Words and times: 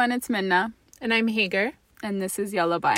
everyone, 0.00 0.16
it's 0.16 0.30
Minna, 0.30 0.72
And 1.02 1.12
I'm 1.12 1.28
Hager. 1.28 1.72
and 2.02 2.22
this 2.22 2.38
is 2.38 2.54
Yalla 2.54 2.80
Bye. 2.80 2.94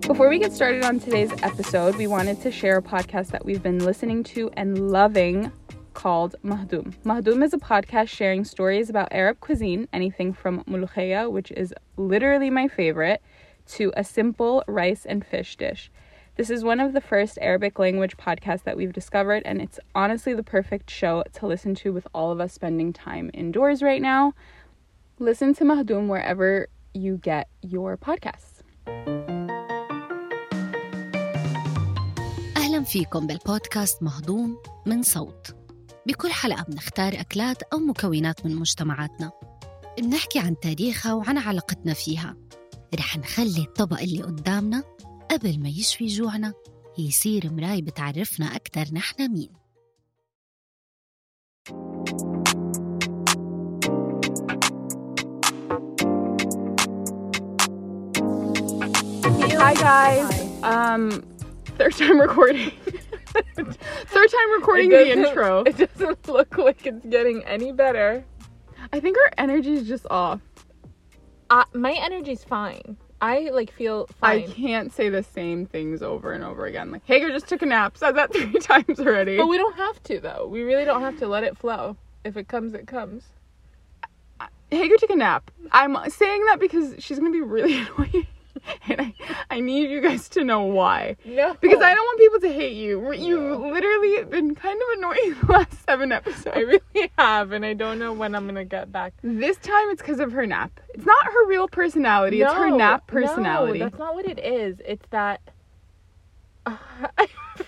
Before 0.00 0.28
we 0.28 0.40
get 0.40 0.52
started 0.52 0.82
on 0.82 0.98
today's 0.98 1.30
episode, 1.44 1.94
we 1.94 2.08
wanted 2.08 2.42
to 2.42 2.50
share 2.50 2.76
a 2.76 2.82
podcast 2.82 3.28
that 3.28 3.44
we've 3.44 3.62
been 3.62 3.78
listening 3.78 4.24
to 4.34 4.50
and 4.54 4.90
loving 4.90 5.52
called 5.94 6.34
Mahdoum. 6.42 6.92
Mahdoum 7.04 7.44
is 7.44 7.54
a 7.54 7.58
podcast 7.58 8.08
sharing 8.08 8.44
stories 8.44 8.90
about 8.90 9.12
Arab 9.12 9.38
cuisine, 9.38 9.86
anything 9.92 10.32
from 10.32 10.64
mulukhaya, 10.64 11.30
which 11.30 11.52
is 11.52 11.72
literally 11.96 12.50
my 12.50 12.66
favorite, 12.66 13.22
to 13.68 13.92
a 13.96 14.02
simple 14.02 14.64
rice 14.66 15.06
and 15.06 15.24
fish 15.24 15.54
dish. 15.54 15.88
This 16.37 16.49
is 16.49 16.63
one 16.63 16.79
of 16.79 16.93
the 16.93 17.01
first 17.01 17.37
Arabic 17.41 17.77
language 17.79 18.17
podcasts 18.17 18.63
that 18.63 18.75
we've 18.77 18.93
discovered, 18.93 19.43
and 19.45 19.61
it's 19.61 19.79
honestly 19.93 20.33
the 20.33 20.43
perfect 20.43 20.89
show 20.89 21.23
to 21.33 21.47
listen 21.47 21.75
to 21.75 21.93
with 21.93 22.07
all 22.13 22.31
of 22.31 22.39
us 22.39 22.53
spending 22.53 22.91
time 22.93 23.29
indoors 23.33 23.81
right 23.81 24.01
now. 24.01 24.33
Listen 25.19 25.53
to 25.55 25.63
Mahdoum 25.63 26.07
wherever 26.07 26.67
you 26.93 27.17
get 27.17 27.47
your 27.61 27.97
podcasts. 27.97 28.63
أهلا 32.57 32.83
فيكم 32.83 33.27
بالبودكاست 33.27 34.03
مهضوم 34.03 34.57
من 34.85 35.03
صوت 35.03 35.55
بكل 36.07 36.31
حلقة 36.31 36.63
بنختار 36.63 37.13
أكلات 37.13 37.63
أو 37.63 37.77
مكونات 37.77 38.45
من 38.45 38.55
مجتمعاتنا 38.55 39.31
بنحكي 39.97 40.39
عن 40.39 40.59
تاريخها 40.59 41.13
وعن 41.13 41.37
علاقتنا 41.37 41.93
فيها 41.93 42.35
رح 42.95 43.17
نخلي 43.17 43.61
الطبق 43.61 43.99
اللي 44.01 44.21
قدامنا 44.23 44.83
قبل 45.31 45.59
ما 45.59 45.69
يشفي 45.69 46.05
جوعنا 46.05 46.53
يصير 46.97 47.51
مراي 47.51 47.81
بتعرفنا 47.81 48.55
أكتر 48.55 48.85
نحن 48.93 49.31
مين 49.31 49.49
Hi 59.65 59.73
guys. 59.75 60.63
Um, 60.63 61.23
third 61.77 61.95
time 61.95 62.19
recording. 62.19 62.71
third 63.55 64.29
time 64.29 64.51
recording 64.59 64.89
the 64.89 65.11
intro. 65.11 65.63
It 65.63 65.77
doesn't 65.77 66.27
look 66.27 66.57
like 66.57 66.85
it's 66.85 67.05
getting 67.05 67.43
any 67.45 67.71
better. 67.71 68.25
I 68.91 68.99
think 68.99 69.17
our 69.17 69.31
energy 69.37 69.73
is 69.73 69.87
just 69.87 70.05
off. 70.11 70.41
Uh, 71.49 71.63
my 71.73 71.93
energy's 71.93 72.43
fine. 72.43 72.97
I 73.20 73.50
like 73.52 73.72
feel 73.72 74.08
I 74.22 74.42
can't 74.42 74.92
say 74.92 75.08
the 75.08 75.22
same 75.22 75.66
things 75.66 76.02
over 76.02 76.32
and 76.32 76.44
over 76.44 76.66
again. 76.66 76.92
Like 76.92 77.04
Hager 77.04 77.30
just 77.30 77.48
took 77.48 77.62
a 77.62 77.66
nap. 77.66 77.96
Said 77.96 78.12
that 78.12 78.32
three 78.32 78.52
times 78.60 79.00
already. 79.00 79.36
But 79.36 79.48
we 79.48 79.56
don't 79.56 79.76
have 79.76 80.02
to 80.04 80.20
though. 80.20 80.46
We 80.46 80.62
really 80.62 80.84
don't 80.84 81.02
have 81.02 81.18
to 81.18 81.26
let 81.28 81.44
it 81.44 81.56
flow. 81.56 81.96
If 82.24 82.36
it 82.36 82.48
comes, 82.48 82.74
it 82.74 82.86
comes. 82.86 83.24
Hager 84.70 84.96
took 84.98 85.10
a 85.10 85.16
nap. 85.16 85.50
I'm 85.72 85.96
saying 86.10 86.44
that 86.46 86.60
because 86.60 86.94
she's 86.98 87.18
gonna 87.18 87.30
be 87.30 87.40
really 87.40 87.78
annoying, 87.98 88.26
and 88.88 89.00
I, 89.00 89.14
I 89.50 89.60
need 89.60 89.90
you 89.90 90.00
guys 90.00 90.28
to 90.30 90.44
know 90.44 90.62
why. 90.62 91.16
No. 91.24 91.54
Because 91.60 91.82
I 91.82 91.94
don't 91.94 92.04
want 92.04 92.18
people 92.20 92.40
to 92.40 92.52
hate 92.52 92.76
you. 92.76 93.12
You've 93.12 93.60
literally 93.60 94.24
been 94.24 94.54
kind 94.54 94.80
of 94.80 94.98
annoying 94.98 95.36
the 95.46 95.52
last 95.52 95.84
seven 95.84 96.12
episodes. 96.12 96.48
I 96.54 96.60
really 96.60 97.10
have, 97.18 97.52
and 97.52 97.64
I 97.64 97.74
don't 97.74 97.98
know 97.98 98.12
when 98.12 98.34
I'm 98.34 98.46
gonna 98.46 98.64
get 98.64 98.92
back. 98.92 99.14
This 99.22 99.56
time 99.58 99.90
it's 99.90 100.02
because 100.02 100.20
of 100.20 100.32
her 100.32 100.46
nap. 100.46 100.80
It's 100.94 101.06
not 101.06 101.24
her 101.24 101.46
real 101.46 101.68
personality. 101.68 102.40
No, 102.40 102.46
it's 102.46 102.54
her 102.54 102.70
nap 102.70 103.06
personality. 103.06 103.80
No, 103.80 103.86
that's 103.86 103.98
not 103.98 104.14
what 104.14 104.26
it 104.26 104.38
is. 104.38 104.80
It's 104.84 105.06
that 105.10 105.40
I 106.66 107.26
feel 107.56 107.66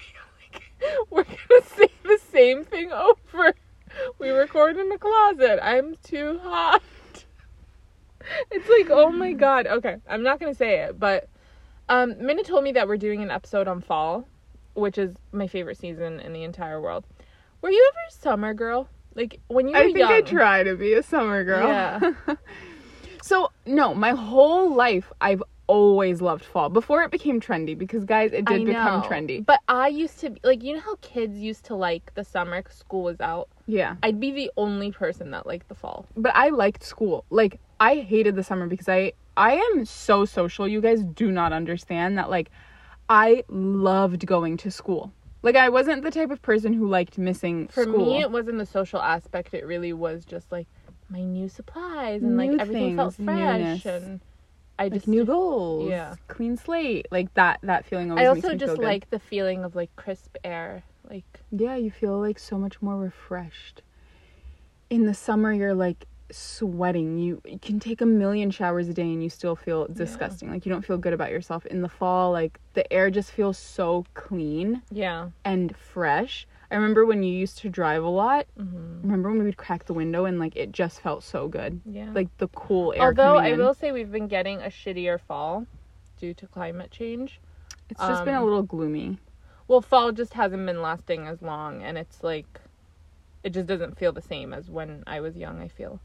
like 0.52 0.62
we're 1.11 1.24
gonna 1.24 1.64
say 1.77 1.88
the 2.02 2.18
same 2.30 2.64
thing 2.64 2.92
over. 2.92 3.55
We 4.18 4.30
record 4.30 4.77
in 4.77 4.88
the 4.88 4.98
closet. 4.98 5.58
I'm 5.62 5.96
too 6.02 6.38
hot. 6.42 6.83
It's 8.50 8.69
like, 8.69 8.89
oh 8.91 9.11
my 9.11 9.33
god. 9.33 9.67
Okay, 9.67 9.97
I'm 10.09 10.23
not 10.23 10.41
gonna 10.41 10.55
say 10.55 10.80
it, 10.80 10.98
but 10.98 11.29
um, 11.89 12.14
Minna 12.24 12.42
told 12.45 12.63
me 12.64 12.73
that 12.73 12.86
we're 12.89 12.96
doing 12.96 13.23
an 13.23 13.30
episode 13.30 13.67
on 13.68 13.80
fall, 13.80 14.27
which 14.74 14.98
is 14.98 15.17
my 15.33 15.46
favorite 15.46 15.77
season 15.79 16.20
in 16.20 16.33
the 16.33 16.45
entire 16.45 16.80
world. 16.80 17.05
Were 17.63 17.70
you 17.70 17.90
ever 17.92 17.98
a 18.08 18.13
summer 18.13 18.55
girl? 18.55 18.89
Like 19.14 19.40
when 19.48 19.67
you 19.69 19.73
were 19.77 19.80
I 19.83 19.86
think 19.86 19.98
young? 19.98 20.13
I 20.13 20.20
try 20.20 20.63
to 20.63 20.77
be 20.77 20.95
a 20.95 21.02
summer 21.02 21.42
girl. 21.45 21.67
Yeah. 21.69 22.01
so 23.23 23.51
no, 23.67 23.95
my 23.95 24.11
whole 24.11 24.74
life 24.74 25.13
I've 25.20 25.42
always 25.67 26.20
loved 26.20 26.45
fall 26.45 26.69
before 26.69 27.02
it 27.02 27.11
became 27.13 27.40
trendy 27.40 27.79
because 27.79 28.05
guys, 28.05 28.33
it 28.33 28.45
did 28.45 28.64
become 28.67 29.02
trendy. 29.02 29.45
But 29.45 29.61
I 29.69 29.89
used 29.89 30.19
to 30.20 30.30
be 30.30 30.40
like, 30.42 30.63
you 30.64 30.74
know 30.74 30.80
how 30.80 30.96
kids 31.01 31.39
used 31.39 31.64
to 31.67 31.74
like 31.77 32.13
the 32.14 32.24
summer 32.24 32.61
'cause 32.63 32.74
school 32.77 33.05
was 33.05 33.20
out? 33.20 33.48
Yeah. 33.67 33.96
I'd 34.02 34.19
be 34.19 34.33
the 34.33 34.51
only 34.57 34.90
person 34.90 35.30
that 35.33 35.46
liked 35.46 35.69
the 35.69 35.74
fall. 35.77 36.07
but 36.17 36.35
I 36.35 36.48
liked 36.48 36.83
school. 36.83 37.24
Like 37.30 37.61
I 37.80 37.96
hated 37.96 38.36
the 38.36 38.42
summer 38.45 38.67
because 38.67 38.89
I 38.89 39.14
I 39.36 39.55
am 39.55 39.85
so 39.86 40.24
social. 40.27 40.68
You 40.68 40.80
guys 40.83 41.02
do 41.02 41.33
not 41.33 41.52
understand 41.52 42.18
that 42.18 42.29
like 42.30 42.51
I 43.08 43.42
loved 43.48 44.27
going 44.27 44.57
to 44.58 44.70
school. 44.70 45.13
Like 45.42 45.57
I 45.57 45.70
wasn't 45.70 46.02
the 46.02 46.11
type 46.11 46.30
of 46.30 46.42
person 46.42 46.74
who 46.74 46.86
liked 46.89 47.17
missing 47.17 47.69
For 47.69 47.85
school. 47.85 48.05
me, 48.05 48.20
it 48.20 48.30
wasn't 48.30 48.58
the 48.58 48.67
social 48.67 49.01
aspect. 49.01 49.55
It 49.55 49.67
really 49.67 49.95
was 49.95 50.27
just 50.27 50.52
like 50.52 50.67
my 51.08 51.23
new 51.23 51.48
supplies 51.48 52.23
and 52.23 52.36
like 52.36 52.51
New 52.51 52.58
everything 52.58 52.96
felt 52.96 53.14
fresh 53.14 53.27
newness. 53.58 53.86
and 53.86 54.20
I 54.79 54.85
like 54.85 54.92
just 54.92 55.08
new 55.08 55.24
goals, 55.24 55.89
yeah. 55.90 56.14
clean 56.29 56.57
slate, 56.57 57.07
like 57.11 57.33
that. 57.35 57.61
That 57.63 57.86
feeling 57.86 58.11
always 58.11 58.24
I 58.24 58.29
also 58.29 58.55
just 58.55 58.79
like 58.79 59.08
the 59.11 59.19
feeling 59.19 59.64
of 59.64 59.74
like 59.74 59.95
crisp 59.96 60.36
air. 60.45 60.83
Like 61.08 61.40
Yeah, 61.51 61.77
you 61.77 61.90
feel 61.90 62.19
like 62.20 62.39
so 62.39 62.58
much 62.58 62.80
more 62.83 62.96
refreshed. 62.98 63.83
In 64.90 65.07
the 65.07 65.14
summer, 65.14 65.52
you're 65.52 65.74
like 65.74 66.07
sweating. 66.33 67.18
You, 67.18 67.41
you 67.45 67.58
can 67.58 67.80
take 67.80 68.01
a 68.01 68.07
million 68.07 68.51
showers 68.51 68.89
a 68.89 68.95
day 68.95 69.02
and 69.02 69.23
you 69.23 69.30
still 69.30 69.57
feel 69.57 69.86
disgusting. 69.86 70.51
Like 70.51 70.64
you 70.67 70.73
don't 70.73 70.85
feel 70.85 70.98
good 70.98 71.13
about 71.13 71.30
yourself. 71.30 71.67
In 71.67 71.83
the 71.83 71.89
fall, 71.89 72.33
like 72.33 72.58
the 72.74 72.91
air 72.92 73.11
just 73.11 73.30
feels 73.30 73.58
so 73.58 74.05
clean 74.14 74.83
yeah, 74.90 75.30
and 75.45 75.77
fresh. 75.77 76.46
I 76.70 76.77
remember 76.77 77.05
when 77.05 77.23
you 77.23 77.33
used 77.33 77.58
to 77.58 77.69
drive 77.69 78.05
a 78.05 78.08
lot. 78.08 78.46
hmm 78.57 79.01
Remember 79.02 79.30
when 79.30 79.39
we 79.39 79.45
would 79.46 79.57
crack 79.57 79.86
the 79.86 79.95
window 79.95 80.27
and 80.27 80.39
like 80.39 80.55
it 80.57 80.73
just 80.73 81.01
felt 81.01 81.24
so 81.24 81.48
good. 81.48 81.80
yeah. 81.86 82.13
Like 82.14 82.29
the 82.39 82.48
cool 82.48 82.92
air. 82.95 83.08
Although 83.08 83.36
I 83.36 83.55
will 83.55 83.74
say 83.74 83.92
we've 83.92 84.13
been 84.13 84.29
getting 84.29 84.61
a 84.61 84.67
shittier 84.67 85.19
fall 85.19 85.67
due 86.19 86.35
to 86.35 86.46
climate 86.46 86.90
change. 86.90 87.40
It's 87.89 88.07
just 88.07 88.24
been 88.24 88.35
a 88.35 88.39
um, 88.39 88.45
little 88.45 88.63
gloomy. 88.63 89.19
Well, 89.67 89.80
fall 89.80 90.13
just 90.13 90.35
hasn't 90.35 90.67
been 90.67 90.83
lasting 90.83 91.27
as 91.27 91.42
long, 91.42 91.83
and 91.83 91.96
it's 91.96 92.23
like 92.23 92.61
it 93.42 93.51
just 93.51 93.67
doesn't 93.67 93.98
feel 93.98 94.13
the 94.13 94.20
same 94.20 94.52
as 94.52 94.69
when 94.69 95.02
I 95.07 95.20
was 95.20 95.36
young. 95.36 95.61
I 95.61 95.69
feel. 95.69 95.98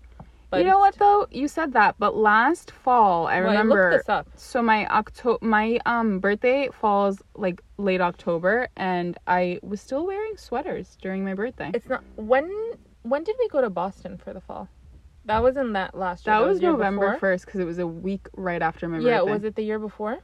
You 0.54 0.64
know 0.64 0.80
what 0.80 0.96
though? 0.98 1.28
You 1.32 1.48
said 1.48 1.74
that, 1.74 1.96
but 2.00 2.16
last 2.16 2.72
fall 2.72 3.28
I 3.28 3.38
remember. 3.38 3.92
looked 3.92 4.04
this 4.04 4.10
up. 4.10 4.28
So 4.36 4.62
my 4.62 4.86
Octo 4.88 5.38
my 5.42 5.80
um 5.86 6.20
birthday 6.20 6.70
falls 6.72 7.22
like 7.36 7.62
late 7.78 8.02
October 8.02 8.70
and 8.78 9.18
I 9.28 9.60
was 9.62 9.82
still 9.82 10.06
wearing 10.06 10.38
sweaters 10.38 10.98
during 11.02 11.24
my 11.24 11.34
birthday. 11.34 11.72
It's 11.74 11.90
not 11.90 12.04
when. 12.16 12.50
When 13.04 13.24
did 13.24 13.36
we 13.38 13.48
go 13.50 13.62
to 13.62 13.70
Boston 13.70 14.18
for 14.18 14.34
the 14.34 14.42
fall? 14.42 14.68
That 15.26 15.44
was 15.44 15.58
in 15.58 15.74
that 15.74 15.96
last 15.96 16.26
year. 16.26 16.36
that 16.36 16.46
was 16.46 16.60
year 16.60 16.72
November 16.72 17.18
1st 17.20 17.46
cuz 17.48 17.62
it 17.62 17.66
was 17.66 17.78
a 17.78 17.86
week 17.86 18.28
right 18.36 18.62
after 18.62 18.88
my 18.88 18.98
Yeah, 18.98 19.18
birthday. 19.20 19.28
Yeah, 19.28 19.34
was 19.34 19.44
it 19.44 19.56
the 19.56 19.64
year 19.64 19.78
before? 19.80 20.20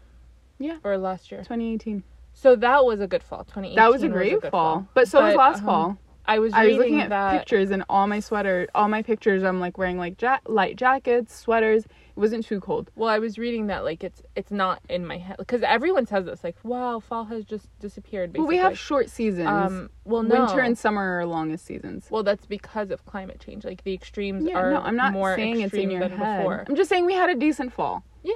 Yeah. 0.57 0.77
Or 0.83 0.97
last 0.97 1.31
year? 1.31 1.41
2018. 1.41 2.03
So 2.33 2.55
that 2.55 2.85
was 2.85 2.99
a 3.01 3.07
good 3.07 3.23
fall. 3.23 3.43
2018. 3.43 3.75
That 3.75 3.91
was 3.91 4.03
a 4.03 4.07
was 4.07 4.13
great 4.13 4.41
good 4.41 4.51
fall. 4.51 4.87
But 4.93 5.07
so 5.07 5.23
was 5.23 5.35
last 5.35 5.59
um, 5.59 5.65
fall. 5.65 5.97
I 6.33 6.39
was 6.39 6.53
I 6.53 6.65
was 6.65 6.77
looking 6.77 6.93
reading 6.93 7.01
at 7.01 7.09
that. 7.09 7.39
pictures 7.39 7.71
and 7.71 7.83
all 7.89 8.07
my 8.07 8.19
sweater 8.21 8.67
all 8.73 8.87
my 8.87 9.01
pictures 9.01 9.43
I'm 9.43 9.59
like 9.59 9.77
wearing 9.77 9.97
like 9.97 10.21
ja- 10.21 10.39
light 10.47 10.75
jackets, 10.77 11.35
sweaters. 11.35 11.83
It 11.85 12.19
wasn't 12.19 12.45
too 12.45 12.59
cold. 12.59 12.91
Well, 12.95 13.09
I 13.09 13.19
was 13.19 13.37
reading 13.37 13.67
that 13.67 13.83
like 13.83 14.03
it's 14.03 14.21
it's 14.35 14.51
not 14.51 14.81
in 14.89 15.05
my 15.05 15.17
head 15.17 15.37
because 15.37 15.61
everyone 15.63 16.05
says 16.05 16.25
this 16.25 16.43
like 16.43 16.55
wow 16.63 16.99
fall 16.99 17.25
has 17.25 17.43
just 17.45 17.67
disappeared. 17.79 18.31
Basically. 18.33 18.47
we 18.47 18.57
have 18.57 18.77
short 18.77 19.09
seasons. 19.09 19.47
um 19.47 19.89
well 20.05 20.23
no 20.23 20.45
Winter 20.45 20.59
and 20.61 20.77
summer 20.77 21.17
are 21.19 21.25
longest 21.25 21.65
seasons. 21.65 22.07
well 22.09 22.23
that's 22.23 22.45
because 22.45 22.91
of 22.91 23.05
climate 23.05 23.39
change. 23.39 23.66
Like 23.66 23.84
the 23.84 23.93
extremes 23.93 24.45
Yeah, 24.47 24.57
are 24.57 24.72
no, 24.72 24.81
I'm 24.81 24.95
not 24.95 25.13
more 25.13 25.35
saying 25.35 25.61
it's 25.61 25.73
in 25.73 25.79
extreme 25.79 25.91
your 25.91 26.07
head. 26.07 26.11
before. 26.39 26.66
I'm 26.67 26.75
just 26.75 26.89
saying 26.89 27.05
we 27.05 27.13
had 27.13 27.29
a 27.29 27.35
decent 27.35 27.73
fall. 27.73 28.03
Yeah. 28.23 28.34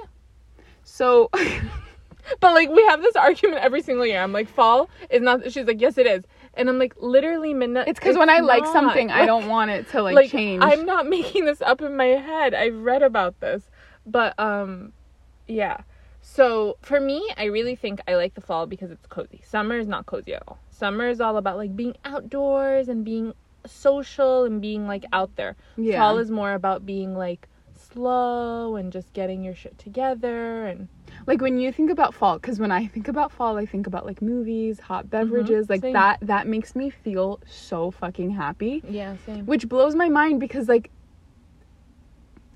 So 0.84 1.30
But 2.40 2.54
like 2.54 2.70
we 2.70 2.82
have 2.86 3.02
this 3.02 3.14
argument 3.14 3.62
every 3.62 3.82
single 3.82 4.04
year. 4.04 4.20
I'm 4.20 4.32
like 4.32 4.48
fall 4.48 4.90
is 5.10 5.22
not. 5.22 5.52
She's 5.52 5.64
like 5.66 5.80
yes 5.80 5.96
it 5.96 6.06
is, 6.06 6.24
and 6.56 6.68
I'm 6.68 6.78
like 6.78 6.94
literally 6.98 7.54
midnight. 7.54 7.88
it's 7.88 7.98
because 7.98 8.16
when 8.16 8.30
I 8.30 8.40
like 8.40 8.64
not. 8.64 8.72
something, 8.72 9.10
I 9.10 9.26
don't 9.26 9.48
want 9.56 9.70
it 9.70 9.88
to 9.90 10.02
like, 10.02 10.14
like 10.14 10.30
change. 10.30 10.62
I'm 10.62 10.84
not 10.84 11.06
making 11.16 11.44
this 11.44 11.62
up 11.62 11.80
in 11.82 11.96
my 11.96 12.06
head. 12.06 12.54
I've 12.54 12.76
read 12.76 13.02
about 13.02 13.40
this. 13.40 13.68
But 14.06 14.38
um 14.38 14.92
yeah. 15.46 15.78
So 16.20 16.76
for 16.82 17.00
me, 17.00 17.28
I 17.36 17.44
really 17.44 17.76
think 17.76 18.00
I 18.08 18.16
like 18.16 18.34
the 18.34 18.40
fall 18.40 18.66
because 18.66 18.90
it's 18.90 19.06
cozy. 19.06 19.42
Summer 19.44 19.78
is 19.78 19.86
not 19.86 20.06
cozy 20.06 20.34
at 20.34 20.42
all. 20.48 20.58
Summer 20.70 21.08
is 21.08 21.20
all 21.20 21.36
about 21.36 21.56
like 21.56 21.76
being 21.76 21.96
outdoors 22.04 22.88
and 22.88 23.04
being 23.04 23.32
social 23.64 24.44
and 24.44 24.60
being 24.60 24.86
like 24.86 25.04
out 25.12 25.36
there. 25.36 25.56
Yeah. 25.76 26.00
Fall 26.00 26.18
is 26.18 26.30
more 26.30 26.54
about 26.54 26.84
being 26.84 27.16
like 27.16 27.48
slow 27.74 28.76
and 28.76 28.92
just 28.92 29.12
getting 29.12 29.44
your 29.44 29.54
shit 29.54 29.78
together 29.78 30.66
and 30.66 30.88
Like 31.26 31.40
when 31.40 31.58
you 31.58 31.72
think 31.72 31.90
about 31.90 32.14
fall, 32.14 32.38
because 32.38 32.60
when 32.60 32.70
I 32.70 32.86
think 32.86 33.08
about 33.08 33.32
fall, 33.32 33.56
I 33.56 33.66
think 33.66 33.86
about 33.86 34.06
like 34.06 34.22
movies, 34.22 34.78
hot 34.78 35.10
beverages, 35.10 35.68
like 35.68 35.80
same. 35.80 35.92
that. 35.92 36.18
That 36.22 36.46
makes 36.46 36.76
me 36.76 36.90
feel 36.90 37.40
so 37.46 37.90
fucking 37.90 38.30
happy. 38.30 38.82
yeah, 38.88 39.16
same. 39.26 39.44
which 39.44 39.68
blows 39.68 39.94
my 39.94 40.08
mind 40.08 40.38
because 40.40 40.68
like 40.68 40.90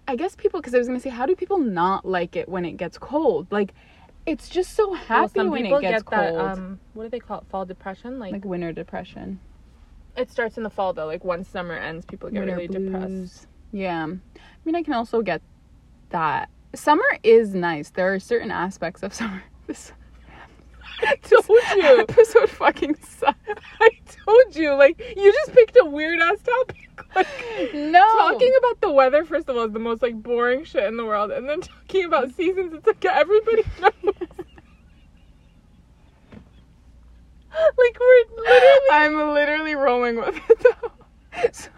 I 0.06 0.16
guess 0.16 0.34
people 0.36 0.60
because 0.60 0.74
I 0.74 0.78
was 0.78 0.86
gonna 0.86 1.00
say 1.00 1.10
how 1.10 1.26
do 1.26 1.34
people 1.34 1.58
not 1.58 2.04
like 2.04 2.36
it 2.36 2.48
when 2.48 2.64
it 2.64 2.76
gets 2.76 2.98
cold 2.98 3.46
like 3.50 3.74
it's 4.26 4.48
just 4.48 4.74
so 4.74 4.92
happy 4.94 5.48
when 5.48 5.66
it 5.66 5.80
gets 5.80 6.02
cold 6.02 6.20
that 6.20 6.36
um 6.36 6.80
what 6.94 7.04
do 7.04 7.08
they 7.10 7.20
call 7.20 7.38
it? 7.38 7.44
Fall 7.48 7.64
depression? 7.64 8.18
Like, 8.18 8.32
like 8.32 8.44
winter 8.44 8.72
depression 8.72 9.40
it 10.16 10.30
starts 10.30 10.56
in 10.56 10.62
the 10.62 10.70
fall 10.70 10.92
though. 10.92 11.06
Like 11.06 11.24
once 11.24 11.48
summer 11.48 11.74
ends, 11.74 12.04
people 12.04 12.30
get 12.30 12.40
winter 12.40 12.56
really 12.56 12.68
depressed. 12.68 13.46
yeah 13.72 14.04
I 14.04 14.18
mean 14.64 14.74
I 14.74 14.82
can 14.82 14.94
also 14.94 15.22
get 15.22 15.42
that 16.10 16.48
summer 16.74 17.18
is 17.22 17.54
nice 17.54 17.90
there 17.90 18.12
are 18.12 18.20
certain 18.20 18.50
aspects 18.50 19.02
of 19.02 19.12
summer 19.12 19.42
this 19.66 19.92
I 21.02 21.16
told 21.16 21.48
you. 21.76 22.00
episode 22.00 22.50
fucking 22.50 22.94
sucks 22.96 23.38
I 23.80 23.90
told 24.06 24.54
you. 24.54 24.74
Like 24.74 24.98
you 25.16 25.32
just 25.32 25.52
picked 25.54 25.76
a 25.80 25.84
weird 25.84 26.20
ass 26.20 26.38
topic. 26.42 26.76
Like, 27.16 27.26
no 27.74 28.04
Talking 28.04 28.52
about 28.58 28.80
the 28.82 28.90
weather, 28.92 29.24
first 29.24 29.48
of 29.48 29.56
all, 29.56 29.64
is 29.64 29.72
the 29.72 29.78
most 29.80 30.00
like 30.02 30.22
boring 30.22 30.62
shit 30.64 30.84
in 30.84 30.96
the 30.96 31.04
world, 31.04 31.30
and 31.32 31.48
then 31.48 31.60
talking 31.62 32.04
about 32.04 32.30
seasons, 32.34 32.72
it's 32.74 32.86
like 32.86 33.04
everybody 33.04 33.62
knows. 33.80 33.92
like 37.52 37.98
we're 37.98 38.24
literally. 38.36 38.88
I'm 38.92 39.34
literally 39.34 39.74
rolling 39.74 40.16
with 40.16 40.36
it 40.48 40.58
though. 40.62 41.50
So, 41.52 41.68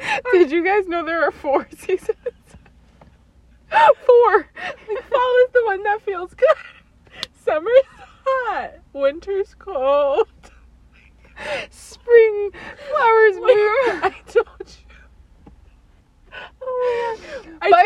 did 0.32 0.50
you 0.50 0.64
guys 0.64 0.86
know 0.86 1.04
there 1.04 1.22
are 1.24 1.30
four 1.32 1.66
seasons? 1.76 2.16
Four. 3.70 4.48
Fall 4.48 5.36
is 5.46 5.52
the 5.52 5.62
one 5.64 5.82
that 5.84 6.02
feels 6.02 6.34
good. 6.34 6.48
Summer's 7.44 7.70
hot. 8.24 8.70
Winter's 8.92 9.54
cold. 9.58 10.26
Spring 11.70 12.50
flowers 12.88 13.36
bloom. 13.36 14.02
I 14.02 14.14
told 14.26 14.46
you. 14.66 14.86
Oh 16.62 17.16
my 17.18 17.26
god. 17.26 17.58
I 17.62 17.70
By 17.70 17.82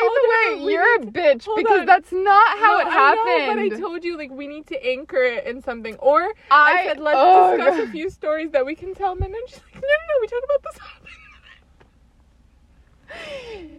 the 0.59 0.65
way, 0.65 0.73
you're 0.73 0.95
a 0.97 0.99
bitch 1.01 1.47
because 1.57 1.81
on. 1.81 1.87
that's 1.87 2.13
not 2.13 2.59
how 2.59 2.79
No, 2.79 2.81
it 2.81 2.87
I 2.89 3.15
know, 3.15 3.55
but 3.55 3.59
I 3.77 3.81
told 3.81 4.05
you 4.05 4.17
like 4.19 4.31
we 4.31 4.47
need 4.47 4.67
to 4.69 4.87
anchor 4.87 5.23
it 5.23 5.47
in 5.47 5.63
something. 5.63 5.97
Or 5.97 6.23
I, 6.51 6.73
I- 6.81 6.85
said 6.87 6.99
let's 7.01 7.17
oh, 7.21 7.57
discuss 7.57 7.77
God. 7.79 7.89
a 7.89 7.93
few 7.93 8.11
stories 8.11 8.51
that 8.53 8.65
we 8.67 8.75
can 8.75 8.95
tell. 8.95 9.13
And 9.13 9.23
then 9.23 9.35
she's 9.47 9.61
like, 9.73 9.75
no, 9.75 9.81
no, 9.81 9.87
no, 9.87 10.21
we 10.21 10.27
talk 10.27 10.43
about 10.45 10.63
this. 10.73 10.81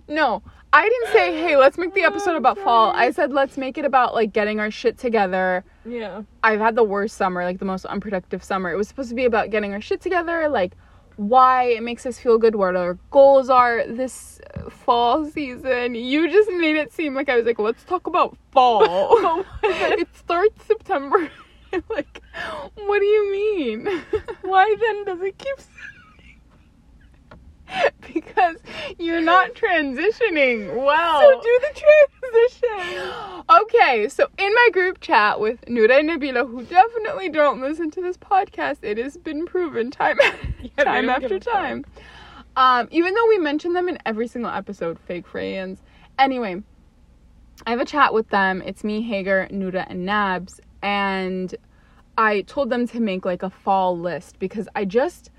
No, 0.07 0.42
I 0.72 0.89
didn't 0.89 1.13
say, 1.13 1.42
hey, 1.42 1.57
let's 1.57 1.77
make 1.77 1.94
the 1.94 2.04
episode 2.04 2.36
about 2.36 2.57
fall. 2.60 2.92
I 2.92 3.12
said, 3.12 3.31
let's 3.31 3.57
make 3.57 3.77
it 3.77 3.86
about 3.86 4.13
like 4.13 4.33
getting 4.33 4.60
our 4.60 4.69
shit 4.69 4.98
together. 4.98 5.63
Yeah. 5.86 6.24
I've 6.44 6.60
had 6.60 6.75
the 6.75 6.83
worst 6.83 7.18
summer, 7.18 7.44
like 7.44 7.60
the 7.60 7.66
most 7.66 7.86
unproductive 7.86 8.44
summer. 8.44 8.72
It 8.72 8.75
was 8.75 8.88
supposed 8.88 9.10
to 9.10 9.16
be 9.16 9.25
about 9.25 9.51
getting 9.51 9.74
our 9.74 9.81
shit 9.81 10.01
together, 10.01 10.50
like 10.50 10.74
why 11.16 11.63
it 11.63 11.81
makes 11.81 12.06
us 12.06 12.19
feel 12.19 12.38
good, 12.38 12.56
what 12.56 12.75
our 12.75 12.95
goals 13.10 13.50
are 13.50 13.88
this 13.88 14.42
uh, 14.54 14.69
fall 14.69 15.25
season. 15.25 15.95
You 15.95 16.30
just 16.30 16.51
made 16.51 16.75
it 16.75 16.92
seem 16.92 17.16
like 17.16 17.30
I 17.30 17.38
was 17.38 17.45
like, 17.45 17.57
let's 17.57 17.83
talk 17.86 18.07
about 18.07 18.38
fall. 18.51 19.45
it 19.63 20.10
starts 20.16 20.66
September. 20.66 21.31
like, 21.89 22.22
what 22.75 23.00
do 23.00 23.06
you 23.06 23.31
mean? 23.31 24.01
Why 24.42 24.75
then 24.80 25.06
does 25.06 25.22
it 25.22 25.38
keep? 25.38 25.57
because 28.13 28.57
you're 28.97 29.21
not 29.21 29.53
transitioning 29.53 30.75
well. 30.75 31.21
So 31.21 31.42
do 31.42 31.59
the 31.62 31.81
transition. 31.81 33.12
Okay, 33.47 34.09
so 34.09 34.27
in 34.39 34.51
my 34.56 34.69
group 34.74 35.00
chat 35.01 35.39
with 35.39 35.62
Nura 35.65 36.00
and 36.00 36.09
Nabila, 36.09 36.50
who 36.50 36.63
definitely 36.63 37.30
don't 37.30 37.62
listen 37.62 37.92
to 37.92 38.01
this 38.01 38.18
podcast, 38.18 38.77
it 38.81 38.97
has 38.97 39.18
been 39.18 39.45
proven 39.45 39.92
time, 39.92 40.18
they 40.75 40.83
time 40.83 41.09
after 41.09 41.38
time. 41.38 41.86
Um, 42.57 42.88
even 42.89 43.13
though 43.13 43.27
we 43.27 43.38
mention 43.38 43.74
them 43.74 43.88
in 43.88 44.00
every 44.03 44.27
single 44.27 44.50
episode, 44.50 44.98
fake 45.00 45.27
Freyans. 45.31 45.77
Anyway, 46.18 46.63
I 47.68 47.69
have 47.69 47.80
a 47.80 47.86
chat 47.86 48.15
with 48.15 48.30
them. 48.30 48.63
It's 48.65 48.83
me, 48.83 49.03
Hager, 49.03 49.48
Nura, 49.51 49.86
and 49.88 50.07
Nabs, 50.07 50.59
and 50.81 51.53
I 52.18 52.41
told 52.41 52.71
them 52.71 52.88
to 52.88 53.00
make 53.00 53.25
like 53.25 53.44
a 53.44 53.51
fall 53.51 53.98
list 53.98 54.39
because 54.39 54.68
I 54.75 54.86
just 54.86 55.30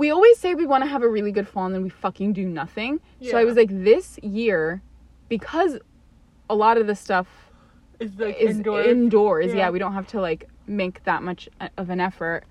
we 0.00 0.10
always 0.10 0.38
say 0.38 0.54
we 0.54 0.64
want 0.64 0.82
to 0.82 0.88
have 0.88 1.02
a 1.02 1.08
really 1.08 1.30
good 1.30 1.46
fall 1.46 1.66
and 1.66 1.74
then 1.74 1.82
we 1.82 1.90
fucking 1.90 2.32
do 2.32 2.46
nothing. 2.46 3.00
So 3.30 3.36
I 3.36 3.44
was 3.44 3.54
like 3.54 3.68
this 3.70 4.18
year 4.22 4.80
because 5.28 5.78
a 6.48 6.54
lot 6.54 6.78
of 6.78 6.86
the 6.86 6.94
stuff 6.94 7.26
It's 7.98 8.18
like 8.18 8.36
is 8.40 8.56
indoors. 8.56 8.86
indoors. 8.86 9.46
Yeah. 9.48 9.56
Yeah. 9.56 9.70
we 9.70 9.78
don't 9.78 9.92
have 9.92 10.06
to 10.08 10.20
like 10.22 10.48
make 10.66 11.04
that 11.04 11.22
much 11.22 11.50
uh, 11.60 11.68
of 11.76 11.90
an 11.90 12.00
effort. 12.00 12.44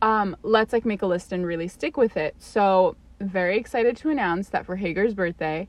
Um, 0.00 0.34
let's 0.42 0.72
like 0.72 0.86
make 0.86 1.02
a 1.02 1.06
list 1.06 1.30
and 1.30 1.44
really 1.44 1.68
stick 1.68 1.98
with 1.98 2.16
it. 2.16 2.34
So 2.38 2.96
very 3.20 3.58
excited 3.58 3.94
to 3.98 4.08
announce 4.08 4.48
that 4.48 4.64
for 4.64 4.76
Hager's 4.76 5.12
birthday, 5.12 5.68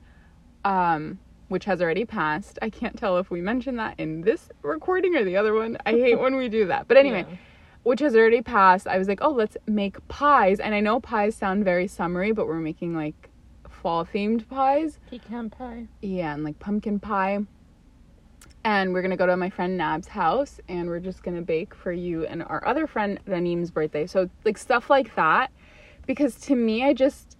um, 0.63 1.19
which 1.49 1.65
has 1.65 1.81
already 1.81 2.05
passed. 2.05 2.57
I 2.61 2.69
can't 2.69 2.97
tell 2.97 3.17
if 3.17 3.29
we 3.29 3.41
mentioned 3.41 3.77
that 3.79 3.95
in 3.99 4.21
this 4.21 4.49
recording 4.61 5.17
or 5.17 5.25
the 5.25 5.35
other 5.35 5.53
one. 5.53 5.77
I 5.85 5.91
hate 5.91 6.17
when 6.17 6.37
we 6.37 6.47
do 6.47 6.67
that. 6.67 6.87
But 6.87 6.95
anyway, 6.95 7.25
Yeah. 7.29 7.35
Which 7.83 7.99
has 7.99 8.15
already 8.15 8.41
passed. 8.41 8.87
I 8.87 8.97
was 8.97 9.07
like, 9.07 9.19
oh, 9.21 9.31
let's 9.31 9.57
make 9.67 10.05
pies. 10.07 10.59
And 10.59 10.75
I 10.75 10.79
know 10.79 10.99
pies 10.99 11.35
sound 11.35 11.63
very 11.63 11.87
summery, 11.87 12.31
but 12.31 12.47
we're 12.47 12.59
making 12.59 12.95
like 12.95 13.29
fall 13.69 14.05
themed 14.05 14.47
pies. 14.47 14.99
pecan 15.09 15.49
pie. 15.49 15.87
Yeah, 16.01 16.33
and 16.33 16.43
like 16.43 16.59
pumpkin 16.59 16.99
pie. 16.99 17.39
And 18.63 18.93
we're 18.93 19.01
gonna 19.01 19.17
go 19.17 19.25
to 19.25 19.37
my 19.37 19.49
friend 19.49 19.77
Nab's 19.77 20.09
house 20.09 20.59
and 20.67 20.89
we're 20.89 20.99
just 20.99 21.23
gonna 21.23 21.41
bake 21.41 21.73
for 21.73 21.91
you 21.91 22.25
and 22.25 22.43
our 22.43 22.65
other 22.67 22.87
friend 22.87 23.19
Ranim's 23.25 23.71
birthday. 23.71 24.05
So 24.05 24.29
like 24.43 24.57
stuff 24.57 24.89
like 24.89 25.15
that. 25.15 25.51
Because 26.05 26.35
to 26.41 26.55
me 26.55 26.83
I 26.83 26.93
just 26.93 27.37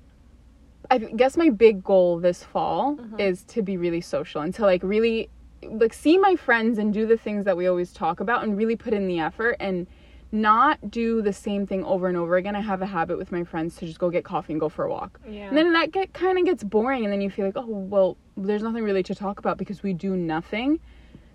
I 0.90 0.98
guess 0.98 1.38
my 1.38 1.50
big 1.50 1.84
goal 1.84 2.20
this 2.20 2.44
fall 2.44 2.96
mm-hmm. 2.96 3.20
is 3.20 3.44
to 3.46 3.62
be 3.62 3.78
really 3.78 4.02
social 4.02 4.42
and 4.42 4.54
to 4.56 4.64
like 4.64 4.82
really 4.82 5.30
like 5.64 5.94
see 5.94 6.18
my 6.18 6.36
friends 6.36 6.78
and 6.78 6.94
do 6.94 7.06
the 7.06 7.18
things 7.18 7.46
that 7.46 7.58
we 7.58 7.68
always 7.68 7.92
talk 7.92 8.22
about 8.22 8.44
and 8.44 8.58
really 8.58 8.78
put 8.78 8.94
in 8.94 9.08
the 9.08 9.20
effort 9.20 9.58
and 9.60 9.88
not 10.32 10.92
do 10.92 11.22
the 11.22 11.34
same 11.34 11.66
thing 11.66 11.84
over 11.84 12.08
and 12.08 12.16
over 12.16 12.38
again. 12.38 12.56
I 12.56 12.62
have 12.62 12.82
a 12.82 12.86
habit 12.86 13.18
with 13.18 13.32
my 13.32 13.44
friends 13.44 13.76
to 13.78 13.86
just 13.86 14.00
go 14.00 14.10
get 14.10 14.24
coffee 14.24 14.54
and 14.54 14.60
go 14.60 14.70
for 14.70 14.86
a 14.86 14.90
walk. 14.90 15.20
Yeah. 15.28 15.48
And 15.48 15.58
then 15.58 15.74
that 15.74 15.92
get 15.92 16.14
kind 16.14 16.38
of 16.38 16.46
gets 16.46 16.64
boring, 16.64 17.04
and 17.04 17.12
then 17.12 17.22
you 17.22 17.30
feel 17.30 17.46
like, 17.46 17.58
oh 17.58 17.66
well, 17.66 18.18
there's 18.38 18.64
nothing 18.64 18.84
really 18.84 19.04
to 19.04 19.16
talk 19.16 19.40
about 19.40 19.58
because 19.58 19.82
we 19.82 19.94
do 19.94 20.16
nothing. 20.16 20.80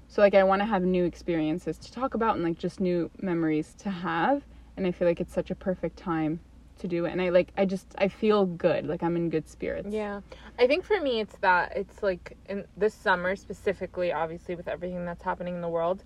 So 0.07 0.21
like, 0.21 0.35
I 0.35 0.45
want 0.45 0.63
to 0.63 0.67
have 0.67 0.83
new 0.83 1.05
experiences 1.05 1.77
to 1.79 1.93
talk 1.93 2.15
about 2.15 2.37
and 2.37 2.45
like 2.45 2.59
just 2.59 2.79
new 2.79 3.11
memories 3.21 3.75
to 3.79 3.91
have, 3.91 4.43
and 4.77 4.87
I 4.87 4.93
feel 4.93 5.09
like 5.09 5.21
it's 5.21 5.35
such 5.35 5.51
a 5.51 5.55
perfect 5.55 5.97
time 5.97 6.41
to 6.79 6.89
do 6.89 7.05
it. 7.05 7.13
And 7.13 7.23
I 7.23 7.31
like, 7.31 7.49
I 7.57 7.65
just, 7.65 7.95
I 7.99 8.09
feel 8.09 8.47
good, 8.47 8.87
like 8.87 9.03
I'm 9.03 9.17
in 9.17 9.31
good 9.31 9.49
spirits. 9.49 9.89
Yeah. 9.91 10.21
I 10.59 10.67
think 10.67 10.85
for 10.85 11.01
me 11.01 11.21
it's 11.21 11.37
that 11.41 11.77
it's 11.77 12.03
like 12.03 12.37
in 12.49 12.65
this 12.77 12.95
summer 12.95 13.35
specifically, 13.35 14.13
obviously 14.13 14.55
with 14.55 14.69
everything 14.69 15.05
that's 15.05 15.23
happening 15.23 15.55
in 15.55 15.61
the 15.61 15.69
world. 15.69 16.05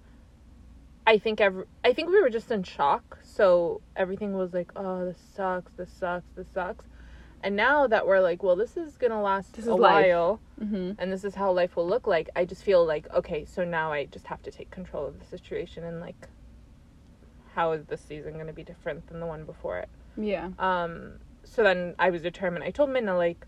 I 1.08 1.16
think 1.18 1.40
every, 1.40 1.64
I 1.82 1.94
think 1.94 2.10
we 2.10 2.20
were 2.20 2.28
just 2.28 2.50
in 2.50 2.62
shock. 2.62 3.18
So 3.22 3.80
everything 3.96 4.34
was 4.34 4.52
like, 4.52 4.70
"Oh, 4.76 5.06
this 5.06 5.18
sucks. 5.34 5.72
This 5.78 5.90
sucks. 5.90 6.28
This 6.36 6.48
sucks." 6.52 6.84
And 7.42 7.56
now 7.56 7.86
that 7.86 8.06
we're 8.06 8.20
like, 8.20 8.42
"Well, 8.42 8.56
this 8.56 8.76
is 8.76 8.98
going 8.98 9.12
to 9.12 9.18
last 9.18 9.54
This 9.54 9.66
a 9.66 9.74
while." 9.74 10.40
hmm 10.58 10.92
and 10.98 11.12
this 11.12 11.24
is 11.24 11.34
how 11.36 11.52
life 11.52 11.76
will 11.76 11.86
look 11.86 12.06
like 12.06 12.28
i 12.34 12.44
just 12.44 12.64
feel 12.64 12.84
like 12.84 13.06
okay 13.14 13.44
so 13.44 13.64
now 13.64 13.92
i 13.92 14.04
just 14.06 14.26
have 14.26 14.42
to 14.42 14.50
take 14.50 14.68
control 14.70 15.06
of 15.06 15.18
the 15.20 15.24
situation 15.24 15.84
and 15.84 16.00
like 16.00 16.28
how 17.54 17.70
is 17.72 17.84
this 17.86 18.00
season 18.00 18.32
going 18.34 18.48
to 18.48 18.52
be 18.52 18.64
different 18.64 19.06
than 19.06 19.20
the 19.20 19.26
one 19.26 19.44
before 19.44 19.78
it 19.78 19.88
Yeah. 20.16 20.48
um 20.58 21.18
so 21.44 21.62
then 21.62 21.94
i 21.98 22.10
was 22.10 22.22
determined 22.22 22.64
i 22.64 22.70
told 22.70 22.90
minna 22.90 23.16
like 23.16 23.46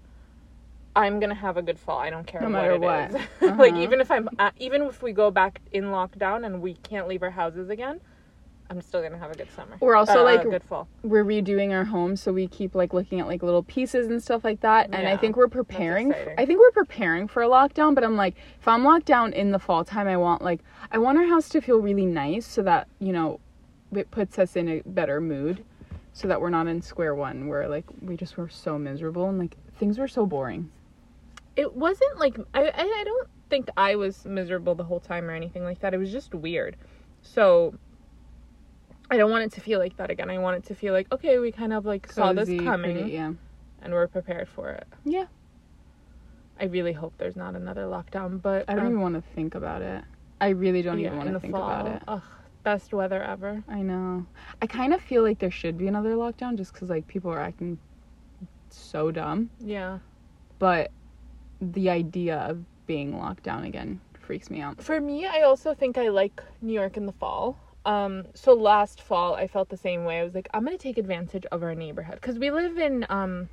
i'm 0.96 1.18
going 1.20 1.30
to 1.30 1.36
have 1.36 1.56
a 1.56 1.62
good 1.62 1.78
fall 1.78 1.98
i 1.98 2.10
don't 2.10 2.26
care 2.26 2.40
No 2.40 2.46
what 2.48 2.52
matter 2.52 2.72
it 2.72 2.80
what. 2.80 3.10
is. 3.10 3.58
like 3.58 3.72
Uh-huh. 3.74 3.82
even 3.82 4.00
if 4.00 4.10
i'm 4.10 4.28
uh, 4.38 4.50
even 4.58 4.82
if 4.82 5.02
we 5.02 5.12
go 5.12 5.30
back 5.30 5.60
in 5.72 5.84
lockdown 5.84 6.44
and 6.46 6.60
we 6.60 6.74
can't 6.74 7.06
leave 7.08 7.22
our 7.22 7.30
houses 7.30 7.68
again 7.70 8.00
i'm 8.70 8.80
still 8.80 9.00
going 9.00 9.12
to 9.12 9.18
have 9.18 9.30
a 9.32 9.34
good 9.36 9.50
summer 9.54 9.76
We're 9.80 9.96
also, 9.96 10.20
Uh, 10.20 10.24
like, 10.24 10.44
a 10.44 10.48
good 10.48 10.62
fall 10.64 10.86
We're 11.02 11.24
redoing 11.24 11.72
our 11.72 11.84
home, 11.84 12.14
so 12.16 12.32
we 12.32 12.46
keep 12.48 12.74
like 12.74 12.92
looking 12.92 13.18
at 13.20 13.26
like 13.26 13.42
little 13.42 13.62
pieces 13.64 14.06
and 14.08 14.22
stuff 14.22 14.44
like 14.44 14.60
that. 14.60 14.90
And 14.92 15.08
I 15.08 15.16
think 15.16 15.36
we're 15.36 15.48
preparing. 15.48 16.10
exciting. 16.12 16.34
I 16.38 16.46
think 16.46 16.60
we're 16.60 16.70
preparing 16.70 17.26
for 17.26 17.42
a 17.42 17.48
lockdown. 17.48 17.94
But 17.96 18.04
I'm 18.04 18.16
like, 18.16 18.36
if 18.60 18.68
I'm 18.68 18.84
locked 18.84 19.06
down 19.06 19.32
in 19.32 19.50
the 19.50 19.58
fall 19.58 19.82
time, 19.84 20.06
I 20.06 20.16
want 20.16 20.42
like, 20.42 20.60
I 20.92 20.98
want 20.98 21.18
our 21.18 21.26
house 21.26 21.48
to 21.50 21.60
feel 21.60 21.78
really 21.78 22.06
nice, 22.06 22.46
so 22.46 22.62
that 22.62 22.86
you 23.00 23.12
know, 23.12 23.40
it 23.92 24.10
puts 24.12 24.38
us 24.38 24.54
in 24.54 24.68
a 24.68 24.82
better 24.86 25.20
mood, 25.20 25.64
so 26.12 26.28
that 26.28 26.40
we're 26.40 26.50
not 26.50 26.68
in 26.68 26.80
square 26.80 27.14
one 27.16 27.48
where 27.48 27.66
like 27.68 27.86
we 28.02 28.16
just 28.16 28.36
were 28.36 28.48
so 28.48 28.78
miserable 28.78 29.28
and 29.28 29.38
like 29.38 29.56
things 29.80 29.98
were 29.98 30.06
so 30.08 30.26
boring. 30.26 30.70
It 31.56 31.74
wasn't 31.74 32.18
like 32.18 32.38
I, 32.54 32.64
I 32.64 32.82
I 32.82 33.04
don't 33.04 33.28
think 33.48 33.68
I 33.76 33.96
was 33.96 34.24
miserable 34.24 34.74
the 34.74 34.84
whole 34.84 35.00
time 35.00 35.28
or 35.28 35.32
anything 35.34 35.64
like 35.64 35.80
that. 35.80 35.94
It 35.94 35.98
was 35.98 36.12
just 36.12 36.34
weird. 36.34 36.76
So 37.22 37.74
I 39.10 39.16
don't 39.16 39.30
want 39.30 39.44
it 39.44 39.52
to 39.52 39.60
feel 39.60 39.78
like 39.78 39.96
that 39.96 40.10
again. 40.10 40.30
I 40.30 40.38
want 40.38 40.56
it 40.56 40.64
to 40.66 40.74
feel 40.74 40.92
like 40.92 41.12
okay, 41.12 41.38
we 41.38 41.52
kind 41.52 41.72
of 41.72 41.84
like 41.84 42.10
saw 42.12 42.32
this 42.32 42.48
coming 42.48 42.96
pretty, 42.96 43.12
yeah. 43.12 43.32
and 43.82 43.92
we're 43.92 44.06
prepared 44.06 44.48
for 44.48 44.70
it. 44.70 44.86
Yeah. 45.04 45.26
I 46.60 46.64
really 46.64 46.92
hope 46.92 47.14
there's 47.16 47.36
not 47.36 47.56
another 47.56 47.84
lockdown, 47.84 48.40
but 48.40 48.66
I 48.68 48.74
don't 48.74 48.86
um, 48.86 48.92
even 48.92 49.00
want 49.00 49.14
to 49.14 49.22
think 49.34 49.54
about 49.54 49.80
it. 49.80 50.04
I 50.42 50.50
really 50.50 50.82
don't 50.82 50.98
yeah, 50.98 51.06
even 51.06 51.18
want 51.18 51.32
to 51.32 51.40
think 51.40 51.54
fall. 51.54 51.70
about 51.70 51.86
it. 51.86 52.02
Ugh, 52.06 52.22
best 52.62 52.92
weather 52.92 53.22
ever. 53.22 53.64
I 53.66 53.80
know. 53.80 54.26
I 54.60 54.66
kind 54.66 54.92
of 54.92 55.00
feel 55.00 55.22
like 55.22 55.38
there 55.38 55.50
should 55.50 55.78
be 55.78 55.88
another 55.88 56.14
lockdown 56.14 56.56
just 56.56 56.74
because 56.74 56.90
like 56.90 57.06
people 57.06 57.30
are 57.30 57.40
acting 57.40 57.78
so 58.68 59.10
dumb. 59.10 59.50
Yeah. 59.58 59.98
But 60.58 60.90
the 61.60 61.90
idea 61.90 62.38
of 62.38 62.64
being 62.86 63.16
locked 63.18 63.42
down 63.42 63.64
again 63.64 64.00
freaks 64.18 64.50
me 64.50 64.60
out. 64.60 64.82
For 64.82 65.00
me, 65.00 65.26
I 65.26 65.42
also 65.42 65.74
think 65.74 65.98
I 65.98 66.08
like 66.08 66.42
New 66.62 66.72
York 66.72 66.96
in 66.96 67.06
the 67.06 67.12
fall. 67.12 67.56
Um, 67.84 68.26
so 68.34 68.52
last 68.52 69.00
fall 69.00 69.34
I 69.34 69.46
felt 69.46 69.68
the 69.70 69.76
same 69.76 70.04
way. 70.04 70.20
I 70.20 70.24
was 70.24 70.34
like, 70.34 70.48
I'm 70.52 70.64
gonna 70.64 70.76
take 70.78 70.98
advantage 70.98 71.46
of 71.46 71.62
our 71.62 71.74
neighborhood 71.74 72.16
because 72.16 72.38
we 72.38 72.50
live 72.50 72.78
in 72.78 73.06
um, 73.08 73.48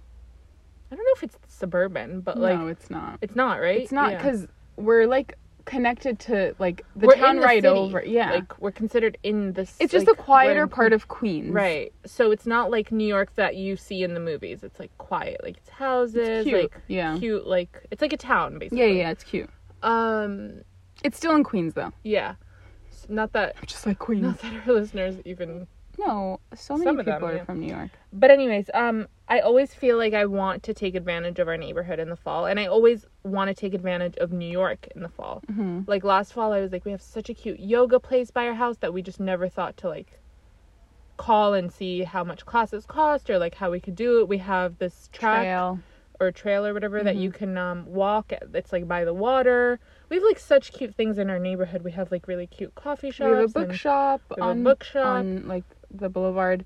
I 0.92 0.96
don't 0.96 1.04
know 1.06 1.12
if 1.16 1.24
it's 1.24 1.38
suburban, 1.48 2.22
but 2.22 2.38
like 2.38 2.58
no, 2.60 2.68
it's 2.68 2.90
not. 2.90 3.20
it's 3.22 3.36
not 3.36 3.60
right. 3.60 3.82
It's 3.82 3.92
not 3.92 4.12
Yeah. 4.12 4.18
because 4.18 4.48
we're 4.76 5.06
like 5.08 5.38
connected 5.68 6.18
to 6.22 6.56
like 6.58 6.84
the 6.96 7.06
We're 7.08 7.16
town 7.16 7.36
the 7.36 7.42
right 7.44 7.62
city. 7.62 7.68
over. 7.68 8.04
Yeah, 8.04 8.32
like 8.32 8.60
we're 8.60 8.72
considered 8.72 9.18
in 9.22 9.54
this. 9.54 9.76
it's 9.80 9.92
just 9.92 10.08
like, 10.08 10.18
the 10.18 10.24
quieter 10.24 10.64
in- 10.64 10.70
part 10.70 10.94
of 10.94 11.08
Queens. 11.08 11.52
Right. 11.52 11.94
So 12.06 12.32
it's 12.32 12.48
not 12.48 12.72
like 12.72 12.92
New 12.92 13.06
York 13.08 13.36
that 13.36 13.56
you 13.56 13.76
see 13.76 14.02
in 14.04 14.16
the 14.16 14.20
movies. 14.20 14.64
It's 14.64 14.80
like 14.80 14.98
quiet, 14.98 15.42
like 15.44 15.58
it's 15.58 15.70
houses, 15.70 16.44
Cute. 16.46 16.62
like 16.64 16.82
yeah. 16.88 17.18
cute, 17.20 17.46
like 17.46 17.86
it's 17.92 18.02
like 18.02 18.14
a 18.14 18.18
town 18.18 18.58
basically. 18.58 18.80
Yeah, 18.80 19.04
yeah, 19.04 19.12
it's 19.12 19.24
cute. 19.24 19.50
Um. 19.84 20.62
It's 21.04 21.16
still 21.18 21.36
in 21.36 21.44
Queens 21.44 21.76
though. 21.76 21.94
Yeah. 22.04 22.36
S- 22.92 23.06
Not 23.08 23.34
that. 23.34 23.56
Just 23.68 23.86
like 23.86 24.00
Queens. 24.00 24.24
Not 24.24 24.42
that 24.42 24.68
our 24.68 24.74
listeners 24.74 25.16
even. 25.26 25.68
No, 26.00 26.40
so 26.54 26.76
many 26.76 26.86
Some 26.86 27.00
of 27.00 27.06
people 27.06 27.22
them, 27.22 27.30
are 27.30 27.36
yeah. 27.38 27.44
from 27.46 27.60
New 27.60 27.74
York. 27.74 27.90
But 28.14 28.30
anyways, 28.32 28.70
um, 28.74 29.08
I 29.28 29.40
always 29.40 29.74
feel 29.74 29.98
like 29.98 30.14
I 30.14 30.26
want 30.26 30.64
to 30.64 30.74
take 30.74 30.96
advantage 30.96 31.40
of 31.40 31.48
our 31.48 31.58
neighborhood 31.58 32.00
in 32.00 32.10
the 32.10 32.16
fall, 32.16 32.46
and 32.46 32.60
I 32.60 32.68
always 32.68 33.06
want 33.24 33.50
to 33.50 33.54
take 33.54 33.74
advantage 33.74 34.16
of 34.18 34.32
New 34.32 34.50
York 34.50 34.88
in 34.96 35.02
the 35.02 35.10
fall. 35.10 35.42
hmm 35.52 35.82
Like 35.88 36.04
last 36.04 36.34
fall, 36.34 36.54
I 36.54 36.62
was 36.62 36.72
like, 36.72 36.86
we 36.86 36.92
have 36.92 37.02
such 37.02 37.30
a 37.30 37.34
cute 37.34 37.60
yoga 37.60 38.00
place 38.00 38.30
by 38.32 38.48
our 38.48 38.54
house 38.54 38.78
that 38.78 38.94
we 38.94 39.02
just 39.02 39.20
never 39.20 39.50
thought 39.50 39.76
to 39.78 39.90
like 39.90 40.20
call 41.18 41.56
and 41.56 41.72
see 41.74 42.04
how 42.04 42.24
much 42.24 42.46
classes 42.46 42.86
cost 42.86 43.30
or 43.30 43.40
like 43.40 43.56
how 43.56 43.72
we 43.72 43.80
could 43.80 43.96
do 43.96 44.20
it. 44.20 44.28
We 44.28 44.38
have 44.38 44.78
this 44.78 45.10
track 45.12 45.42
Trail. 45.42 45.80
or 46.20 46.32
trail 46.32 46.64
or 46.64 46.74
whatever 46.76 47.02
that 47.04 47.16
you 47.16 47.32
can 47.32 47.58
um, 47.58 47.86
walk. 47.88 48.32
At. 48.32 48.44
It's 48.54 48.72
like 48.72 48.88
by 48.88 49.04
the 49.04 49.16
water. 49.16 49.80
We 50.10 50.18
have 50.18 50.24
like 50.24 50.38
such 50.40 50.72
cute 50.72 50.94
things 50.94 51.18
in 51.18 51.30
our 51.32 51.40
neighborhood. 51.40 51.82
We 51.82 51.92
have 51.94 52.12
like 52.12 52.28
really 52.28 52.46
cute 52.48 52.76
coffee 52.76 53.10
shops. 53.10 53.32
We 53.32 53.36
have 53.36 53.44
a 53.46 53.48
bookshop 53.48 54.22
we 54.30 54.36
have 54.42 54.48
a 54.48 54.50
on 54.52 54.64
bookshop. 54.64 55.06
on 55.06 55.48
like 55.48 55.64
the 55.92 56.10
boulevard, 56.10 56.66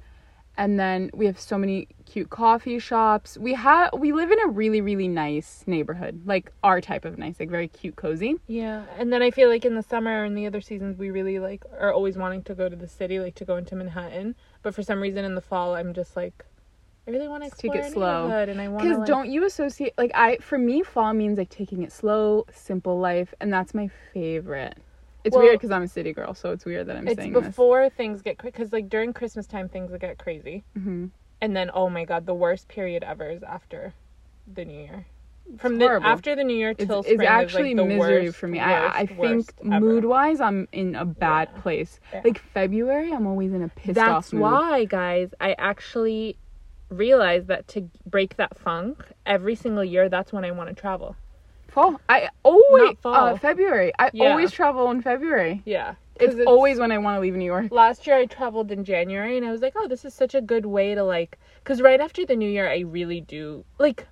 and 0.58 0.80
then 0.80 1.10
we 1.14 1.26
have 1.26 1.40
so 1.40 1.58
many 1.58 1.88
cute 2.06 2.30
coffee 2.30 2.78
shops. 2.80 3.38
We 3.38 3.54
have 3.54 3.92
we 3.98 4.12
live 4.12 4.32
in 4.32 4.40
a 4.42 4.48
really 4.48 4.82
really 4.82 5.08
nice 5.08 5.64
neighborhood, 5.66 6.22
like 6.26 6.52
our 6.64 6.82
type 6.82 7.06
of 7.06 7.18
nice, 7.18 7.40
like 7.40 7.50
very 7.50 7.68
cute, 7.68 7.96
cozy. 7.96 8.36
Yeah, 8.48 8.86
and 8.98 9.12
then 9.12 9.22
I 9.22 9.32
feel 9.32 9.50
like 9.50 9.66
in 9.66 9.76
the 9.76 9.84
summer 9.84 10.24
and 10.24 10.38
the 10.38 10.46
other 10.48 10.62
seasons 10.62 10.98
we 10.98 11.10
really 11.10 11.40
like 11.40 11.64
are 11.80 11.94
always 11.94 12.18
wanting 12.18 12.44
to 12.44 12.56
go 12.56 12.68
to 12.70 12.76
the 12.76 12.88
city, 12.88 13.20
like 13.20 13.36
to 13.36 13.46
go 13.46 13.56
into 13.56 13.76
Manhattan. 13.76 14.36
But 14.62 14.76
for 14.76 14.84
some 14.84 15.00
reason 15.02 15.24
in 15.26 15.36
the 15.36 15.42
fall, 15.42 15.74
I'm 15.74 15.94
just 15.94 16.16
like, 16.16 16.46
I 17.08 17.12
really 17.12 17.28
want 17.28 17.44
to 17.44 17.50
take 17.58 17.74
it 17.74 17.92
slow. 17.94 18.30
and 18.30 18.62
I 18.62 18.68
want 18.68 18.84
Because 18.84 18.98
to. 18.98 19.00
Like, 19.00 19.08
don't 19.08 19.32
you 19.32 19.46
associate 19.46 19.94
like 19.98 20.12
I 20.14 20.38
for 20.38 20.58
me 20.58 20.84
fall 20.84 21.14
means 21.14 21.38
like 21.38 21.50
taking 21.50 21.82
it 21.84 21.92
slow, 21.92 22.46
simple 22.54 23.00
life, 23.00 23.34
and 23.40 23.52
that's 23.52 23.74
my 23.74 23.90
favorite. 24.14 24.78
It's 25.24 25.36
Well- 25.36 25.44
weird 25.46 25.56
because 25.60 25.72
I'm 25.72 25.84
a 25.84 25.88
city 25.88 26.14
girl, 26.14 26.34
so 26.34 26.52
it's 26.52 26.66
weird 26.66 26.88
that 26.88 26.98
I'm 26.98 27.08
it's 27.08 27.20
saying 27.20 27.34
this. 27.34 27.40
It's 27.40 27.48
before 27.50 27.90
things 27.90 28.22
get 28.22 28.38
crazy. 28.38 28.52
Because 28.54 28.74
like 28.74 28.90
during 28.90 29.14
Christmas 29.14 29.46
time, 29.48 29.70
things 29.70 29.92
get 30.00 30.18
crazy, 30.18 30.64
hmm 30.74 31.08
and 31.44 31.56
then 31.56 31.72
oh 31.74 31.90
my 31.90 32.06
god, 32.06 32.26
the 32.26 32.34
worst 32.36 32.68
period 32.68 33.04
ever 33.04 33.30
is 33.30 33.42
after 33.44 33.94
the 34.52 34.64
New 34.66 34.80
Year. 34.80 35.06
From 35.58 35.74
It's 35.74 35.80
the 35.80 35.86
horrible. 35.88 36.08
after 36.08 36.36
the 36.36 36.44
New 36.44 36.56
Year 36.56 36.74
till 36.74 37.00
it's 37.00 37.10
spring 37.10 37.28
actually 37.28 37.72
is 37.72 37.78
like 37.78 37.88
misery 37.88 38.26
worst, 38.28 38.38
for 38.38 38.48
me. 38.48 38.60
I, 38.60 39.00
I 39.02 39.06
think 39.06 39.64
mood 39.64 40.06
wise, 40.06 40.40
I'm 40.40 40.68
in 40.72 40.96
a 40.96 41.04
bad 41.04 41.50
Yeah. 41.54 41.62
place. 41.62 42.00
Yeah. 42.14 42.22
Like 42.24 42.38
February, 42.40 43.12
I'm 43.12 43.28
always 43.28 43.52
in 43.52 43.62
a 43.64 43.68
pissed 43.68 43.98
off 44.00 44.30
That's 44.30 44.34
why, 44.34 44.86
guys, 44.86 45.34
I 45.42 45.54
actually 45.58 46.38
realized 46.90 47.48
that 47.48 47.68
to 47.70 47.90
break 48.06 48.36
that 48.38 48.58
funk 48.58 49.04
every 49.26 49.56
single 49.56 49.84
year, 49.84 50.10
that's 50.10 50.32
when 50.32 50.46
I 50.46 50.52
want 50.52 50.70
to 50.70 50.76
travel. 50.76 51.16
Fall. 51.72 52.00
I 52.10 52.30
always 52.44 52.98
fall. 53.02 53.14
Uh, 53.16 53.38
February. 53.38 53.92
I 53.98 54.10
Yeah. 54.14 54.30
always 54.30 54.52
travel 54.52 54.92
in 54.92 55.02
February. 55.02 55.62
Yeah. 55.66 55.96
It's, 56.20 56.36
always 56.46 56.78
when 56.80 56.92
I 56.92 56.98
want 57.00 57.16
to 57.16 57.20
leave 57.22 57.34
New 57.34 57.46
York. 57.46 57.72
Last 57.72 58.06
year 58.06 58.16
I 58.16 58.26
traveled 58.26 58.72
in 58.72 58.84
January 58.84 59.38
and 59.38 59.46
I 59.46 59.52
was 59.52 59.62
like, 59.62 59.74
oh, 59.76 59.88
this 59.88 60.06
is 60.06 60.14
such 60.14 60.36
a 60.36 60.42
good 60.42 60.66
way 60.68 60.94
to 60.94 61.04
like. 61.04 61.40
Because 61.64 61.82
right 61.82 62.00
after 62.00 62.26
the 62.26 62.36
new 62.36 62.50
year, 62.50 62.70
I 62.70 62.80
really 62.80 63.22
do. 63.22 63.66
Like, 63.80 64.06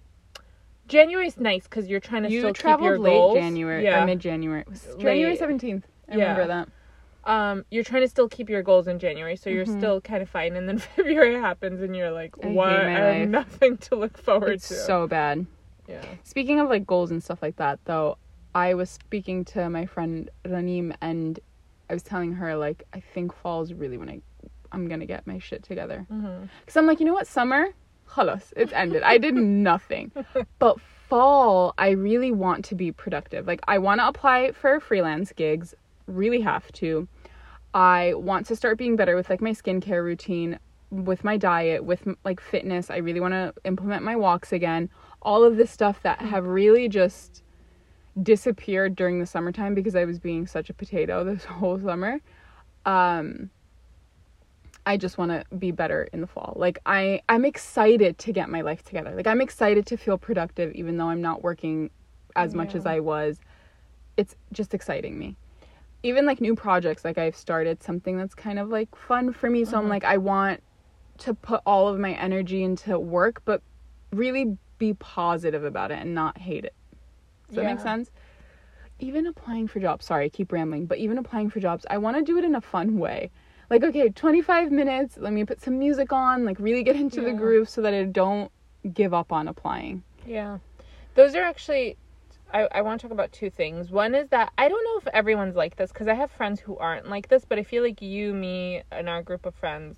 January's 0.87 1.37
nice 1.37 1.63
because 1.63 1.87
you're 1.87 1.99
trying 1.99 2.23
to 2.23 2.31
You 2.31 2.39
still 2.41 2.53
keep 2.53 2.81
your 2.81 2.97
late 2.97 3.11
goals. 3.11 3.35
January 3.37 3.83
Yeah. 3.83 4.01
or 4.01 4.05
mid 4.07 4.19
January. 4.19 4.61
It 4.61 4.69
was 4.69 4.87
January 4.97 5.35
seventeenth. 5.35 5.85
I 6.11 6.15
Yeah. 6.15 6.31
remember 6.31 6.47
that. 6.47 6.69
um, 7.25 7.63
you're 7.69 7.83
trying 7.83 8.01
to 8.01 8.07
still 8.07 8.27
keep 8.29 8.49
your 8.49 8.63
goals 8.63 8.87
in 8.87 8.97
January, 8.97 9.35
so 9.35 9.51
you're 9.51 9.65
Mhm. 9.65 9.77
still 9.77 10.01
kind 10.01 10.23
of 10.23 10.29
fine. 10.29 10.55
And 10.55 10.67
then 10.67 10.77
February 10.95 11.35
happens 11.35 11.81
and 11.81 11.95
you're 11.95 12.09
like, 12.11 12.35
what? 12.37 12.71
my 12.71 13.09
I 13.09 13.13
have 13.19 13.29
nothing 13.29 13.77
to 13.77 13.95
look 13.97 14.17
forward 14.17 14.53
It's 14.53 14.67
to. 14.69 14.73
so 14.73 15.05
bad. 15.05 15.45
Yeah. 15.89 16.05
Speaking 16.23 16.59
of 16.59 16.69
like 16.69 16.85
goals 16.85 17.11
and 17.11 17.23
stuff 17.23 17.41
like 17.41 17.55
that, 17.57 17.79
though, 17.85 18.17
I 18.53 18.73
was 18.73 18.89
speaking 18.89 19.45
to 19.45 19.69
my 19.69 19.85
friend 19.85 20.29
Ranim 20.45 20.95
and 21.01 21.39
I 21.89 21.93
was 21.93 22.03
telling 22.03 22.33
her 22.33 22.55
like 22.55 22.83
I 22.93 22.99
think 22.99 23.33
fall's 23.33 23.73
really 23.73 23.97
when 23.97 24.09
I 24.09 24.21
I'm 24.71 24.87
gonna 24.87 25.05
get 25.05 25.25
my 25.25 25.39
shit 25.39 25.63
together. 25.63 26.05
hmm 26.09 26.45
Cause 26.65 26.77
I'm 26.77 26.85
like, 26.85 26.99
you 26.99 27.05
know 27.05 27.13
what, 27.13 27.27
summer, 27.27 27.69
halas, 28.09 28.53
it's 28.55 28.73
ended. 28.73 29.03
I 29.03 29.17
did 29.17 29.33
nothing. 29.71 30.11
But 30.59 30.79
fall, 31.09 31.73
I 31.77 31.89
really 31.89 32.31
want 32.31 32.65
to 32.65 32.75
be 32.75 32.91
productive. 32.91 33.47
Like 33.47 33.61
I 33.67 33.79
want 33.79 33.99
to 33.99 34.07
apply 34.07 34.51
for 34.51 34.79
freelance 34.79 35.31
gigs, 35.31 35.73
really 36.07 36.41
have 36.41 36.71
to. 36.73 37.07
I 37.73 38.13
want 38.15 38.45
to 38.47 38.55
start 38.55 38.77
being 38.77 38.95
better 38.95 39.15
with 39.15 39.29
like 39.29 39.41
my 39.41 39.51
skincare 39.51 40.03
routine, 40.03 40.59
with 40.91 41.23
my 41.23 41.37
diet, 41.37 41.83
with 41.83 42.07
like 42.23 42.39
fitness. 42.39 42.89
I 42.89 42.97
really 42.97 43.19
want 43.19 43.33
to 43.33 43.53
implement 43.63 44.03
my 44.03 44.15
walks 44.15 44.51
again. 44.51 44.89
All 45.21 45.43
of 45.43 45.57
this 45.57 45.71
stuff 45.71 46.01
that 46.03 46.21
have 46.21 46.45
really 46.45 46.87
just 46.87 47.43
disappeared 48.21 48.95
during 48.95 49.19
the 49.19 49.25
summertime 49.25 49.73
because 49.73 49.95
I 49.95 50.05
was 50.05 50.19
being 50.19 50.47
such 50.47 50.69
a 50.69 50.73
potato 50.73 51.23
this 51.29 51.45
whole 51.45 51.79
summer. 51.79 52.19
Um 52.85 53.49
I 54.85 54.97
just 54.97 55.17
want 55.17 55.29
to 55.31 55.43
be 55.55 55.71
better 55.71 56.07
in 56.13 56.21
the 56.21 56.27
fall. 56.27 56.53
Like 56.55 56.79
I 56.85 57.21
I'm 57.29 57.45
excited 57.45 58.17
to 58.19 58.33
get 58.33 58.49
my 58.49 58.61
life 58.61 58.83
together. 58.83 59.13
Like 59.15 59.27
I'm 59.27 59.41
excited 59.41 59.85
to 59.87 59.97
feel 59.97 60.17
productive 60.17 60.73
even 60.73 60.97
though 60.97 61.09
I'm 61.09 61.21
not 61.21 61.43
working 61.43 61.91
as 62.35 62.55
much 62.55 62.73
as 62.75 62.85
I 62.85 62.99
was. 62.99 63.39
It's 64.17 64.35
just 64.51 64.73
exciting 64.73 65.19
me. 65.19 65.35
Even 66.01 66.25
like 66.25 66.39
new 66.41 66.55
projects 66.55 67.03
like 67.05 67.17
I've 67.17 67.35
started 67.35 67.83
something 67.83 68.17
that's 68.17 68.33
kind 68.33 68.57
of 68.57 68.69
like 68.69 68.95
fun 68.95 69.33
for 69.33 69.49
me. 69.49 69.65
So 69.65 69.77
I'm 69.77 69.85
Mhm. 69.85 69.89
like 69.89 70.03
I 70.05 70.17
want 70.17 70.63
to 71.19 71.33
put 71.33 71.61
all 71.65 71.87
of 71.89 71.99
my 71.99 72.13
energy 72.13 72.63
into 72.63 72.97
work 72.97 73.41
but 73.45 73.61
really 74.11 74.57
be 74.79 74.93
positive 74.95 75.63
about 75.63 75.91
it 75.91 75.99
and 75.99 76.15
not 76.15 76.37
hate 76.37 76.65
it. 76.65 76.73
Does 77.47 77.57
that 77.57 77.65
make 77.65 77.79
sense? 77.79 78.11
Even 78.99 79.27
applying 79.27 79.67
for 79.67 79.79
jobs, 79.79 80.05
sorry, 80.05 80.25
I 80.25 80.29
keep 80.29 80.51
rambling, 80.51 80.85
but 80.85 80.97
even 80.97 81.17
applying 81.17 81.49
for 81.49 81.59
jobs, 81.59 81.85
I 81.89 81.97
want 81.99 82.17
to 82.17 82.23
do 82.23 82.37
it 82.37 82.43
in 82.43 82.55
a 82.55 82.61
fun 82.61 82.97
way. 82.97 83.31
Like, 83.69 83.83
okay, 83.83 84.09
25 84.09 84.71
minutes, 84.71 85.17
let 85.17 85.31
me 85.31 85.45
put 85.45 85.61
some 85.61 85.77
music 85.77 86.11
on, 86.11 86.43
like 86.43 86.59
really 86.59 86.83
get 86.83 86.95
into 86.95 87.21
the 87.21 87.33
groove 87.33 87.69
so 87.69 87.81
that 87.81 87.93
I 87.93 88.03
don't 88.03 88.51
give 88.93 89.13
up 89.13 89.31
on 89.31 89.47
applying. 89.47 90.03
Yeah. 90.25 90.57
Those 91.15 91.35
are 91.35 91.43
actually 91.43 91.97
I, 92.51 92.67
I 92.71 92.81
want 92.81 92.99
to 92.99 93.07
talk 93.07 93.13
about 93.13 93.31
two 93.31 93.49
things. 93.49 93.91
One 93.91 94.15
is 94.15 94.27
that 94.29 94.51
I 94.57 94.67
don't 94.69 94.83
know 94.83 94.97
if 94.97 95.07
everyone's 95.13 95.55
like 95.55 95.75
this 95.75 95.91
because 95.91 96.07
I 96.07 96.15
have 96.15 96.31
friends 96.31 96.59
who 96.59 96.77
aren't 96.77 97.09
like 97.09 97.27
this, 97.29 97.45
but 97.45 97.59
I 97.59 97.63
feel 97.63 97.83
like 97.83 98.01
you, 98.01 98.33
me, 98.33 98.81
and 98.91 99.07
our 99.07 99.21
group 99.21 99.45
of 99.45 99.53
friends, 99.55 99.97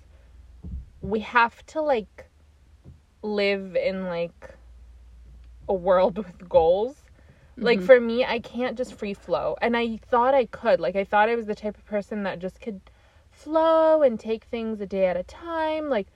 we 1.00 1.20
have 1.20 1.64
to 1.66 1.80
like 1.80 2.30
live 3.22 3.74
in 3.76 4.06
like 4.06 4.54
a 5.72 5.74
world 5.88 6.18
with 6.26 6.48
goals. 6.48 6.96
Like 7.56 7.80
Mhm. 7.80 7.86
for 7.88 7.98
me, 8.00 8.24
I 8.24 8.38
can't 8.40 8.76
just 8.80 8.94
free 8.94 9.14
flow. 9.14 9.56
And 9.64 9.76
I 9.76 9.98
thought 10.10 10.34
I 10.34 10.46
could. 10.46 10.78
Like 10.80 10.96
I 10.96 11.04
thought 11.04 11.28
I 11.28 11.36
was 11.36 11.46
the 11.46 11.54
type 11.64 11.76
of 11.76 11.84
person 11.84 12.22
that 12.24 12.38
just 12.38 12.60
could 12.60 12.80
flow 13.30 14.02
and 14.02 14.18
take 14.18 14.44
things 14.44 14.80
a 14.80 14.86
day 14.86 15.06
at 15.06 15.16
a 15.16 15.22
time. 15.22 15.88
Like 15.96 16.08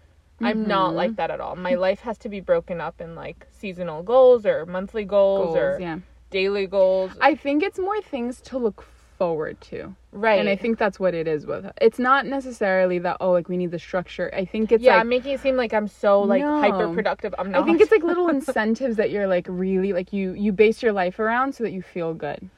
I'm 0.42 0.66
not 0.66 0.92
Mhm. 0.92 0.96
like 0.96 1.16
that 1.16 1.30
at 1.30 1.40
all. 1.40 1.56
My 1.56 1.74
life 1.86 2.00
has 2.00 2.18
to 2.18 2.28
be 2.28 2.40
broken 2.40 2.80
up 2.80 3.00
in 3.00 3.14
like 3.14 3.46
seasonal 3.50 4.02
goals 4.02 4.44
or 4.46 4.66
monthly 4.66 5.04
goals, 5.04 5.54
Goals, 5.54 5.56
or 5.56 5.78
yeah. 5.80 5.98
daily 6.30 6.66
goals. 6.66 7.12
I 7.20 7.34
think 7.34 7.62
it's 7.62 7.78
more 7.78 8.00
things 8.02 8.40
to 8.48 8.58
look 8.58 8.82
forward 9.16 9.60
to. 9.62 9.94
right. 10.12 10.38
And 10.40 10.48
I 10.48 10.56
think 10.56 10.78
that's 10.78 10.98
what 11.00 11.14
it 11.14 11.26
is 11.28 11.46
with 11.46 11.64
it. 11.66 11.72
It's 11.80 11.98
not 11.98 12.26
necessarily 12.26 12.98
that, 13.00 13.16
oh, 13.20 13.32
like 13.32 13.48
we 13.48 13.56
need 13.56 13.70
the 13.70 13.78
structure. 13.78 14.30
I 14.34 14.44
think 14.44 14.72
it's 14.72 14.82
yeah, 14.82 14.92
like, 14.92 15.00
I'm 15.00 15.08
making 15.08 15.32
it 15.32 15.40
seem 15.40 15.56
like 15.56 15.72
I'm 15.74 15.88
so 15.88 16.20
like 16.22 16.42
No. 16.42 16.60
hyper 16.60 16.92
productive. 16.94 17.34
I'm 17.38 17.50
not. 17.50 17.62
I 17.62 17.64
think 17.66 17.80
it's 17.80 17.90
like 17.90 18.02
little 18.02 18.28
incentives 18.38 18.96
that 18.96 19.10
you're 19.10 19.26
like 19.26 19.46
really, 19.48 19.92
like 19.92 20.12
you, 20.12 20.32
you 20.32 20.52
base 20.52 20.82
your 20.82 20.92
life 20.92 21.18
around 21.18 21.54
so 21.54 21.64
that 21.64 21.72
you 21.72 21.82
feel 21.82 22.14
good. 22.14 22.48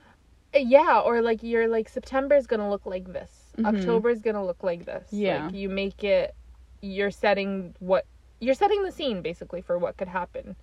yeah, 0.54 1.00
or 1.00 1.20
like 1.22 1.42
you're 1.42 1.68
like 1.68 1.88
September 1.88 2.34
is 2.36 2.46
gonna 2.46 2.68
look 2.70 2.86
like 2.86 3.12
this. 3.12 3.30
Mhm. 3.58 3.66
October 3.78 4.10
is 4.10 4.20
gonna 4.22 4.44
look 4.44 4.62
like 4.62 4.84
this. 4.84 5.06
Yeah. 5.12 5.46
Like 5.46 5.54
you 5.54 5.68
make 5.68 6.02
it. 6.04 6.34
You're 6.80 7.10
setting 7.10 7.74
what 7.80 8.06
you're 8.40 8.54
setting 8.54 8.82
the 8.84 8.92
scene 8.92 9.20
basically 9.20 9.62
for 9.62 9.78
what 9.78 9.96
could 9.96 10.08
happen. 10.08 10.54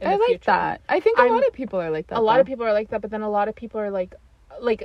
in 0.00 0.08
I 0.08 0.16
like 0.16 0.26
future. 0.28 0.42
that. 0.46 0.80
I 0.88 1.00
think 1.00 1.18
a 1.18 1.22
I'm- 1.22 1.32
lot 1.32 1.46
of 1.46 1.52
people 1.52 1.80
are 1.80 1.90
like 1.90 2.06
that. 2.08 2.18
a 2.18 2.20
lot 2.20 2.34
though. 2.34 2.40
of 2.40 2.46
people 2.46 2.64
are 2.66 2.72
like 2.72 2.88
that, 2.90 3.00
but 3.02 3.10
then 3.10 3.22
a 3.22 3.30
lot 3.30 3.48
of 3.48 3.54
people 3.54 3.80
are 3.80 3.90
like, 3.90 4.14
like, 4.60 4.84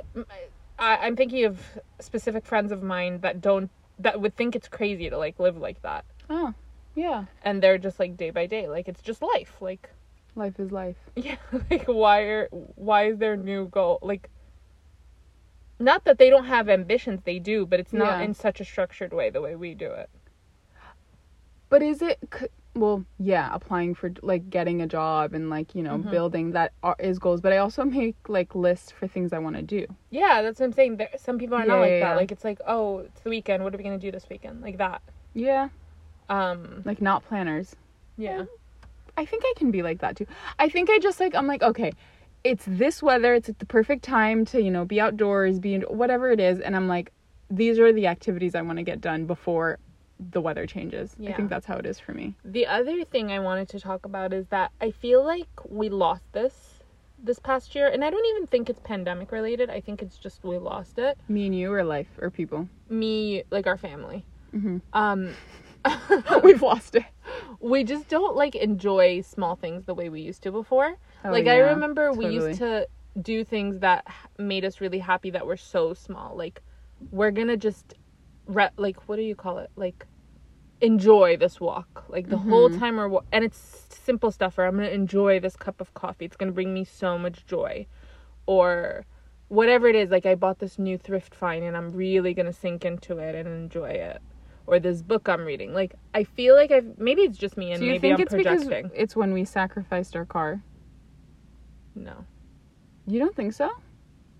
I, 0.78 1.06
am 1.06 1.16
thinking 1.16 1.44
of 1.44 1.60
specific 2.00 2.44
friends 2.46 2.72
of 2.72 2.82
mine 2.82 3.20
that 3.20 3.40
don't 3.40 3.70
that 3.98 4.20
would 4.20 4.36
think 4.36 4.56
it's 4.56 4.68
crazy 4.68 5.08
to 5.10 5.16
like 5.18 5.38
live 5.38 5.56
like 5.56 5.80
that, 5.82 6.04
Oh, 6.30 6.54
yeah. 6.94 7.26
and 7.42 7.62
they're 7.62 7.78
just 7.78 7.98
like 8.00 8.16
day 8.16 8.30
by 8.30 8.46
day, 8.46 8.68
like 8.68 8.88
it's 8.88 9.02
just 9.02 9.22
life, 9.22 9.54
like 9.60 9.90
Life 10.34 10.58
is 10.58 10.72
life. 10.72 10.96
yeah, 11.16 11.36
like 11.70 11.84
why 11.84 12.20
are 12.22 12.48
why 12.50 13.08
is 13.08 13.18
there 13.18 13.36
new 13.36 13.66
goal 13.68 13.98
like. 14.02 14.28
Not 15.78 16.04
that 16.04 16.16
they 16.18 16.30
don't 16.30 16.44
have 16.44 16.68
ambitions, 16.68 17.22
they 17.24 17.38
do, 17.40 17.66
but 17.66 17.80
it's 17.80 17.92
not 17.92 18.18
Yeah. 18.18 18.24
in 18.24 18.34
such 18.34 18.60
a 18.60 18.64
structured 18.64 19.12
way 19.12 19.30
the 19.30 19.40
way 19.40 19.56
we 19.56 19.74
do 19.74 19.90
it. 19.90 20.08
But 21.68 21.82
is 21.82 22.00
it? 22.02 22.18
Well, 22.74 23.04
yeah, 23.18 23.50
applying 23.52 23.94
for 23.94 24.10
like 24.22 24.48
getting 24.48 24.80
a 24.80 24.86
job 24.86 25.34
and 25.34 25.50
like 25.50 25.74
you 25.74 25.82
know 25.82 25.98
Mhm. 25.98 26.10
building 26.10 26.52
that 26.52 26.72
are, 26.82 26.96
is 26.98 27.18
goals. 27.18 27.40
But 27.42 27.52
I 27.52 27.58
also 27.58 27.84
make 27.84 28.16
like 28.28 28.54
lists 28.54 28.90
for 28.90 29.06
things 29.06 29.32
I 29.32 29.38
want 29.38 29.56
to 29.56 29.62
do. 29.62 29.86
Yeah, 30.10 30.40
that's 30.40 30.58
what 30.58 30.66
I'm 30.66 30.72
saying. 30.72 30.96
There, 30.96 31.10
some 31.16 31.38
people 31.38 31.56
are 31.56 31.60
Yeah, 31.60 31.66
not 31.74 31.80
like 31.80 31.90
yeah, 31.90 32.00
that. 32.00 32.10
yeah. 32.12 32.16
Like 32.16 32.32
it's 32.32 32.44
like, 32.44 32.60
oh, 32.66 32.98
it's 33.00 33.20
the 33.20 33.30
weekend. 33.30 33.62
What 33.62 33.74
are 33.74 33.76
we 33.76 33.84
gonna 33.84 33.98
do 33.98 34.10
this 34.10 34.26
weekend? 34.30 34.62
Like 34.62 34.78
that. 34.78 35.02
Yeah, 35.34 35.68
Um. 36.30 36.82
like 36.84 37.02
not 37.02 37.24
planners. 37.26 37.76
Yeah. 38.16 38.44
I 39.18 39.26
think 39.26 39.42
I 39.44 39.52
can 39.56 39.70
be 39.70 39.82
like 39.82 40.00
that 40.00 40.16
too. 40.16 40.26
I 40.58 40.70
think 40.70 40.88
I 40.88 40.98
just 40.98 41.20
like 41.20 41.34
I'm 41.34 41.46
like 41.46 41.62
okay, 41.62 41.92
it's 42.42 42.64
this 42.66 43.02
weather. 43.02 43.34
It's 43.34 43.50
the 43.58 43.66
perfect 43.66 44.02
time 44.02 44.46
to 44.46 44.62
you 44.62 44.70
know 44.70 44.86
be 44.86 44.98
outdoors, 44.98 45.58
be 45.58 45.74
in, 45.74 45.82
whatever 45.82 46.30
it 46.30 46.40
is, 46.40 46.58
and 46.58 46.74
I'm 46.74 46.88
like, 46.88 47.12
these 47.50 47.78
are 47.78 47.92
the 47.92 48.06
activities 48.06 48.54
I 48.54 48.62
want 48.62 48.78
to 48.78 48.82
get 48.82 49.02
done 49.02 49.26
before 49.26 49.78
the 50.18 50.40
weather 50.40 50.66
changes. 50.66 51.16
I 51.26 51.32
think 51.32 51.50
that's 51.50 51.66
how 51.66 51.76
it 51.76 51.86
is 51.86 51.98
for 51.98 52.12
me. 52.12 52.34
The 52.44 52.66
other 52.66 53.04
thing 53.04 53.32
I 53.32 53.40
wanted 53.40 53.68
to 53.70 53.80
talk 53.80 54.04
about 54.04 54.32
is 54.32 54.46
that 54.48 54.72
I 54.80 54.90
feel 54.90 55.24
like 55.24 55.48
we 55.68 55.88
lost 55.88 56.24
this 56.32 56.78
this 57.24 57.38
past 57.38 57.74
year, 57.74 57.88
and 57.88 58.04
I 58.04 58.10
don't 58.10 58.26
even 58.34 58.46
think 58.48 58.68
it's 58.68 58.80
pandemic 58.80 59.30
related. 59.30 59.70
I 59.70 59.80
think 59.80 60.02
it's 60.02 60.18
just 60.18 60.42
we 60.44 60.58
lost 60.58 60.98
it. 60.98 61.18
Me 61.28 61.46
and 61.46 61.56
you, 61.56 61.72
or 61.72 61.84
life, 61.84 62.08
or 62.20 62.30
people. 62.30 62.68
Me, 62.88 63.44
like 63.50 63.66
our 63.66 63.78
family. 63.78 64.24
hmm 64.50 64.78
Um, 64.92 65.34
We've 66.42 66.62
lost 66.62 66.94
it. 66.94 67.04
we 67.60 67.84
just 67.84 68.08
don't 68.08 68.36
like 68.36 68.54
enjoy 68.54 69.20
small 69.20 69.56
things 69.56 69.84
the 69.84 69.94
way 69.94 70.08
we 70.08 70.20
used 70.20 70.42
to 70.42 70.52
before. 70.52 70.94
Oh, 71.24 71.30
like 71.30 71.46
I 71.46 71.58
yeah, 71.58 71.72
remember 71.74 72.12
we 72.12 72.26
used 72.26 72.58
to 72.58 72.88
do 73.20 73.44
things 73.44 73.78
that 73.80 74.06
made 74.38 74.64
us 74.64 74.80
really 74.80 74.98
happy 74.98 75.30
that 75.30 75.46
were 75.46 75.56
so 75.56 75.94
small. 75.94 76.36
Like 76.36 76.62
we're 77.10 77.30
gonna 77.30 77.56
just 77.56 77.94
re- 78.46 78.70
like 78.76 79.08
what 79.08 79.16
do 79.16 79.22
you 79.22 79.34
call 79.34 79.58
it? 79.58 79.70
Like 79.76 80.06
enjoy 80.80 81.36
this 81.36 81.60
walk. 81.60 82.04
Like 82.08 82.28
the 82.28 82.38
whole 82.38 82.68
Mhm. 82.68 82.78
time 82.78 82.96
we're 82.96 83.08
wa- 83.08 83.22
and 83.32 83.44
it's 83.44 83.86
simple 83.90 84.30
stuff. 84.30 84.58
Or 84.58 84.64
I'm 84.64 84.76
gonna 84.76 84.88
enjoy 84.88 85.38
this 85.40 85.56
cup 85.56 85.80
of 85.80 85.94
coffee. 85.94 86.24
It's 86.24 86.36
gonna 86.36 86.52
bring 86.52 86.74
me 86.74 86.84
so 86.84 87.16
much 87.18 87.46
joy, 87.46 87.86
or 88.46 89.04
whatever 89.48 89.86
it 89.86 89.94
is. 89.96 90.10
Like 90.10 90.26
I 90.26 90.34
bought 90.34 90.58
this 90.58 90.78
new 90.78 90.98
thrift 90.98 91.34
find 91.34 91.64
and 91.64 91.76
I'm 91.76 91.90
really 91.92 92.34
gonna 92.34 92.52
sink 92.52 92.84
into 92.84 93.18
it 93.18 93.34
and 93.34 93.46
enjoy 93.48 93.90
it. 93.90 94.20
Or 94.66 94.78
this 94.78 95.02
book 95.02 95.28
I'm 95.28 95.44
reading. 95.44 95.72
Like 95.74 95.94
I 96.14 96.24
feel 96.24 96.54
like 96.54 96.70
I've 96.70 96.98
maybe 96.98 97.22
it's 97.22 97.38
just 97.38 97.56
me 97.56 97.70
and 97.72 97.80
Do 97.80 97.86
you 97.86 97.92
maybe 97.92 98.00
think 98.00 98.14
I'm 98.14 98.20
it's 98.22 98.34
projecting. 98.34 98.68
because 98.68 98.90
it's 98.94 99.14
when 99.16 99.32
we 99.32 99.44
sacrificed 99.44 100.16
our 100.16 100.24
car? 100.24 100.62
No, 101.94 102.24
You 103.06 103.18
don't 103.18 103.34
think 103.36 103.52
so? 103.52 103.68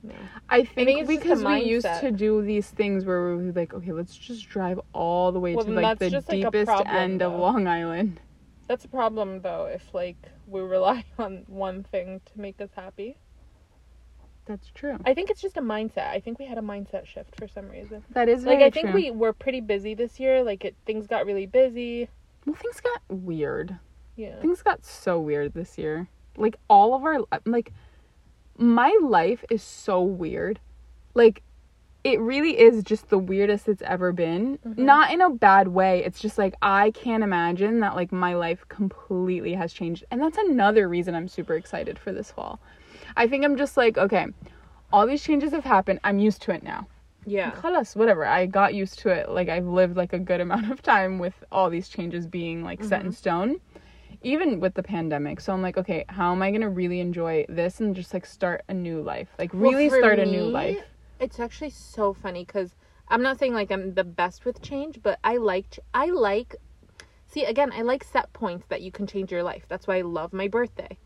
No. 0.02 0.14
I 0.48 0.64
think, 0.64 0.88
think 0.88 1.00
it's 1.00 1.08
because 1.08 1.44
we 1.44 1.62
used 1.62 1.86
to 1.86 2.10
do 2.10 2.42
these 2.42 2.68
things 2.68 3.04
where 3.04 3.36
we 3.36 3.46
were 3.46 3.52
like, 3.52 3.72
okay, 3.74 3.92
let's 3.92 4.16
just 4.16 4.48
drive 4.48 4.80
all 4.92 5.32
the 5.32 5.40
way 5.40 5.54
Well, 5.54 5.64
to 5.64 5.70
like 5.72 5.98
the 5.98 6.10
just, 6.10 6.28
like, 6.28 6.42
deepest 6.42 6.66
problem, 6.66 6.94
end 6.94 7.22
of. 7.22 7.32
Long 7.32 7.66
Island. 7.66 8.20
That's 8.68 8.84
a 8.84 8.88
problem 8.88 9.42
though 9.42 9.66
if 9.66 9.92
like 9.92 10.16
we 10.46 10.60
rely 10.60 11.04
on 11.18 11.44
one 11.46 11.82
thing 11.84 12.20
to 12.32 12.40
make 12.40 12.60
us 12.60 12.70
happy. 12.74 13.16
That's 14.44 14.70
true. 14.74 14.98
I 15.04 15.14
think 15.14 15.30
it's 15.30 15.40
just 15.40 15.56
a 15.56 15.60
mindset. 15.60 16.08
I 16.08 16.18
think 16.18 16.38
we 16.38 16.46
had 16.46 16.58
a 16.58 16.62
mindset 16.62 17.06
shift 17.06 17.36
for 17.38 17.46
some 17.46 17.68
reason. 17.68 18.02
That 18.10 18.28
is 18.28 18.44
Like 18.44 18.58
I 18.58 18.70
think 18.70 18.86
true. 18.90 18.94
we 18.94 19.10
were 19.10 19.32
pretty 19.32 19.60
busy 19.60 19.94
this 19.94 20.18
year. 20.18 20.42
Like 20.42 20.64
it 20.64 20.74
things 20.84 21.06
got 21.06 21.26
really 21.26 21.46
busy. 21.46 22.08
well, 22.44 22.56
things 22.56 22.80
got 22.80 23.00
weird. 23.08 23.78
Yeah. 24.16 24.40
Things 24.40 24.62
got 24.62 24.84
so 24.84 25.20
weird 25.20 25.54
this 25.54 25.78
year. 25.78 26.08
Like 26.36 26.56
all 26.68 26.94
of 26.94 27.04
our 27.04 27.20
like 27.46 27.72
my 28.62 28.96
life 29.02 29.44
is 29.50 29.62
so 29.62 30.00
weird. 30.02 30.60
Like 31.14 31.42
it 32.04 32.18
really 32.20 32.58
is 32.58 32.82
just 32.82 33.10
the 33.10 33.18
weirdest 33.18 33.68
it's 33.68 33.82
ever 33.82 34.12
been. 34.12 34.58
Mhm. 34.66 34.78
Not 34.78 35.12
in 35.12 35.20
a 35.20 35.30
bad 35.30 35.68
way. 35.68 36.04
It's 36.04 36.20
just 36.20 36.36
like 36.36 36.54
I 36.60 36.90
can't 36.92 37.22
imagine 37.22 37.80
that 37.80 37.94
like 37.94 38.10
my 38.10 38.34
life 38.34 38.66
completely 38.68 39.54
has 39.54 39.72
changed. 39.72 40.04
And 40.10 40.20
that's 40.20 40.38
another 40.38 40.88
reason 40.88 41.14
I'm 41.14 41.28
super 41.28 41.54
excited 41.54 41.98
for 41.98 42.12
this 42.12 42.30
fall. 42.30 42.58
I 43.16 43.28
think 43.28 43.44
I'm 43.44 43.56
just 43.56 43.76
like, 43.76 43.98
okay, 43.98 44.26
all 44.92 45.06
these 45.06 45.22
changes 45.22 45.52
have 45.52 45.64
happened. 45.64 46.00
I'm 46.02 46.18
used 46.18 46.42
to 46.42 46.52
it 46.52 46.62
now. 46.62 46.88
Yeah. 47.24 47.52
Khalas, 47.52 47.94
whatever. 47.94 48.26
I 48.26 48.46
got 48.46 48.74
used 48.74 48.98
to 49.00 49.10
it. 49.10 49.28
Like 49.28 49.48
I've 49.48 49.66
lived 49.66 49.96
like 49.96 50.12
a 50.12 50.18
good 50.18 50.40
amount 50.40 50.72
of 50.72 50.82
time 50.82 51.18
with 51.20 51.34
all 51.52 51.70
these 51.70 51.88
changes 51.88 52.26
being 52.26 52.64
like 52.64 52.82
set 52.82 53.04
in 53.04 53.12
stone. 53.12 53.60
Even 54.22 54.60
with 54.60 54.74
the 54.74 54.82
pandemic. 54.82 55.40
So 55.40 55.52
I'm 55.52 55.62
like, 55.62 55.76
okay, 55.76 56.04
how 56.08 56.32
am 56.32 56.42
I 56.42 56.50
gonna 56.50 56.70
really 56.70 57.00
enjoy 57.00 57.44
this 57.48 57.80
and 57.80 57.94
just 57.94 58.14
like 58.14 58.26
start 58.26 58.62
a 58.68 58.74
new 58.74 59.00
life? 59.02 59.28
Like 59.38 59.50
really 59.52 59.88
for 59.88 59.98
start 59.98 60.18
a 60.18 60.26
new 60.26 60.44
life. 60.44 60.82
It's 61.20 61.40
actually 61.40 61.70
so 61.70 62.12
funny 62.12 62.44
because 62.44 62.74
I'm 63.08 63.22
not 63.22 63.38
saying 63.38 63.54
like 63.54 63.70
I'm 63.70 63.94
the 63.94 64.04
best 64.04 64.44
with 64.44 64.62
change, 64.62 65.00
but 65.02 65.18
I 65.24 65.36
like 65.36 65.70
ch- 65.70 65.80
I 65.92 66.06
like. 66.06 66.56
See 67.26 67.44
again, 67.44 67.72
I 67.74 67.82
like 67.82 68.04
set 68.04 68.32
points 68.32 68.66
that 68.68 68.82
you 68.82 68.92
can 68.92 69.06
change 69.06 69.32
your 69.32 69.42
life. 69.42 69.64
That's 69.68 69.86
why 69.86 69.98
I 69.98 70.02
love 70.02 70.32
my 70.32 70.48
birthday, 70.48 70.98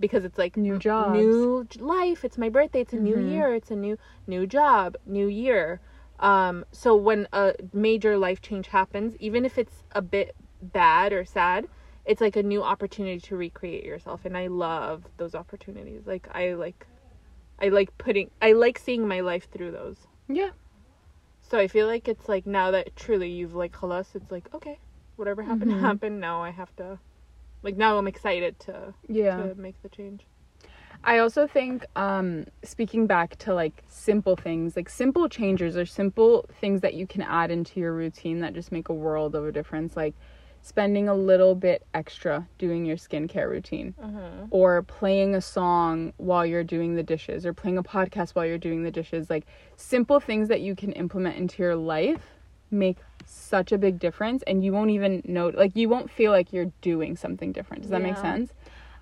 because 0.00 0.24
it's 0.24 0.38
like 0.38 0.56
New 0.56 0.78
job, 0.78 1.12
new 1.12 1.66
life. 1.78 2.24
It's 2.24 2.38
my 2.38 2.48
birthday. 2.48 2.80
It's 2.80 2.92
a 2.92 2.98
new 2.98 3.16
Mhm. 3.16 3.30
year. 3.30 3.54
It's 3.54 3.70
a 3.70 3.76
new 3.76 3.98
new 4.26 4.46
job, 4.46 4.96
new 5.06 5.26
year. 5.26 5.80
Um, 6.20 6.64
so 6.72 6.94
when 6.96 7.28
a 7.32 7.54
major 7.72 8.16
life 8.16 8.40
change 8.40 8.68
happens, 8.68 9.14
even 9.18 9.44
if 9.44 9.58
it's 9.58 9.82
a 9.92 10.00
bit 10.00 10.34
bad 10.62 11.12
or 11.12 11.24
sad, 11.24 11.66
it's 12.04 12.20
like 12.20 12.36
a 12.36 12.42
new 12.42 12.62
opportunity 12.62 13.20
to 13.20 13.36
recreate 13.36 13.84
yourself, 13.84 14.24
and 14.24 14.36
I 14.36 14.48
love 14.48 15.04
those 15.16 15.34
opportunities. 15.34 16.02
Like 16.06 16.28
I 16.32 16.52
like, 16.54 16.86
I 17.60 17.68
like 17.68 17.96
putting, 17.98 18.30
I 18.42 18.52
like 18.52 18.78
seeing 18.78 19.06
my 19.08 19.20
life 19.20 19.48
through 19.50 19.72
those. 19.72 19.96
Yeah. 20.28 20.50
So 21.42 21.58
I 21.58 21.68
feel 21.68 21.86
like 21.86 22.08
it's 22.08 22.28
like 22.28 22.46
now 22.46 22.70
that 22.70 22.96
truly 22.96 23.30
you've 23.30 23.54
like 23.54 23.72
khalas, 23.72 24.14
it's 24.14 24.30
like 24.30 24.48
okay, 24.54 24.78
whatever 25.16 25.42
happened 25.42 25.72
Mhm. 25.72 25.80
happened. 25.80 26.20
Now 26.20 26.42
I 26.42 26.50
have 26.50 26.74
to, 26.76 26.98
like 27.62 27.76
now 27.76 27.98
I'm 27.98 28.06
excited 28.08 28.58
to 28.60 28.94
Yeah. 29.08 29.36
to 29.36 29.54
make 29.54 29.80
the 29.82 29.88
change. 29.88 30.26
I 31.06 31.18
also 31.18 31.46
think 31.46 31.84
um 31.96 32.46
speaking 32.62 33.06
back 33.06 33.36
to 33.40 33.54
like 33.54 33.82
simple 33.86 34.36
things, 34.36 34.74
like 34.76 34.88
simple 34.88 35.28
changes 35.28 35.76
or 35.76 35.84
simple 35.84 36.46
things 36.60 36.80
that 36.80 36.94
you 36.94 37.06
can 37.06 37.20
add 37.22 37.50
into 37.50 37.78
your 37.80 37.92
routine 37.92 38.40
that 38.40 38.54
just 38.54 38.72
make 38.72 38.88
a 38.88 38.94
world 38.94 39.34
of 39.34 39.44
a 39.44 39.52
difference, 39.52 39.96
like 39.96 40.14
spending 40.64 41.08
a 41.10 41.14
little 41.14 41.54
bit 41.54 41.86
extra 41.92 42.48
doing 42.56 42.86
your 42.86 42.96
skincare 42.96 43.50
routine 43.50 43.94
Uh-huh. 44.02 44.46
or 44.50 44.82
playing 44.82 45.34
a 45.34 45.40
song 45.40 46.14
while 46.16 46.46
you're 46.46 46.64
doing 46.64 46.94
the 46.96 47.02
dishes 47.02 47.44
or 47.44 47.52
playing 47.52 47.76
a 47.76 47.82
podcast 47.82 48.30
while 48.30 48.46
you're 48.46 48.56
doing 48.68 48.82
the 48.82 48.90
dishes, 48.90 49.28
like 49.28 49.44
simple 49.76 50.20
things 50.20 50.48
that 50.48 50.62
you 50.62 50.74
can 50.74 50.90
implement 50.92 51.36
into 51.36 51.62
your 51.62 51.76
life 51.76 52.22
make 52.70 52.96
such 53.26 53.72
a 53.72 53.78
big 53.78 53.98
difference 53.98 54.42
and 54.46 54.64
you 54.64 54.72
won't 54.72 54.90
even 54.90 55.20
know 55.26 55.48
like 55.48 55.76
you 55.76 55.86
won't 55.88 56.10
feel 56.10 56.32
like 56.32 56.50
you're 56.50 56.72
doing 56.80 57.14
something 57.14 57.52
different. 57.52 57.82
Does 57.82 57.90
that 57.90 58.00
make 58.00 58.16
sense? 58.16 58.54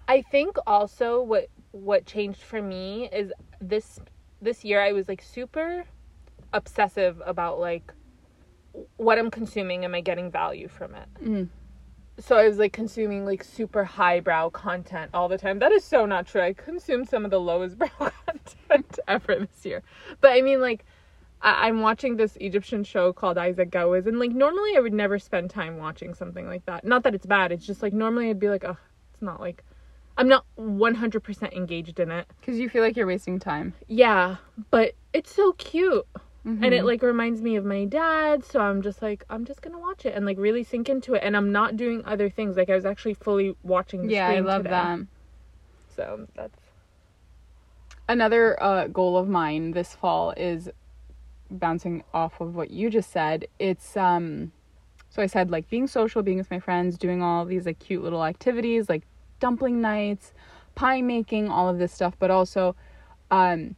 I 0.09 0.21
think 0.23 0.57
also 0.67 1.23
what 1.23 1.47
what 1.71 2.07
changed 2.07 2.43
for 2.43 2.61
me 2.61 3.09
is 3.13 3.33
this 3.61 4.01
this 4.41 4.65
year 4.65 4.81
I 4.83 4.91
was 4.93 5.07
like 5.07 5.23
super 5.23 5.85
obsessive 6.53 7.23
about 7.25 7.61
like 7.61 7.93
what 8.97 9.19
I'm 9.19 9.31
consuming 9.31 9.85
am 9.85 9.95
I 9.95 10.01
getting 10.01 10.31
value 10.31 10.69
from 10.69 10.95
it. 10.95 11.09
Mm. 11.23 11.49
So 12.19 12.37
I 12.37 12.47
was 12.47 12.59
like 12.59 12.73
consuming 12.73 13.25
like 13.25 13.43
super 13.43 13.85
highbrow 13.85 14.51
content 14.51 15.11
all 15.15 15.29
the 15.29 15.39
time. 15.39 15.59
That 15.59 15.73
is 15.73 15.85
so 15.85 16.07
not 16.07 16.27
true. 16.27 16.43
I 16.43 16.53
consumed 16.53 17.09
some 17.09 17.25
of 17.25 17.31
the 17.31 17.41
lowest 17.41 17.79
brow 17.79 17.89
content 18.27 18.99
ever 19.09 19.37
this 19.37 19.65
year. 19.65 19.83
But 20.21 20.33
I 20.33 20.43
mean 20.43 20.61
like 20.61 20.85
I- 21.41 21.69
I'm 21.69 21.81
watching 21.81 22.17
this 22.17 22.37
Egyptian 22.37 22.85
show 22.85 23.13
called 23.13 23.37
Isaac 23.39 23.71
Gowes, 23.71 24.07
and 24.07 24.19
like 24.19 24.31
normally 24.33 24.77
I 24.77 24.81
would 24.81 24.93
never 24.93 25.19
spend 25.19 25.51
time 25.51 25.79
watching 25.79 26.15
something 26.15 26.47
like 26.47 26.65
that. 26.67 26.85
Not 26.85 27.03
that 27.03 27.15
it's 27.15 27.27
bad. 27.27 27.51
It's 27.51 27.67
just 27.67 27.83
like 27.83 27.93
normally 27.93 28.31
I'd 28.31 28.39
be 28.39 28.49
like, 28.49 28.65
oh, 28.65 28.77
it's 29.13 29.23
not 29.23 29.41
like 29.41 29.65
I'm 30.17 30.29
not 30.29 30.45
100% 30.59 31.53
engaged 31.55 31.99
in 31.99 32.11
it. 32.11 32.27
Cuz 32.43 32.59
you 32.59 32.69
feel 32.69 32.83
like 32.83 32.97
you're 32.97 33.07
wasting 33.07 33.39
time. 33.41 33.73
Yeah, 33.89 34.37
but 34.71 34.93
it's 35.13 35.35
so 35.35 35.53
cute. 35.53 36.07
And 36.45 36.73
Mm-hmm. 36.73 36.73
it 36.75 36.85
like 36.85 37.03
reminds 37.03 37.41
me 37.43 37.57
of 37.57 37.65
my 37.65 37.85
dad, 37.85 38.45
so 38.45 38.61
I'm 38.61 38.83
just 38.83 39.03
like 39.03 39.25
I'm 39.31 39.45
just 39.45 39.63
gonna 39.63 39.79
watch 39.79 40.05
it 40.07 40.15
and 40.15 40.25
like 40.27 40.39
really 40.39 40.63
sink 40.65 40.89
into 40.89 41.15
it. 41.15 41.23
And 41.25 41.37
I'm 41.37 41.53
not 41.53 41.77
doing 41.77 42.05
other 42.05 42.31
things. 42.31 42.57
Like 42.57 42.71
I 42.71 42.75
was 42.75 42.85
actually 42.87 43.15
fully 43.15 43.57
watching. 43.63 44.07
The 44.07 44.13
Yeah, 44.13 44.29
I 44.29 44.41
love 44.41 44.59
today. 44.59 44.71
that. 44.71 45.01
So 45.97 46.27
that's 46.35 46.59
Another 48.09 48.61
uh, 48.63 48.89
goal 48.89 49.17
of 49.17 49.29
mine 49.29 49.73
this 49.73 49.95
fall 49.95 50.33
is 50.37 50.69
bouncing 51.51 52.03
off 52.13 52.41
of 52.41 52.55
what 52.55 52.71
you 52.71 52.91
just 52.91 53.11
said. 53.11 53.47
It's 53.59 53.97
um, 53.97 54.53
so 55.11 55.23
I 55.23 55.27
said 55.27 55.51
like 55.51 55.69
being 55.69 55.87
social, 55.87 56.23
being 56.23 56.39
with 56.39 56.51
my 56.51 56.59
friends, 56.59 56.99
doing 56.99 57.23
all 57.23 57.45
these 57.45 57.67
like 57.67 57.79
cute 57.79 58.03
little 58.03 58.25
activities, 58.25 58.89
like 58.89 59.03
dumpling 59.41 59.81
nights, 59.81 60.33
pie 60.75 61.01
making, 61.03 61.49
all 61.49 61.69
of 61.69 61.79
this 61.79 61.93
stuff, 61.93 62.15
but 62.19 62.31
also 62.31 62.75
um 63.31 63.77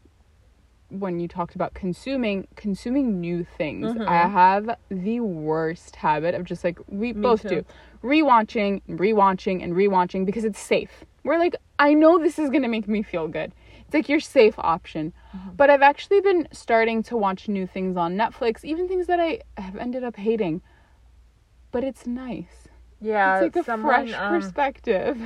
when 1.00 1.18
you 1.20 1.28
talked 1.28 1.54
about 1.54 1.74
consuming 1.74 2.46
consuming 2.56 3.20
new 3.20 3.44
things. 3.44 3.94
Mhm. 3.94 4.06
I 4.06 4.26
have 4.28 4.76
the 4.88 5.20
worst 5.20 5.96
habit 5.96 6.34
of 6.34 6.44
just 6.44 6.64
like 6.64 6.78
we 6.88 7.12
Me 7.12 7.20
both 7.20 7.42
too. 7.42 7.48
do. 7.48 7.64
Rewatching, 8.02 8.82
rewatching 8.88 9.62
and 9.62 9.74
rewatching 9.74 10.24
because 10.26 10.44
it's 10.44 10.58
safe. 10.60 11.04
We're 11.24 11.38
like 11.38 11.56
I 11.78 11.94
know 11.94 12.18
this 12.18 12.38
is 12.38 12.50
going 12.50 12.62
to 12.62 12.68
make 12.68 12.86
me 12.86 13.02
feel 13.02 13.26
good. 13.28 13.52
It's 13.84 13.94
like 13.94 14.08
your 14.08 14.20
safe 14.20 14.54
option. 14.58 15.12
Mm-hmm. 15.36 15.50
But 15.56 15.70
I've 15.70 15.82
actually 15.82 16.20
been 16.20 16.48
starting 16.52 17.02
to 17.04 17.16
watch 17.16 17.48
new 17.48 17.66
things 17.66 17.96
on 17.96 18.16
Netflix, 18.16 18.64
even 18.64 18.88
things 18.88 19.06
that 19.08 19.20
I 19.20 19.40
have 19.56 19.76
ended 19.76 20.04
up 20.04 20.16
hating. 20.16 20.62
But 21.72 21.82
it's 21.82 22.06
nice. 22.06 22.68
Yeah, 23.00 23.40
it's 23.40 23.56
like 23.56 23.62
a 23.62 23.64
someone, 23.66 24.06
fresh 24.06 24.14
um, 24.18 24.40
perspective. 24.40 25.20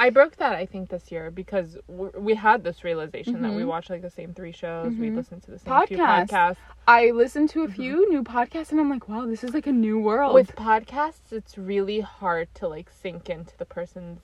I 0.00 0.08
broke 0.08 0.36
that 0.36 0.54
I 0.54 0.64
think 0.64 0.88
this 0.88 1.12
year 1.12 1.30
because 1.30 1.76
we 1.88 2.34
had 2.34 2.64
this 2.64 2.82
realization 2.84 3.42
that 3.42 3.52
we 3.52 3.62
Mhm. 3.62 3.66
watched 3.66 3.90
like 3.90 4.00
the 4.00 4.08
same 4.10 4.32
three 4.32 4.50
shows. 4.50 4.94
We 4.96 5.10
Mhm. 5.10 5.16
listened 5.16 5.42
to 5.42 5.50
the 5.50 5.58
same 5.58 5.86
few 5.86 5.98
Podcasts. 5.98 6.56
I 6.88 7.10
listened 7.10 7.50
to 7.50 7.62
a 7.64 7.68
few 7.68 8.08
new 8.08 8.24
podcasts 8.24 8.70
and 8.72 8.80
I'm 8.80 8.88
like, 8.88 9.08
wow, 9.10 9.26
this 9.26 9.44
is 9.44 9.52
like 9.52 9.66
a 9.66 9.72
new 9.72 10.00
world. 10.00 10.32
With 10.34 10.56
podcasts, 10.56 11.32
it's 11.32 11.58
really 11.58 12.00
hard 12.00 12.48
to 12.54 12.66
like 12.66 12.88
sink 12.90 13.28
into 13.28 13.54
the 13.58 13.66
person's 13.66 14.20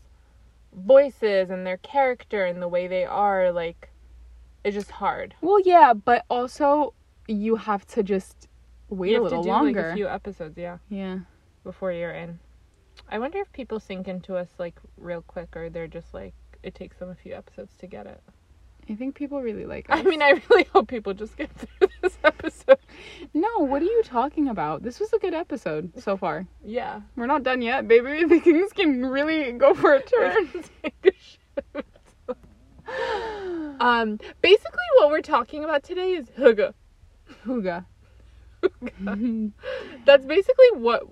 voices 0.73 1.51
and 1.51 1.67
their 1.67 1.77
character 1.79 2.45
and 2.47 2.61
the 2.63 2.69
way 2.69 2.87
they 2.87 3.05
are. 3.05 3.53
Like, 3.53 3.91
it's 4.65 4.75
just 4.75 4.91
hard. 4.93 5.35
well, 5.43 5.61
yeah, 5.61 5.93
but 5.93 6.25
also 6.31 6.95
you 7.29 7.57
have 7.57 7.87
to 7.89 8.03
just 8.03 8.49
wait 8.89 9.13
you 9.13 9.21
a 9.21 9.23
little 9.23 9.43
do 9.43 9.49
longer. 9.51 9.83
like 9.83 9.93
a 9.93 9.95
few 9.95 10.09
episodes, 10.09 10.57
yeah, 10.57 10.79
yeah. 10.89 11.19
before 11.65 11.93
you're 11.93 12.13
in. 12.13 12.39
I 13.09 13.19
wonder 13.19 13.39
if 13.39 13.53
people 13.53 13.81
sink 13.81 14.09
into 14.09 14.37
us 14.37 14.49
like 14.59 14.79
real 14.97 15.23
quick, 15.23 15.57
or 15.57 15.71
they're 15.71 15.87
just 15.89 16.13
like 16.15 16.35
it 16.63 16.75
takes 16.75 16.99
them 16.99 17.11
a 17.11 17.15
few 17.15 17.35
episodes 17.35 17.73
to 17.79 17.87
get 17.87 18.07
it. 18.07 18.21
I 18.89 18.95
think 18.95 19.17
people 19.17 19.43
really 19.43 19.67
like 19.67 19.91
us. 19.91 19.99
I 19.99 20.03
mean, 20.03 20.23
I 20.23 20.41
really 20.49 20.65
hope 20.73 20.89
people 20.89 21.13
just 21.13 21.37
get 21.37 21.51
through 21.53 21.89
this 22.03 22.19
episode. 22.23 22.79
no, 23.35 23.59
what 23.59 23.83
are 23.83 23.87
you 23.87 24.03
talking 24.05 24.49
about? 24.49 24.83
This 24.83 25.01
was 25.01 25.13
a 25.13 25.19
good 25.19 25.35
episode 25.35 25.93
so 26.01 26.17
far. 26.17 26.47
Yeah. 26.65 27.01
We're 27.17 27.27
not 27.27 27.43
done 27.43 27.63
yet, 27.63 27.89
baby. 27.89 28.25
The 28.29 28.41
things 28.41 28.73
can 28.73 29.05
really 29.05 29.53
go 29.53 29.75
for 29.75 29.95
a 29.95 30.03
turn. 30.03 30.49
Take 30.83 30.95
a 31.05 31.11
shit. 31.19 31.87
um, 33.81 34.19
basically, 34.41 34.85
what 34.99 35.11
we're 35.11 35.21
talking 35.21 35.65
about 35.65 35.83
today 35.83 36.13
is 36.13 36.27
hygge. 36.31 36.73
Hygge. 37.45 37.85
That's 40.05 40.27
basically 40.27 40.67
what 40.75 41.03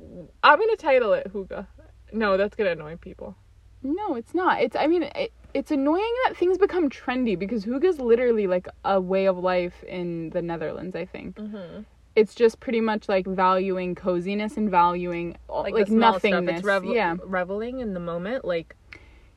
I'm 0.42 0.58
gonna 0.58 0.76
title 0.76 1.12
it. 1.12 1.32
Hygge. 1.32 1.66
No, 2.14 2.36
that's 2.36 2.54
gonna 2.54 2.70
annoy 2.70 2.96
people. 2.96 3.36
No, 3.82 4.14
it's 4.14 4.34
not. 4.34 4.62
It's 4.62 4.76
I 4.76 4.86
mean 4.86 5.02
it, 5.02 5.32
it's 5.52 5.70
annoying 5.70 6.14
that 6.26 6.36
things 6.36 6.56
become 6.58 6.88
trendy 6.88 7.38
because 7.38 7.64
Hygge's 7.64 8.00
literally 8.00 8.46
like 8.46 8.66
a 8.84 9.00
way 9.00 9.26
of 9.26 9.36
life 9.38 9.84
in 9.84 10.30
the 10.30 10.40
Netherlands, 10.42 10.96
I 10.96 11.04
think. 11.04 11.36
Mm-hmm. 11.36 11.82
It's 12.16 12.34
just 12.34 12.60
pretty 12.60 12.80
much 12.80 13.08
like 13.08 13.26
valuing 13.26 13.94
coziness 13.94 14.56
and 14.56 14.70
valuing 14.70 15.36
like, 15.48 15.74
stuff. 15.74 15.88
nothingness. 15.90 16.62
Revel- 16.62 16.94
yeah. 16.94 17.16
reveling 17.24 17.80
in 17.80 17.92
the 17.94 18.00
moment. 18.00 18.44
Like, 18.44 18.76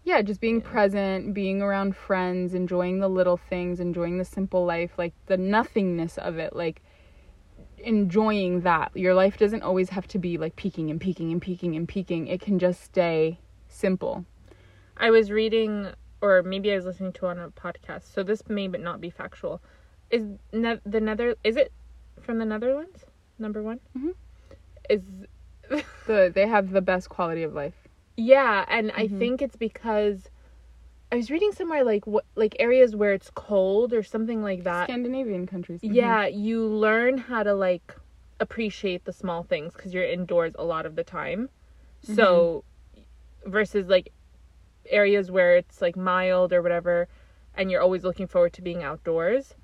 Yeah, 0.03 0.21
just 0.21 0.39
being 0.39 0.61
Yeah. 0.61 0.69
present, 0.71 1.33
being 1.33 1.61
around 1.61 1.95
friends, 1.95 2.53
enjoying 2.53 2.99
the 2.99 3.09
little 3.09 3.37
things, 3.37 3.79
enjoying 3.79 4.17
the 4.19 4.25
simple 4.25 4.63
life, 4.65 4.91
like 4.97 5.13
the 5.25 5.37
nothingness 5.37 6.17
of 6.19 6.37
it, 6.37 6.55
like 6.55 6.81
enjoying 7.79 8.61
that. 8.61 8.91
Your 8.95 9.13
life 9.13 9.37
doesn't 9.37 9.61
always 9.63 9.89
have 9.89 10.07
to 10.09 10.19
be 10.19 10.37
like 10.37 10.55
peaking 10.55 10.89
and 10.91 10.99
peaking 10.99 11.31
and 11.31 11.41
peaking 11.41 11.75
and 11.75 11.87
peaking. 11.87 12.27
It 12.27 12.41
can 12.41 12.59
just 12.59 12.81
stay 12.83 13.39
simple. 13.67 14.25
I 14.97 15.11
was 15.11 15.31
reading, 15.31 15.89
or 16.21 16.41
maybe 16.43 16.71
I 16.71 16.75
was 16.75 16.85
listening 16.85 17.13
to 17.13 17.27
on 17.27 17.37
a 17.39 17.49
podcast. 17.49 18.11
So 18.13 18.23
this 18.23 18.47
may 18.49 18.67
but 18.67 18.81
not 18.81 18.99
be 18.99 19.09
factual. 19.09 19.61
Is 20.09 20.23
ne- 20.51 20.79
the 20.85 20.99
Nether? 21.01 21.35
Is 21.43 21.55
it 21.57 21.71
from 22.21 22.39
the 22.39 22.45
Netherlands? 22.45 23.05
Number 23.37 23.61
one. 23.61 23.79
Mhm. 23.97 24.13
Is 24.89 25.01
The 26.05 26.31
they 26.33 26.47
have 26.47 26.71
the 26.71 26.81
best 26.81 27.09
quality 27.09 27.43
of 27.43 27.53
life. 27.53 27.73
Yeah, 28.19 28.65
and 28.67 28.91
I 28.95 29.07
Mhm. 29.07 29.19
think 29.19 29.41
it's 29.43 29.55
because 29.55 30.31
I 31.12 31.15
was 31.15 31.32
reading 31.32 31.52
somewhere 31.54 31.84
like 31.84 32.06
what 32.06 32.26
like 32.36 32.56
areas 32.60 32.96
where 32.96 33.13
it's 33.13 33.30
cold 33.34 33.93
or 33.93 34.04
something 34.04 34.43
like 34.43 34.63
that. 34.63 34.88
Scandinavian 34.88 35.48
countries. 35.48 35.82
mhm. 35.82 35.96
Yeah, 35.96 36.26
you 36.28 36.65
learn 36.65 37.17
how 37.17 37.43
to 37.43 37.54
like 37.54 37.96
appreciate 38.39 39.06
the 39.06 39.13
small 39.13 39.43
things 39.43 39.76
cuz 39.76 39.93
you're 39.93 40.04
indoors 40.04 40.54
a 40.60 40.63
lot 40.63 40.86
of 40.86 40.96
the 40.96 41.04
time. 41.04 41.50
So 42.04 42.63
versus 43.46 43.88
like 43.88 44.12
areas 44.89 45.32
where 45.32 45.56
it's 45.58 45.82
like 45.82 45.96
mild 45.96 46.54
or 46.54 46.62
whatever 46.62 47.08
and 47.56 47.72
you're 47.72 47.82
always 47.82 48.04
looking 48.04 48.28
forward 48.28 48.54
to 48.54 48.62
being 48.62 48.84
outdoors. 48.84 49.56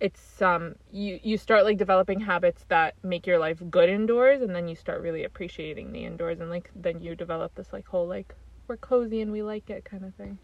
It's 0.00 0.42
um 0.42 0.74
you 0.90 1.20
you 1.22 1.38
start 1.38 1.64
like 1.64 1.78
developing 1.78 2.20
habits 2.20 2.64
that 2.68 2.94
make 3.04 3.26
your 3.28 3.38
life 3.38 3.62
good 3.70 3.88
indoors 3.88 4.42
and 4.42 4.54
then 4.56 4.66
you 4.66 4.74
start 4.74 5.00
really 5.02 5.22
appreciating 5.24 5.92
the 5.92 6.04
indoors 6.04 6.40
and 6.40 6.50
like 6.50 6.70
then 6.74 7.00
you 7.00 7.14
develop 7.14 7.54
this 7.54 7.72
like 7.72 7.86
whole 7.86 8.06
like 8.08 8.34
we're 8.66 8.76
cozy 8.76 9.20
and 9.20 9.30
we 9.30 9.42
like 9.42 9.70
it 9.70 9.84
kind 9.84 10.04
of 10.04 10.14
thing. 10.14 10.38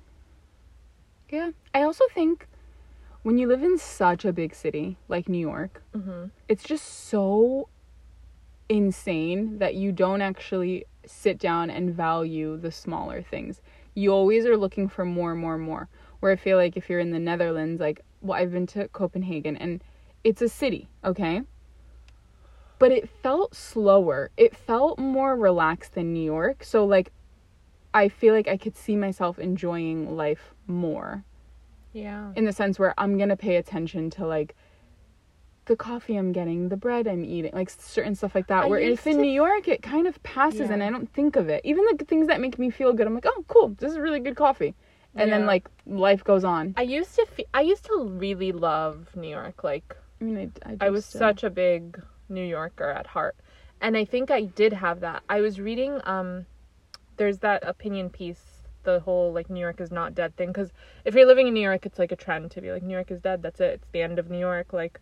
Yeah. 1.28 1.50
I 1.74 1.82
also 1.82 2.04
think 2.14 2.46
when 3.22 3.38
you 3.38 3.48
live 3.48 3.62
in 3.62 3.78
such 3.78 4.24
a 4.24 4.32
big 4.32 4.54
city 4.54 4.96
like 5.08 5.28
New 5.28 5.38
York, 5.38 5.82
Mhm. 5.94 6.30
it's 6.48 6.62
just 6.62 6.84
so 6.84 7.68
insane 8.68 9.58
that 9.58 9.74
you 9.74 9.92
don't 9.92 10.22
actually 10.22 10.84
sit 11.04 11.38
down 11.38 11.70
and 11.70 11.94
value 11.94 12.56
the 12.56 12.70
smaller 12.72 13.22
things. 13.22 13.62
You 13.94 14.12
always 14.12 14.44
are 14.46 14.56
looking 14.56 14.88
for 14.88 15.04
more 15.04 15.32
and 15.32 15.40
more 15.40 15.54
and 15.54 15.62
more. 15.62 15.88
Where 16.20 16.32
I 16.32 16.36
feel 16.36 16.56
like 16.56 16.76
if 16.76 16.88
you're 16.88 17.00
in 17.00 17.10
the 17.10 17.18
Netherlands, 17.18 17.80
like, 17.80 18.00
well, 18.20 18.38
I've 18.40 18.52
been 18.52 18.66
to 18.68 18.88
Copenhagen 18.88 19.56
and 19.56 19.82
it's 20.24 20.42
a 20.42 20.48
city, 20.48 20.88
okay? 21.04 21.42
But 22.78 22.90
it 22.92 23.08
felt 23.08 23.54
slower. 23.54 24.30
It 24.36 24.56
felt 24.56 24.98
more 24.98 25.36
relaxed 25.36 25.94
than 25.94 26.12
New 26.12 26.24
York. 26.24 26.62
So, 26.64 26.84
like, 26.84 27.12
I 27.96 28.08
feel 28.10 28.34
like 28.34 28.46
I 28.46 28.56
could 28.58 28.76
see 28.76 28.94
myself 28.94 29.38
enjoying 29.38 30.16
life 30.16 30.54
more 30.66 31.24
Yeah. 31.94 32.32
in 32.36 32.44
the 32.44 32.52
sense 32.52 32.78
where 32.78 32.92
I'm 32.98 33.16
gonna 33.16 33.36
pay 33.36 33.56
attention 33.56 34.10
to 34.10 34.26
like 34.26 34.54
the 35.64 35.76
coffee 35.76 36.16
I'm 36.16 36.30
getting, 36.30 36.68
the 36.68 36.76
bread 36.76 37.08
I'm 37.08 37.24
eating, 37.24 37.52
like 37.54 37.70
certain 37.70 38.14
stuff 38.14 38.34
like 38.34 38.46
that. 38.48 38.64
I 38.64 38.66
where 38.68 38.78
if 38.78 39.06
in 39.06 39.16
to- 39.16 39.22
New 39.22 39.30
York 39.44 39.66
it 39.66 39.80
kind 39.82 40.06
of 40.06 40.22
passes 40.22 40.70
and 40.70 40.82
I 40.82 40.90
don't 40.90 41.10
think 41.12 41.36
of 41.36 41.48
it. 41.48 41.60
Even 41.64 41.84
the 41.96 42.04
things 42.04 42.26
that 42.28 42.40
make 42.40 42.58
me 42.58 42.68
feel 42.70 42.92
good, 42.92 43.06
I'm 43.06 43.14
like, 43.14 43.26
oh, 43.26 43.44
cool, 43.48 43.68
this 43.78 43.90
is 43.92 43.98
really 43.98 44.20
good 44.20 44.36
coffee, 44.36 44.74
and 45.14 45.32
then 45.32 45.46
like 45.46 45.66
life 45.86 46.22
goes 46.22 46.44
on. 46.44 46.74
I 46.76 46.82
used 46.82 47.14
to 47.16 47.24
fe- 47.26 47.46
I 47.54 47.62
used 47.62 47.84
to 47.86 47.94
really 48.24 48.52
love 48.52 49.16
New 49.16 49.28
York 49.28 49.64
like 49.64 49.96
I 50.20 50.24
mean, 50.24 50.52
I, 50.66 50.70
I, 50.72 50.76
I 50.86 50.90
was 50.90 51.04
uh, 51.16 51.18
such 51.18 51.42
a 51.44 51.50
big 51.50 52.00
New 52.28 52.44
Yorker 52.44 52.90
at 52.90 53.06
heart. 53.08 53.36
And 53.80 53.96
I 53.96 54.04
think 54.04 54.30
I 54.30 54.42
did 54.42 54.72
have 54.72 55.00
that. 55.00 55.22
I 55.28 55.40
was 55.40 55.58
reading 55.60 56.00
um 56.04 56.46
there's 57.16 57.38
that 57.38 57.66
opinion 57.66 58.10
piece, 58.10 58.42
the 58.84 59.00
whole 59.00 59.32
like 59.32 59.50
New 59.50 59.60
York 59.60 59.80
is 59.80 59.90
not 59.90 60.14
dead 60.14 60.36
thing 60.36 60.52
cuz 60.52 60.72
if 61.04 61.14
you're 61.14 61.26
living 61.26 61.48
in 61.48 61.54
New 61.54 61.60
York 61.60 61.84
it's 61.86 61.98
like 61.98 62.12
a 62.12 62.16
trend 62.16 62.50
to 62.52 62.60
be 62.60 62.70
like 62.70 62.82
New 62.84 62.94
York 62.94 63.10
is 63.10 63.20
dead, 63.20 63.42
that's 63.42 63.60
it. 63.60 63.74
It's 63.74 63.88
the 63.90 64.00
end 64.02 64.18
of 64.18 64.30
New 64.30 64.38
York 64.38 64.72
like 64.72 65.00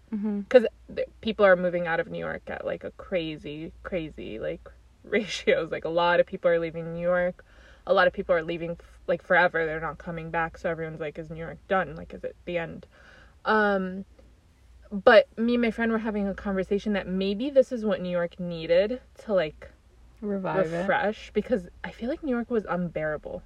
cuz 0.48 0.66
th- 0.94 1.08
people 1.20 1.44
are 1.44 1.54
moving 1.56 1.86
out 1.86 2.00
of 2.00 2.08
New 2.08 2.18
York 2.18 2.42
at 2.48 2.64
like 2.64 2.82
a 2.84 2.90
crazy 2.92 3.72
crazy 3.82 4.38
like 4.38 4.66
ratios. 5.04 5.70
Like 5.70 5.84
a 5.84 5.90
lot 5.90 6.18
of 6.20 6.26
people 6.26 6.50
are 6.50 6.58
leaving 6.58 6.94
New 6.94 7.02
York. 7.02 7.44
A 7.86 7.92
lot 7.92 8.06
of 8.06 8.14
people 8.14 8.34
are 8.34 8.42
leaving 8.42 8.70
f- 8.70 9.00
like 9.06 9.22
forever. 9.22 9.66
They're 9.66 9.80
not 9.80 9.98
coming 9.98 10.30
back. 10.30 10.56
So 10.56 10.70
everyone's 10.70 11.00
like 11.00 11.18
is 11.18 11.28
New 11.28 11.40
York 11.40 11.58
done? 11.68 11.94
Like 11.94 12.14
is 12.14 12.24
it 12.24 12.36
the 12.46 12.56
end? 12.56 12.86
Um 13.44 14.06
but 14.90 15.26
me 15.36 15.54
and 15.54 15.62
my 15.62 15.70
friend 15.70 15.90
were 15.92 15.98
having 15.98 16.26
a 16.28 16.34
conversation 16.34 16.92
that 16.94 17.06
maybe 17.06 17.50
this 17.50 17.72
is 17.72 17.84
what 17.84 18.00
New 18.00 18.08
York 18.08 18.38
needed 18.40 19.00
to 19.24 19.34
like 19.34 19.70
revive 20.24 20.72
it. 20.72 20.78
refresh 20.78 21.30
because 21.32 21.68
I 21.82 21.90
feel 21.90 22.08
like 22.08 22.22
New 22.22 22.34
York 22.34 22.50
was 22.50 22.64
unbearable 22.68 23.42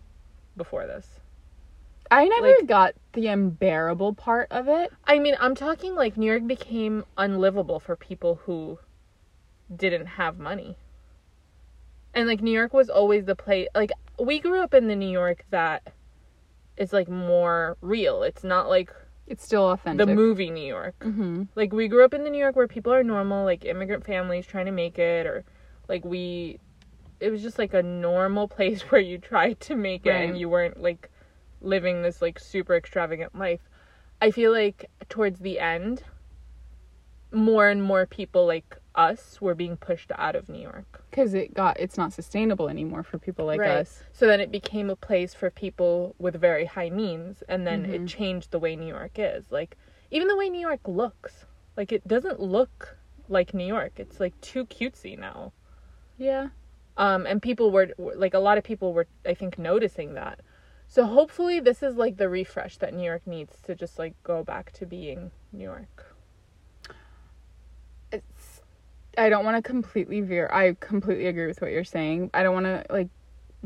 before 0.56 0.86
this. 0.86 1.20
I 2.10 2.26
never 2.26 2.48
like- 2.48 2.66
got 2.66 2.94
the 3.12 3.26
unbearable 3.26 4.14
part 4.14 4.48
of 4.50 4.66
it. 4.68 4.92
I 5.06 5.18
mean, 5.18 5.36
I'm 5.40 5.54
talking 5.54 5.94
like 5.94 6.16
New 6.16 6.26
York 6.26 6.46
became 6.46 7.04
unlivable 7.18 7.80
for 7.80 7.96
people 7.96 8.36
who 8.46 8.78
didn't 9.74 10.06
have 10.06 10.38
money. 10.38 10.76
And 12.14 12.26
like 12.26 12.40
New 12.40 12.50
York 12.50 12.72
was 12.72 12.88
always 12.88 13.26
the 13.26 13.36
place 13.36 13.68
like 13.74 13.90
we 14.18 14.38
grew 14.40 14.60
up 14.60 14.74
in 14.74 14.88
the 14.88 14.96
New 14.96 15.10
York 15.10 15.44
that 15.50 15.92
is 16.76 16.92
like 16.92 17.08
more 17.08 17.76
real. 17.82 18.22
It's 18.22 18.42
not 18.42 18.68
like 18.68 18.90
It's 19.26 19.44
still 19.44 19.70
authentic. 19.70 20.06
the 20.06 20.14
movie 20.14 20.48
New 20.50 20.66
York. 20.66 20.94
hmm 21.02 21.44
Like 21.54 21.72
we 21.72 21.86
grew 21.88 22.04
up 22.04 22.14
in 22.14 22.24
the 22.24 22.30
New 22.30 22.38
York 22.38 22.56
where 22.56 22.66
people 22.66 22.92
are 22.92 23.04
normal, 23.04 23.44
like 23.44 23.64
immigrant 23.64 24.04
families 24.06 24.46
trying 24.46 24.66
to 24.66 24.72
make 24.72 24.98
it, 24.98 25.26
or 25.26 25.44
like 25.88 26.04
we, 26.04 26.58
it 27.20 27.30
was 27.30 27.42
just 27.42 27.58
like 27.58 27.74
a 27.74 27.82
normal 27.82 28.48
place 28.48 28.82
where 28.90 29.00
you 29.00 29.18
tried 29.18 29.60
to 29.60 29.74
make 29.74 30.06
it 30.06 30.10
Right. 30.10 30.28
and 30.28 30.38
you 30.38 30.48
weren't 30.48 30.80
like 30.80 31.10
living 31.60 32.02
this 32.02 32.22
like 32.22 32.38
super 32.38 32.76
extravagant 32.76 33.34
life. 33.36 33.60
I 34.20 34.30
feel 34.30 34.52
like 34.52 34.90
towards 35.08 35.40
the 35.40 35.58
end, 35.60 36.02
more 37.32 37.68
and 37.68 37.82
more 37.82 38.06
people 38.06 38.46
like 38.46 38.76
us 38.94 39.40
were 39.40 39.54
being 39.54 39.76
pushed 39.76 40.10
out 40.16 40.34
of 40.34 40.48
New 40.48 40.60
York. 40.60 41.04
Because 41.10 41.34
it 41.34 41.54
got 41.54 41.78
it's 41.78 41.96
not 41.96 42.12
sustainable 42.12 42.68
anymore 42.68 43.02
for 43.02 43.18
people 43.18 43.46
like 43.46 43.60
Right. 43.60 43.70
us. 43.70 44.02
So 44.12 44.26
then 44.26 44.40
it 44.40 44.50
became 44.50 44.90
a 44.90 44.96
place 44.96 45.34
for 45.34 45.50
people 45.50 46.14
with 46.18 46.40
very 46.40 46.64
high 46.64 46.90
means, 46.90 47.42
and 47.48 47.66
then 47.66 47.82
Mm-hmm. 47.84 47.94
it 47.94 48.06
changed 48.08 48.50
the 48.50 48.58
way 48.58 48.76
New 48.76 48.88
York 48.88 49.12
is. 49.18 49.52
Like, 49.52 49.76
even 50.10 50.26
the 50.28 50.36
way 50.36 50.48
New 50.48 50.60
York 50.60 50.80
looks. 50.86 51.44
Like, 51.76 51.92
it 51.92 52.06
doesn't 52.08 52.40
look 52.40 52.96
like 53.28 53.54
New 53.54 53.66
York. 53.66 53.92
It's 53.96 54.18
like 54.20 54.38
too 54.40 54.64
cutesy 54.66 55.16
now. 55.18 55.52
Yeah. 56.16 56.48
Um, 56.98 57.24
and 57.24 57.40
people 57.40 57.70
were, 57.70 57.88
like, 57.96 58.34
a 58.34 58.38
lot 58.38 58.58
of 58.58 58.64
people 58.64 58.92
were, 58.92 59.06
I 59.24 59.32
think, 59.32 59.58
noticing 59.58 60.14
that. 60.14 60.40
So 60.88 61.06
hopefully, 61.06 61.60
this 61.60 61.82
is 61.82 61.96
like 61.96 62.16
the 62.16 62.28
refresh 62.28 62.78
that 62.78 62.94
New 62.94 63.04
York 63.04 63.26
needs 63.26 63.60
to 63.64 63.74
just 63.74 63.98
like 63.98 64.14
go 64.22 64.42
back 64.42 64.72
to 64.72 64.86
being 64.86 65.30
New 65.52 65.64
York. 65.64 66.14
It's 68.10 68.62
I 69.18 69.28
don't 69.28 69.44
want 69.44 69.62
to 69.62 69.62
completely 69.62 70.22
veer. 70.22 70.48
I 70.50 70.76
completely 70.80 71.26
agree 71.26 71.46
with 71.46 71.60
what 71.60 71.72
you're 71.72 71.84
saying. 71.84 72.30
I 72.32 72.42
don't 72.42 72.54
want 72.54 72.66
to 72.66 72.84
like 72.88 73.08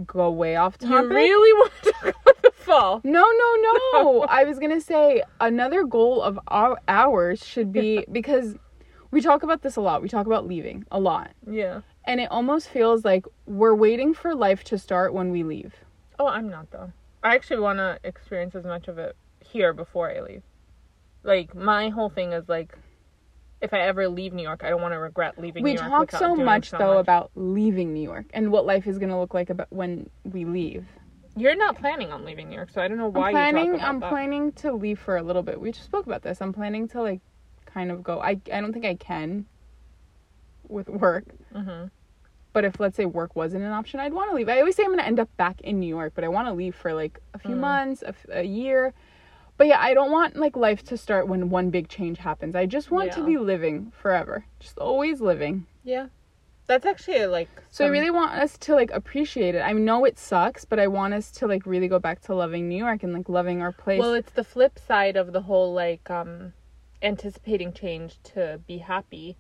go 0.04 0.30
way 0.30 0.56
off 0.56 0.78
topic. 0.78 0.90
You 0.90 1.08
really 1.08 1.52
want 1.60 1.72
to 1.82 1.92
talk 1.92 2.02
about 2.22 2.42
the 2.42 2.52
fall? 2.52 3.00
No, 3.04 3.24
no, 3.24 3.78
no. 3.92 4.20
I 4.28 4.42
was 4.42 4.58
going 4.58 4.72
to 4.72 4.80
say 4.80 5.22
another 5.40 5.84
goal 5.84 6.22
of 6.22 6.40
our 6.48 6.80
ours 6.88 7.46
should 7.46 7.72
be 7.72 8.04
because 8.12 8.56
we 9.12 9.20
talk 9.20 9.44
about 9.44 9.62
this 9.62 9.76
a 9.76 9.80
lot. 9.80 10.02
We 10.02 10.08
talk 10.08 10.26
about 10.26 10.46
leaving 10.46 10.86
a 10.90 10.98
lot. 10.98 11.32
Yeah. 11.48 11.82
And 12.04 12.20
it 12.20 12.30
almost 12.30 12.68
feels 12.68 13.04
like 13.04 13.26
we're 13.46 13.74
waiting 13.74 14.12
for 14.14 14.34
life 14.34 14.64
to 14.64 14.78
start 14.78 15.14
when 15.14 15.30
we 15.30 15.42
leave. 15.44 15.74
Oh, 16.18 16.26
I'm 16.26 16.48
not 16.48 16.70
though. 16.70 16.92
I 17.22 17.34
actually 17.34 17.60
want 17.60 17.78
to 17.78 17.98
experience 18.02 18.54
as 18.54 18.64
much 18.64 18.88
of 18.88 18.98
it 18.98 19.16
here 19.40 19.72
before 19.72 20.10
I 20.10 20.20
leave. 20.20 20.42
Like 21.22 21.54
my 21.54 21.88
whole 21.90 22.10
thing 22.10 22.32
is 22.32 22.48
like, 22.48 22.76
if 23.60 23.72
I 23.72 23.80
ever 23.82 24.08
leave 24.08 24.32
New 24.32 24.42
York, 24.42 24.62
I 24.64 24.70
don't 24.70 24.82
want 24.82 24.92
to 24.92 24.98
regret 24.98 25.38
leaving. 25.38 25.62
we 25.62 25.74
New 25.74 25.78
York 25.80 25.90
We 26.00 26.06
talk 26.06 26.10
so 26.10 26.34
much 26.34 26.70
so 26.70 26.78
though 26.78 26.94
much. 26.94 27.02
about 27.02 27.30
leaving 27.36 27.92
New 27.94 28.02
York 28.02 28.26
and 28.34 28.50
what 28.50 28.66
life 28.66 28.88
is 28.88 28.98
going 28.98 29.10
to 29.10 29.18
look 29.18 29.34
like 29.34 29.50
about 29.50 29.68
when 29.70 30.10
we 30.24 30.44
leave. 30.44 30.84
You're 31.36 31.54
not 31.56 31.78
planning 31.78 32.10
on 32.10 32.24
leaving 32.24 32.48
New 32.50 32.56
York, 32.56 32.70
so 32.70 32.82
I 32.82 32.88
don't 32.88 32.98
know 32.98 33.08
why 33.08 33.28
I'm 33.28 33.32
planning 33.32 33.64
you 33.66 33.72
talk 33.72 33.80
about 33.80 33.88
I'm 33.88 34.00
that. 34.00 34.10
planning 34.10 34.52
to 34.52 34.72
leave 34.72 34.98
for 34.98 35.16
a 35.16 35.22
little 35.22 35.42
bit. 35.42 35.60
We 35.60 35.70
just 35.70 35.84
spoke 35.86 36.06
about 36.06 36.22
this. 36.22 36.42
I'm 36.42 36.52
planning 36.52 36.88
to 36.88 37.00
like 37.00 37.20
kind 37.64 37.92
of 37.92 38.02
go. 38.02 38.20
I 38.20 38.30
I 38.52 38.60
don't 38.60 38.72
think 38.72 38.84
I 38.84 38.94
can 38.96 39.46
with 40.72 40.88
work. 40.88 41.24
hmm 41.52 41.84
But 42.52 42.64
if 42.64 42.80
let's 42.80 42.96
say 42.96 43.06
work 43.06 43.34
wasn't 43.36 43.64
an 43.64 43.72
option, 43.72 44.00
I'd 44.00 44.12
want 44.12 44.30
to 44.30 44.36
leave. 44.36 44.48
I 44.48 44.58
always 44.58 44.76
say 44.76 44.82
I'm 44.82 44.88
going 44.90 44.98
to 44.98 45.06
end 45.06 45.20
up 45.20 45.34
back 45.36 45.60
in 45.62 45.78
New 45.80 45.86
York, 45.86 46.12
but 46.14 46.24
I 46.24 46.28
want 46.28 46.48
to 46.48 46.52
leave 46.52 46.74
for 46.74 46.92
like 46.92 47.20
a 47.34 47.38
few 47.38 47.56
Mm. 47.56 47.60
months, 47.60 48.02
a, 48.02 48.08
f- 48.08 48.26
a 48.30 48.42
year. 48.44 48.92
But 49.58 49.66
yeah, 49.68 49.80
I 49.80 49.94
don't 49.94 50.10
want 50.10 50.36
like 50.36 50.56
life 50.56 50.82
to 50.84 50.96
start 50.96 51.28
when 51.28 51.48
one 51.50 51.70
big 51.70 51.88
change 51.88 52.18
happens. 52.18 52.56
I 52.56 52.66
just 52.66 52.90
want 52.90 53.12
to 53.12 53.24
be 53.24 53.36
living 53.38 53.92
forever. 54.02 54.44
Just 54.60 54.78
always 54.78 55.20
living. 55.20 55.66
Yeah, 55.84 56.06
that's 56.66 56.84
actually 56.86 57.24
like. 57.26 57.48
So 57.70 57.84
I 57.84 57.88
really 57.88 58.10
want 58.10 58.32
us 58.32 58.58
to 58.58 58.74
like 58.74 58.90
appreciate 58.90 59.54
it. 59.54 59.60
I 59.60 59.72
know 59.72 60.04
it 60.04 60.18
sucks, 60.18 60.64
but 60.64 60.78
I 60.78 60.88
want 60.88 61.14
us 61.14 61.30
to 61.32 61.46
like 61.46 61.64
really 61.66 61.88
go 61.88 61.98
back 61.98 62.20
to 62.22 62.34
loving 62.34 62.68
New 62.68 62.76
York 62.78 63.02
and 63.02 63.12
like 63.12 63.28
loving 63.28 63.62
our 63.62 63.72
place. 63.72 64.00
Well, 64.00 64.14
it's 64.14 64.32
the 64.32 64.44
flip 64.44 64.78
side 64.78 65.16
of 65.16 65.32
the 65.32 65.42
whole 65.42 65.72
like 65.72 66.10
um 66.10 66.54
anticipating 67.02 67.72
change 67.72 68.18
to 68.34 68.60
be 68.66 68.78
happy. 68.78 69.36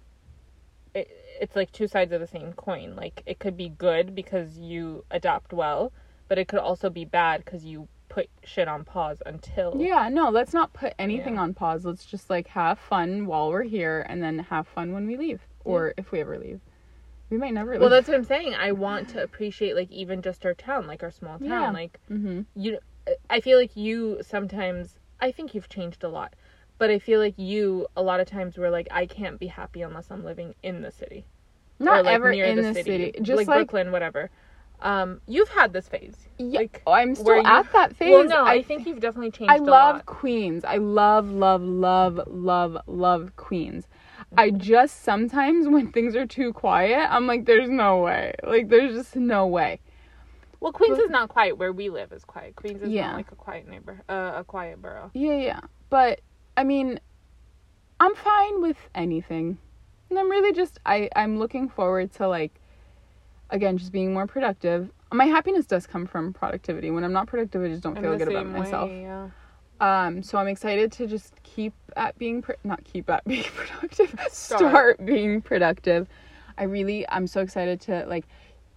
It, 1.42 1.48
it's 1.48 1.56
like 1.56 1.72
two 1.72 1.88
sides 1.88 2.12
of 2.12 2.20
the 2.20 2.26
same 2.26 2.52
coin. 2.52 2.94
Like 2.96 3.22
it 3.26 3.38
could 3.38 3.56
be 3.56 3.68
good 3.68 4.14
because 4.14 4.58
you 4.58 5.04
adapt 5.10 5.52
well, 5.52 5.92
but 6.28 6.38
it 6.38 6.48
could 6.48 6.60
also 6.60 6.90
be 6.90 7.04
bad 7.04 7.44
because 7.44 7.64
you 7.64 7.88
put 8.08 8.28
shit 8.44 8.68
on 8.68 8.84
pause 8.84 9.22
until 9.26 9.76
Yeah, 9.80 10.08
no, 10.08 10.30
let's 10.30 10.52
not 10.52 10.72
put 10.72 10.94
anything 10.98 11.34
Yeah. 11.34 11.42
on 11.42 11.54
pause. 11.54 11.84
Let's 11.84 12.04
just 12.04 12.30
like 12.30 12.48
have 12.48 12.78
fun 12.78 13.26
while 13.26 13.50
we're 13.50 13.62
here 13.62 14.04
and 14.08 14.22
then 14.22 14.38
have 14.38 14.66
fun 14.66 14.92
when 14.92 15.06
we 15.06 15.16
leave. 15.16 15.40
Or 15.64 15.94
if 15.96 16.12
we 16.12 16.20
ever 16.20 16.38
leave. 16.38 16.60
We 17.30 17.38
might 17.38 17.54
never 17.54 17.72
leave. 17.72 17.80
Well, 17.80 17.90
that's 17.90 18.08
what 18.08 18.16
I'm 18.16 18.24
saying. 18.24 18.54
I 18.54 18.72
want 18.72 19.08
to 19.10 19.22
appreciate 19.22 19.74
like 19.74 19.90
even 19.90 20.22
just 20.22 20.44
our 20.44 20.54
town, 20.54 20.86
like 20.86 21.02
our 21.02 21.10
small 21.10 21.38
town. 21.38 21.48
Yeah. 21.48 21.70
Like 21.70 22.00
hmm 22.08 22.42
you, 22.54 22.78
I 23.30 23.40
feel 23.40 23.58
like 23.58 23.76
you 23.76 24.18
sometimes. 24.22 24.98
I 25.20 25.30
think 25.32 25.54
you've 25.54 25.68
changed 25.68 26.02
a 26.04 26.08
lot, 26.08 26.34
but 26.78 26.90
I 26.90 26.98
feel 26.98 27.20
like 27.20 27.38
you 27.38 27.86
a 27.96 28.02
lot 28.02 28.20
of 28.20 28.28
times 28.28 28.58
were 28.58 28.70
like, 28.70 28.88
I 28.90 29.06
can't 29.06 29.38
be 29.38 29.46
happy 29.46 29.82
unless 29.82 30.10
I'm 30.10 30.24
living 30.24 30.54
in 30.64 30.82
the 30.82 30.90
city. 30.90 31.24
Not 31.82 32.00
or, 32.00 32.02
like, 32.04 32.14
ever 32.14 32.30
near 32.30 32.44
in 32.46 32.56
the 32.56 32.74
city. 32.74 33.12
Just 33.20 33.36
like, 33.38 33.48
like, 33.48 33.56
Brooklyn, 33.68 33.92
whatever. 33.92 34.30
Um, 34.80 35.20
you've 35.28 35.48
had 35.48 35.72
this 35.72 35.86
phase. 35.88 36.16
yeah, 36.38 36.60
like, 36.60 36.82
I'm 36.86 37.14
still 37.14 37.36
you- 37.36 37.42
at 37.44 37.70
that 37.72 37.94
phase. 37.96 38.10
Well, 38.10 38.24
no, 38.24 38.44
I, 38.44 38.54
I 38.54 38.62
think 38.62 38.86
you've 38.86 38.98
definitely 39.00 39.30
changed. 39.30 39.52
I 39.52 39.58
love. 39.58 40.04
Queens. 40.06 40.64
I 40.64 40.78
love, 40.78 41.28
love, 41.30 41.62
love, 41.62 42.20
love, 42.26 42.76
love 42.86 43.36
Queens. 43.36 43.86
I 44.36 44.50
just 44.50 45.02
sometimes 45.02 45.68
when 45.68 45.92
things 45.92 46.16
are 46.16 46.26
too 46.26 46.52
quiet, 46.52 47.06
I'm 47.10 47.26
like, 47.26 47.44
there's 47.44 47.68
no 47.68 47.98
way. 47.98 48.34
Like, 48.42 48.68
there's 48.70 48.94
just 48.94 49.14
no 49.14 49.46
way. 49.46 49.80
Well, 50.58 50.72
Queens 50.72 50.98
is 50.98 51.10
not 51.10 51.28
quiet. 51.28 51.58
Where 51.58 51.72
we 51.72 51.88
live 51.90 52.12
is 52.12 52.24
quiet. 52.24 52.56
Queens 52.56 52.82
is 52.82 52.88
Yeah. 52.88 53.08
not 53.08 53.16
like 53.16 53.32
a 53.32 53.34
quiet 53.36 53.68
neighbor, 53.68 54.00
uh, 54.08 54.32
a 54.36 54.44
quiet 54.44 54.80
borough. 54.80 55.10
Yeah, 55.12 55.36
yeah. 55.36 55.60
But 55.90 56.20
I 56.56 56.64
mean, 56.64 56.98
I'm 58.00 58.14
fine 58.14 58.62
with 58.62 58.78
anything. 58.94 59.58
And 60.12 60.18
I'm 60.18 60.30
really 60.30 60.52
just 60.52 60.78
I 60.84 61.08
I'm 61.16 61.38
looking 61.38 61.70
forward 61.70 62.12
to 62.16 62.28
like 62.28 62.52
again 63.48 63.78
just 63.78 63.92
being 63.92 64.12
more 64.12 64.26
productive. 64.26 64.90
My 65.10 65.24
happiness 65.24 65.64
does 65.64 65.86
come 65.86 66.04
from 66.04 66.34
productivity. 66.34 66.90
When 66.90 67.02
I'm 67.02 67.14
not 67.14 67.28
productive, 67.28 67.62
I 67.64 67.68
just 67.68 67.82
don't 67.82 67.96
I'm 67.96 68.02
feel 68.02 68.18
good 68.18 68.28
about 68.28 68.44
same 68.44 68.52
myself. 68.52 68.90
yeah. 68.90 69.30
Um 69.80 70.22
so 70.22 70.36
I'm 70.36 70.48
excited 70.48 70.92
to 70.92 71.06
just 71.06 71.42
keep 71.44 71.72
at 71.96 72.18
being 72.18 72.42
pr- 72.42 72.60
not 72.62 72.84
keep 72.84 73.08
at 73.08 73.24
being 73.24 73.44
productive. 73.56 74.10
Start. 74.28 74.60
Start 74.60 75.06
being 75.06 75.40
productive. 75.40 76.08
I 76.58 76.64
really 76.64 77.08
I'm 77.08 77.26
so 77.26 77.40
excited 77.40 77.80
to 77.82 78.04
like 78.06 78.26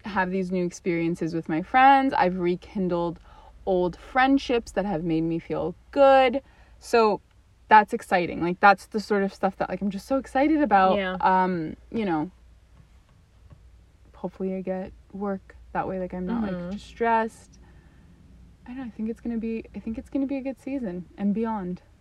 have 0.05 0.31
these 0.31 0.53
new 0.53 0.65
experiences 0.65 1.35
with 1.35 1.49
my 1.49 1.61
friends. 1.61 2.13
I've 2.13 2.37
rekindled 2.37 3.19
old 3.65 3.97
friendships 3.97 4.71
that 4.71 4.85
have 4.85 5.03
made 5.03 5.25
me 5.25 5.39
feel 5.39 5.75
good. 5.91 6.41
So 6.79 7.19
that's 7.67 7.93
exciting. 7.93 8.41
Like 8.41 8.59
that's 8.59 8.85
the 8.87 8.99
sort 8.99 9.23
of 9.23 9.33
stuff 9.33 9.55
that 9.57 9.69
like 9.69 9.81
I'm 9.81 9.89
just 9.89 10.07
so 10.07 10.17
excited 10.17 10.61
about. 10.61 10.97
Yeah. 10.97 11.17
Um, 11.21 11.75
you 11.91 12.05
know, 12.05 12.31
hopefully 14.13 14.55
I 14.55 14.61
get 14.61 14.91
work 15.13 15.55
that 15.73 15.87
way 15.87 15.99
like 15.99 16.13
I'm 16.13 16.25
not 16.25 16.43
Mhm. 16.43 16.71
like 16.71 16.79
stressed. 16.79 17.59
I 18.65 18.69
don't 18.69 18.77
know, 18.77 18.83
I 18.85 18.89
think 18.89 19.09
it's 19.09 19.19
going 19.21 19.35
to 19.35 19.39
be 19.39 19.63
I 19.75 19.79
think 19.79 19.97
it's 19.97 20.09
going 20.09 20.21
to 20.21 20.27
be 20.27 20.37
a 20.37 20.41
good 20.41 20.59
season 20.61 21.05
and 21.17 21.33
beyond. 21.33 21.81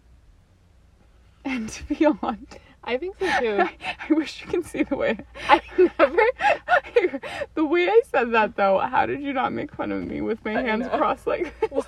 And 1.47 1.79
beyond. 1.89 2.47
I 2.85 2.97
think 2.97 3.17
so 3.19 3.27
too. 3.39 3.59
I, 3.61 3.77
I 4.09 4.13
wish 4.15 4.41
you 4.41 4.47
can 4.49 4.63
see 4.63 4.83
the 4.83 4.97
way 4.97 5.19
I 5.49 5.61
never. 5.79 7.11
the 7.55 7.65
way 7.67 7.87
I 7.87 8.01
said 8.11 8.33
that 8.33 8.57
though. 8.57 8.79
How 8.79 9.05
did 9.05 9.21
you 9.23 9.33
not 9.35 9.53
make 9.53 9.75
fun 9.75 9.93
of 9.93 10.03
me 10.07 10.23
with 10.23 10.43
my 10.45 10.57
I 10.57 10.63
hands 10.63 10.87
know. 10.87 10.97
crossed 10.97 11.27
like 11.27 11.55
this? 11.61 11.71
Well, 11.71 11.87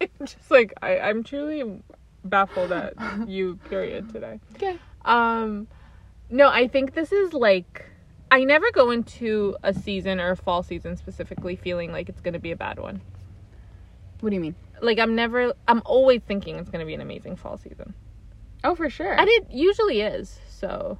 I'm 0.00 0.08
just 0.26 0.50
like 0.50 0.74
I, 0.82 0.98
I'm 0.98 1.22
truly 1.24 1.80
baffled 2.24 2.72
at 2.72 2.94
you. 3.28 3.56
Period. 3.68 4.12
Today. 4.12 4.40
Okay. 4.54 4.78
Um, 5.04 5.66
no, 6.30 6.48
I 6.48 6.68
think 6.68 6.94
this 6.94 7.12
is 7.12 7.32
like 7.32 7.84
I 8.30 8.44
never 8.44 8.70
go 8.72 8.90
into 8.90 9.56
a 9.62 9.74
season 9.74 10.20
or 10.20 10.30
a 10.30 10.36
fall 10.36 10.62
season 10.62 10.96
specifically 10.96 11.56
feeling 11.56 11.92
like 11.92 12.08
it's 12.08 12.20
gonna 12.20 12.38
be 12.38 12.50
a 12.52 12.56
bad 12.56 12.78
one. 12.78 13.00
What 14.20 14.30
do 14.30 14.36
you 14.36 14.40
mean? 14.40 14.54
Like 14.80 14.98
I'm 14.98 15.14
never. 15.14 15.52
I'm 15.68 15.82
always 15.84 16.22
thinking 16.22 16.56
it's 16.56 16.70
gonna 16.70 16.86
be 16.86 16.94
an 16.94 17.00
amazing 17.00 17.36
fall 17.36 17.56
season, 17.58 17.94
Oh, 18.64 18.74
for 18.74 18.88
sure. 18.88 19.12
and 19.18 19.28
it 19.28 19.46
usually 19.50 20.00
is. 20.00 20.38
So 20.48 20.98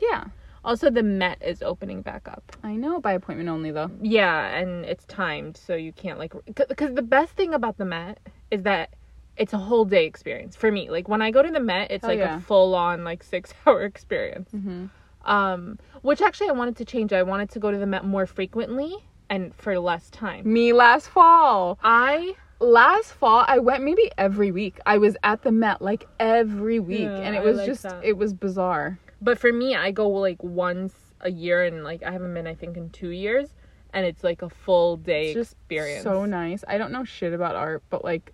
yeah. 0.00 0.24
also 0.64 0.90
the 0.90 1.02
Met 1.02 1.38
is 1.42 1.62
opening 1.62 2.02
back 2.02 2.28
up. 2.28 2.52
I 2.62 2.74
know 2.76 3.00
by 3.00 3.12
appointment 3.12 3.48
only 3.48 3.70
though. 3.70 3.90
Yeah, 4.00 4.46
and 4.56 4.84
it's 4.84 5.04
timed, 5.06 5.56
so 5.56 5.74
you 5.74 5.92
can't 5.92 6.18
like 6.18 6.34
because 6.54 6.94
the 6.94 7.02
best 7.02 7.32
thing 7.32 7.54
about 7.54 7.78
the 7.78 7.84
Met 7.86 8.18
is 8.50 8.62
that 8.62 8.90
it's 9.36 9.52
a 9.52 9.58
whole 9.58 9.84
day 9.84 10.06
experience 10.06 10.54
for 10.56 10.70
me. 10.70 10.90
Like 10.90 11.08
when 11.08 11.22
I 11.22 11.30
go 11.30 11.42
to 11.42 11.50
the 11.50 11.60
Met, 11.60 11.90
it's 11.90 12.02
Hell 12.02 12.10
like 12.10 12.18
yeah. 12.18 12.36
a 12.36 12.40
full 12.40 12.74
on 12.74 13.04
like 13.04 13.22
six 13.22 13.52
hour 13.66 13.82
experience. 13.82 14.50
Mm-hmm. 14.54 14.86
Um, 15.30 15.78
which 16.02 16.20
actually 16.20 16.48
I 16.48 16.52
wanted 16.52 16.76
to 16.76 16.84
change. 16.84 17.12
I 17.12 17.22
wanted 17.22 17.50
to 17.50 17.58
go 17.60 17.70
to 17.70 17.78
the 17.78 17.86
Met 17.86 18.04
more 18.04 18.26
frequently 18.26 18.96
and 19.30 19.54
for 19.54 19.78
less 19.78 20.10
time. 20.10 20.50
Me 20.52 20.72
last 20.72 21.08
fall. 21.08 21.78
I 21.82 22.34
Last 22.60 23.12
fall 23.14 23.44
I 23.48 23.58
went 23.58 23.82
maybe 23.82 24.08
every 24.16 24.52
week. 24.52 24.78
I 24.86 24.98
was 24.98 25.16
at 25.24 25.42
the 25.42 25.50
Met 25.50 25.82
like 25.82 26.06
every 26.20 26.78
week 26.78 27.00
Yeah, 27.00 27.16
and 27.18 27.34
it 27.34 27.42
was 27.42 27.56
like 27.56 27.66
just 27.66 27.82
that. 27.82 28.04
it 28.04 28.16
was 28.16 28.32
bizarre. 28.32 29.00
but 29.20 29.36
for 29.36 29.52
me 29.52 29.74
I 29.74 29.90
go 29.90 30.08
like 30.08 30.40
once 30.44 30.94
a 31.22 31.30
year 31.30 31.64
and 31.64 31.82
like 31.82 32.04
I 32.04 32.12
haven't 32.12 32.32
been 32.34 32.46
I 32.46 32.54
think 32.54 32.76
in 32.76 32.90
two 32.90 33.08
years, 33.08 33.48
and 33.92 34.06
it's 34.06 34.22
like 34.22 34.42
a 34.42 34.48
full 34.48 34.96
day 34.96 35.26
It's 35.30 35.34
just 35.34 35.52
experience. 35.54 36.04
so 36.04 36.24
nice. 36.24 36.62
I 36.68 36.78
don't 36.78 36.92
know 36.92 37.02
shit 37.02 37.32
about 37.32 37.56
art, 37.56 37.82
but 37.90 38.04
like 38.04 38.32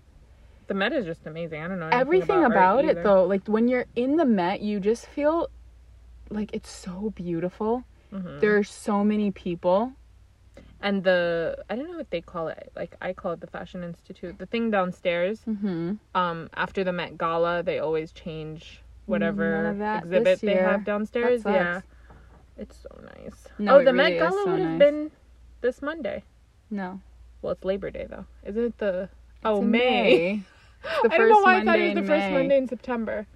the 0.69 0.75
Met 0.75 0.93
is 0.93 1.05
just 1.05 1.27
amazing. 1.27 1.63
I 1.63 1.69
don't 1.69 1.81
know 1.81 1.89
everything 1.91 2.45
about, 2.45 2.81
about, 2.81 2.85
it 2.85 2.91
either. 2.91 3.03
though 3.03 3.25
like 3.25 3.47
when 3.47 3.69
you're 3.69 3.87
in 3.97 4.17
the 4.17 4.25
met 4.25 4.61
you 4.61 4.79
just 4.81 5.07
feel 5.07 5.49
like 6.31 6.51
it's 6.53 6.71
so 6.71 7.13
beautiful 7.17 7.85
Mhm. 8.13 8.41
there 8.41 8.57
are 8.57 8.65
so 8.65 9.05
many 9.05 9.31
people 9.31 9.93
and 10.81 11.05
the 11.05 11.57
I 11.69 11.77
don't 11.77 11.91
know 11.91 11.97
what 11.99 12.11
they 12.11 12.21
call 12.21 12.49
it. 12.49 12.71
Like 12.77 12.97
I 13.03 13.13
call 13.13 13.33
it 13.33 13.41
the 13.41 13.47
Fashion 13.49 13.83
Institute. 13.83 14.39
The 14.39 14.47
thing 14.47 14.71
downstairs. 14.71 15.41
mm-hmm. 15.47 15.95
Um, 16.15 16.49
after 16.55 16.85
the 16.85 16.93
Met 16.93 17.19
Gala, 17.19 17.63
they 17.65 17.79
always 17.81 18.13
change 18.13 18.81
whatever 19.07 19.71
exhibit 20.03 20.41
they 20.41 20.55
have 20.55 20.85
downstairs. 20.85 21.43
Yeah. 21.45 21.81
It's 22.57 22.77
so 22.77 22.89
nice. 23.03 23.49
No, 23.59 23.77
oh, 23.77 23.79
the 23.79 23.93
really 23.93 23.97
Met 23.97 24.19
Gala 24.21 24.43
so 24.45 24.51
would 24.51 24.61
have 24.61 24.69
nice. 24.71 24.79
been 24.79 25.11
this 25.63 25.83
Monday. 25.83 26.23
No. 26.71 27.01
Well, 27.43 27.53
it's 27.53 27.65
Labor 27.65 27.91
Day 27.91 28.07
though. 28.09 28.27
Isn't 28.47 28.65
it 28.65 28.79
the 28.79 29.09
Oh, 29.45 29.57
It's 29.57 29.63
in 29.65 29.71
May. 29.71 30.33
It's 30.35 30.47
the 31.03 31.13
I 31.13 31.19
don't 31.19 31.29
know 31.29 31.35
first 31.37 31.45
why 31.45 31.57
I 31.61 31.65
thought 31.65 31.79
it 31.79 31.95
was 31.95 31.95
the 31.95 32.09
first 32.09 32.27
May. 32.27 32.33
Monday 32.33 32.57
in 32.59 32.69
September. 32.69 33.27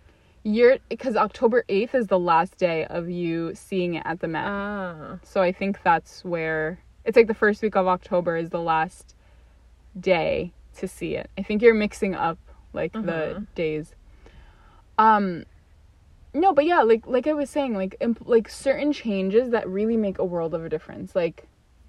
You're 0.45 0.79
because 0.89 1.15
October 1.17 1.65
8th 1.69 1.95
is 1.95 2.07
the 2.09 2.19
last 2.19 2.57
day 2.59 2.85
of 2.87 3.09
you 3.09 3.55
seeing 3.55 3.95
it 3.95 4.03
at 4.05 4.21
the 4.21 4.29
Met. 4.29 4.45
Ah. 4.47 5.19
so 5.23 5.41
I 5.41 5.53
think 5.53 5.83
that's 5.85 6.25
where 6.25 6.81
it's 7.05 7.17
like 7.17 7.29
the 7.29 7.35
first 7.35 7.63
week 7.63 7.77
of 7.77 7.87
October 7.87 8.37
is 8.37 8.51
the 8.51 8.61
last 8.61 9.15
day 9.99 10.53
to 10.79 10.89
see 10.89 11.15
it. 11.15 11.31
I 11.39 11.43
think 11.43 11.63
you're 11.63 11.75
mixing 11.75 12.15
up 12.15 12.39
like 12.73 12.93
the 12.93 12.99
Mhm. 13.01 13.47
days. 13.55 13.95
Um 14.99 15.45
no, 16.35 16.53
but 16.55 16.65
yeah, 16.65 16.83
like 16.83 17.07
like 17.07 17.27
I 17.27 17.35
was 17.35 17.51
saying, 17.51 17.75
like 17.75 17.95
imp- 18.01 18.27
like 18.27 18.49
certain 18.49 18.93
changes 18.93 19.51
that 19.51 19.69
really 19.69 19.97
make 19.99 20.19
a 20.19 20.25
world 20.25 20.55
of 20.55 20.65
a 20.65 20.69
difference. 20.69 21.15
Like 21.15 21.45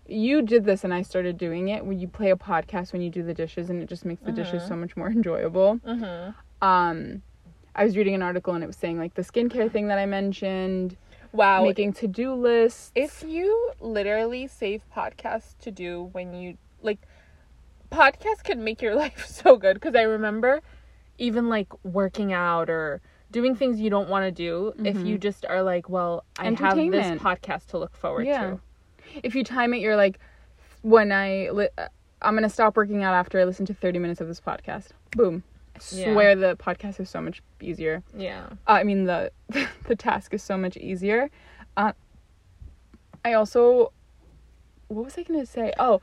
you 0.07 0.41
did 0.41 0.65
this 0.65 0.83
and 0.83 0.93
I 0.93 1.01
started 1.01 1.37
doing 1.37 1.69
it 1.69 1.85
when 1.85 1.99
you 1.99 2.07
play 2.07 2.29
a 2.31 2.35
podcast 2.35 2.91
when 2.93 3.01
you 3.01 3.09
do 3.09 3.23
the 3.23 3.33
dishes 3.33 3.69
and 3.69 3.81
it 3.81 3.87
just 3.87 4.03
makes 4.05 4.21
the 4.23 4.31
dishes 4.31 4.63
Mhm. 4.63 4.67
so 4.67 4.75
much 4.75 4.97
more 4.97 5.07
enjoyable. 5.09 5.79
Mhm. 5.85 6.35
Um 6.61 7.21
I 7.75 7.83
was 7.85 7.97
reading 7.97 8.13
an 8.13 8.21
article 8.21 8.53
and 8.53 8.63
it 8.63 8.67
was 8.67 8.75
saying 8.77 8.99
like 8.99 9.15
the 9.15 9.23
skincare 9.23 9.71
thing 9.71 9.87
that 9.87 9.97
I 9.97 10.05
mentioned, 10.05 10.95
Wow. 11.31 11.63
making 11.63 11.93
to-do 11.93 12.33
lists. 12.35 12.91
if 12.93 13.23
you 13.23 13.71
literally 13.79 14.45
save 14.45 14.83
podcasts 14.95 15.57
to 15.59 15.71
do 15.71 16.09
when 16.11 16.33
you 16.35 16.57
like 16.81 16.99
podcasts 17.91 18.43
can 18.43 18.63
make 18.63 18.81
your 18.81 18.95
life 19.03 19.25
so 19.25 19.55
good 19.57 19.75
because 19.75 19.95
i 19.95 20.01
remember 20.01 20.61
even 21.17 21.47
like 21.49 21.67
working 21.83 22.33
out 22.33 22.69
or 22.69 23.01
doing 23.31 23.55
things 23.55 23.79
you 23.79 23.89
don't 23.89 24.09
want 24.09 24.23
to 24.25 24.31
do 24.31 24.73
if 24.83 25.03
you 25.05 25.17
just 25.17 25.45
are 25.45 25.63
like 25.63 25.89
well 25.89 26.23
i 26.37 26.45
have 26.51 26.75
this 26.75 27.19
podcast 27.21 27.67
to 27.67 27.77
look 27.77 27.95
forward 27.95 28.25
Yeah. 28.27 28.41
to 28.51 28.61
if 29.23 29.35
you 29.35 29.43
time 29.43 29.73
it, 29.73 29.81
you're 29.81 29.95
like, 29.95 30.19
when 30.81 31.11
I 31.11 31.49
li- 31.51 31.69
uh, 31.77 31.87
I'm 32.21 32.35
gonna 32.35 32.49
stop 32.49 32.75
working 32.77 33.03
out 33.03 33.13
after 33.13 33.39
I 33.39 33.43
listen 33.43 33.65
to 33.67 33.73
30 33.73 33.99
minutes 33.99 34.21
of 34.21 34.27
this 34.27 34.39
podcast. 34.41 34.89
Boom. 35.15 35.43
I 35.75 35.79
Yeah. 35.91 36.13
swear 36.13 36.35
the 36.35 36.55
podcast 36.57 36.99
is 36.99 37.09
so 37.09 37.19
much 37.21 37.41
easier. 37.61 38.03
yeah 38.15 38.45
Uh, 38.67 38.71
I 38.71 38.83
mean 38.83 39.05
the 39.05 39.31
the 39.87 39.95
task 39.95 40.33
is 40.33 40.41
so 40.43 40.57
much 40.57 40.77
easier. 40.77 41.29
Uh, 41.77 41.93
I 43.25 43.33
also, 43.33 43.91
what 44.87 45.05
was 45.05 45.17
I 45.17 45.23
gonna 45.23 45.45
say? 45.45 45.73
Oh, 45.79 46.01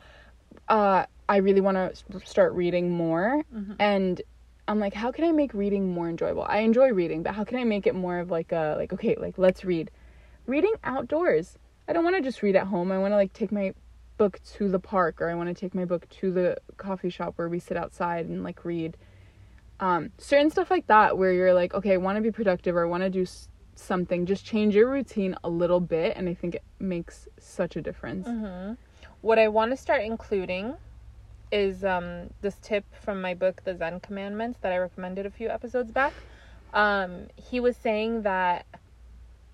uh, 0.68 1.06
I 1.28 1.36
really 1.36 1.60
want 1.60 1.76
to 1.76 2.20
start 2.26 2.52
reading 2.54 2.90
more, 2.90 3.42
Mhm. 3.54 3.76
and 3.78 4.22
I'm 4.66 4.78
like, 4.80 4.94
how 4.94 5.10
can 5.12 5.24
I 5.24 5.32
make 5.32 5.52
reading 5.54 5.88
more 5.92 6.08
enjoyable? 6.08 6.44
I 6.48 6.58
enjoy 6.58 6.92
reading, 6.92 7.22
but 7.22 7.34
how 7.34 7.44
can 7.44 7.58
I 7.58 7.64
make 7.64 7.86
it 7.86 7.94
more 7.94 8.18
of 8.18 8.30
like 8.30 8.52
a 8.52 8.74
like 8.78 8.92
okay, 8.92 9.14
like 9.16 9.36
let's 9.38 9.64
read, 9.64 9.90
reading 10.46 10.72
outdoors. 10.84 11.56
I 11.90 11.92
don't 11.92 12.04
want 12.04 12.14
to 12.14 12.22
just 12.22 12.40
read 12.42 12.54
at 12.54 12.68
home. 12.68 12.92
I 12.92 12.98
want 12.98 13.10
to 13.10 13.16
like 13.16 13.32
take 13.32 13.50
my 13.50 13.74
book 14.16 14.40
to 14.54 14.68
the 14.68 14.78
park, 14.78 15.20
or 15.20 15.28
I 15.28 15.34
want 15.34 15.48
to 15.48 15.54
take 15.54 15.74
my 15.74 15.84
book 15.84 16.08
to 16.20 16.30
the 16.30 16.56
coffee 16.76 17.10
shop 17.10 17.32
where 17.34 17.48
we 17.48 17.58
sit 17.58 17.76
outside 17.76 18.26
and 18.26 18.44
like 18.44 18.64
read. 18.64 18.96
Um, 19.80 20.12
certain 20.16 20.50
stuff 20.50 20.70
like 20.70 20.86
that 20.86 21.18
where 21.18 21.32
you're 21.32 21.54
like 21.54 21.72
okay 21.72 21.94
i 21.94 21.96
want 21.96 22.16
to 22.16 22.20
be 22.20 22.30
productive 22.30 22.76
or 22.76 22.84
i 22.84 22.86
want 22.86 23.02
to 23.02 23.08
do 23.08 23.22
s- 23.22 23.48
something 23.76 24.26
just 24.26 24.44
change 24.44 24.74
your 24.74 24.90
routine 24.90 25.34
a 25.42 25.48
little 25.48 25.80
bit 25.80 26.18
and 26.18 26.28
i 26.28 26.34
think 26.34 26.56
it 26.56 26.62
makes 26.78 27.26
such 27.38 27.76
a 27.76 27.80
difference. 27.80 28.26
Hmm 28.26 28.74
what 29.22 29.38
i 29.38 29.48
want 29.48 29.70
to 29.70 29.76
start 29.76 30.02
including 30.02 30.74
is 31.50 31.82
um 31.84 32.28
this 32.42 32.56
tip 32.62 32.84
from 32.94 33.20
my 33.20 33.34
book 33.34 33.62
the 33.64 33.74
zen 33.74 34.00
commandments 34.00 34.58
that 34.60 34.72
i 34.72 34.76
recommended 34.76 35.24
a 35.26 35.30
few 35.30 35.48
episodes 35.48 35.90
back. 35.90 36.12
Um 36.74 37.28
he 37.36 37.58
was 37.58 37.76
saying 37.76 38.22
that 38.22 38.66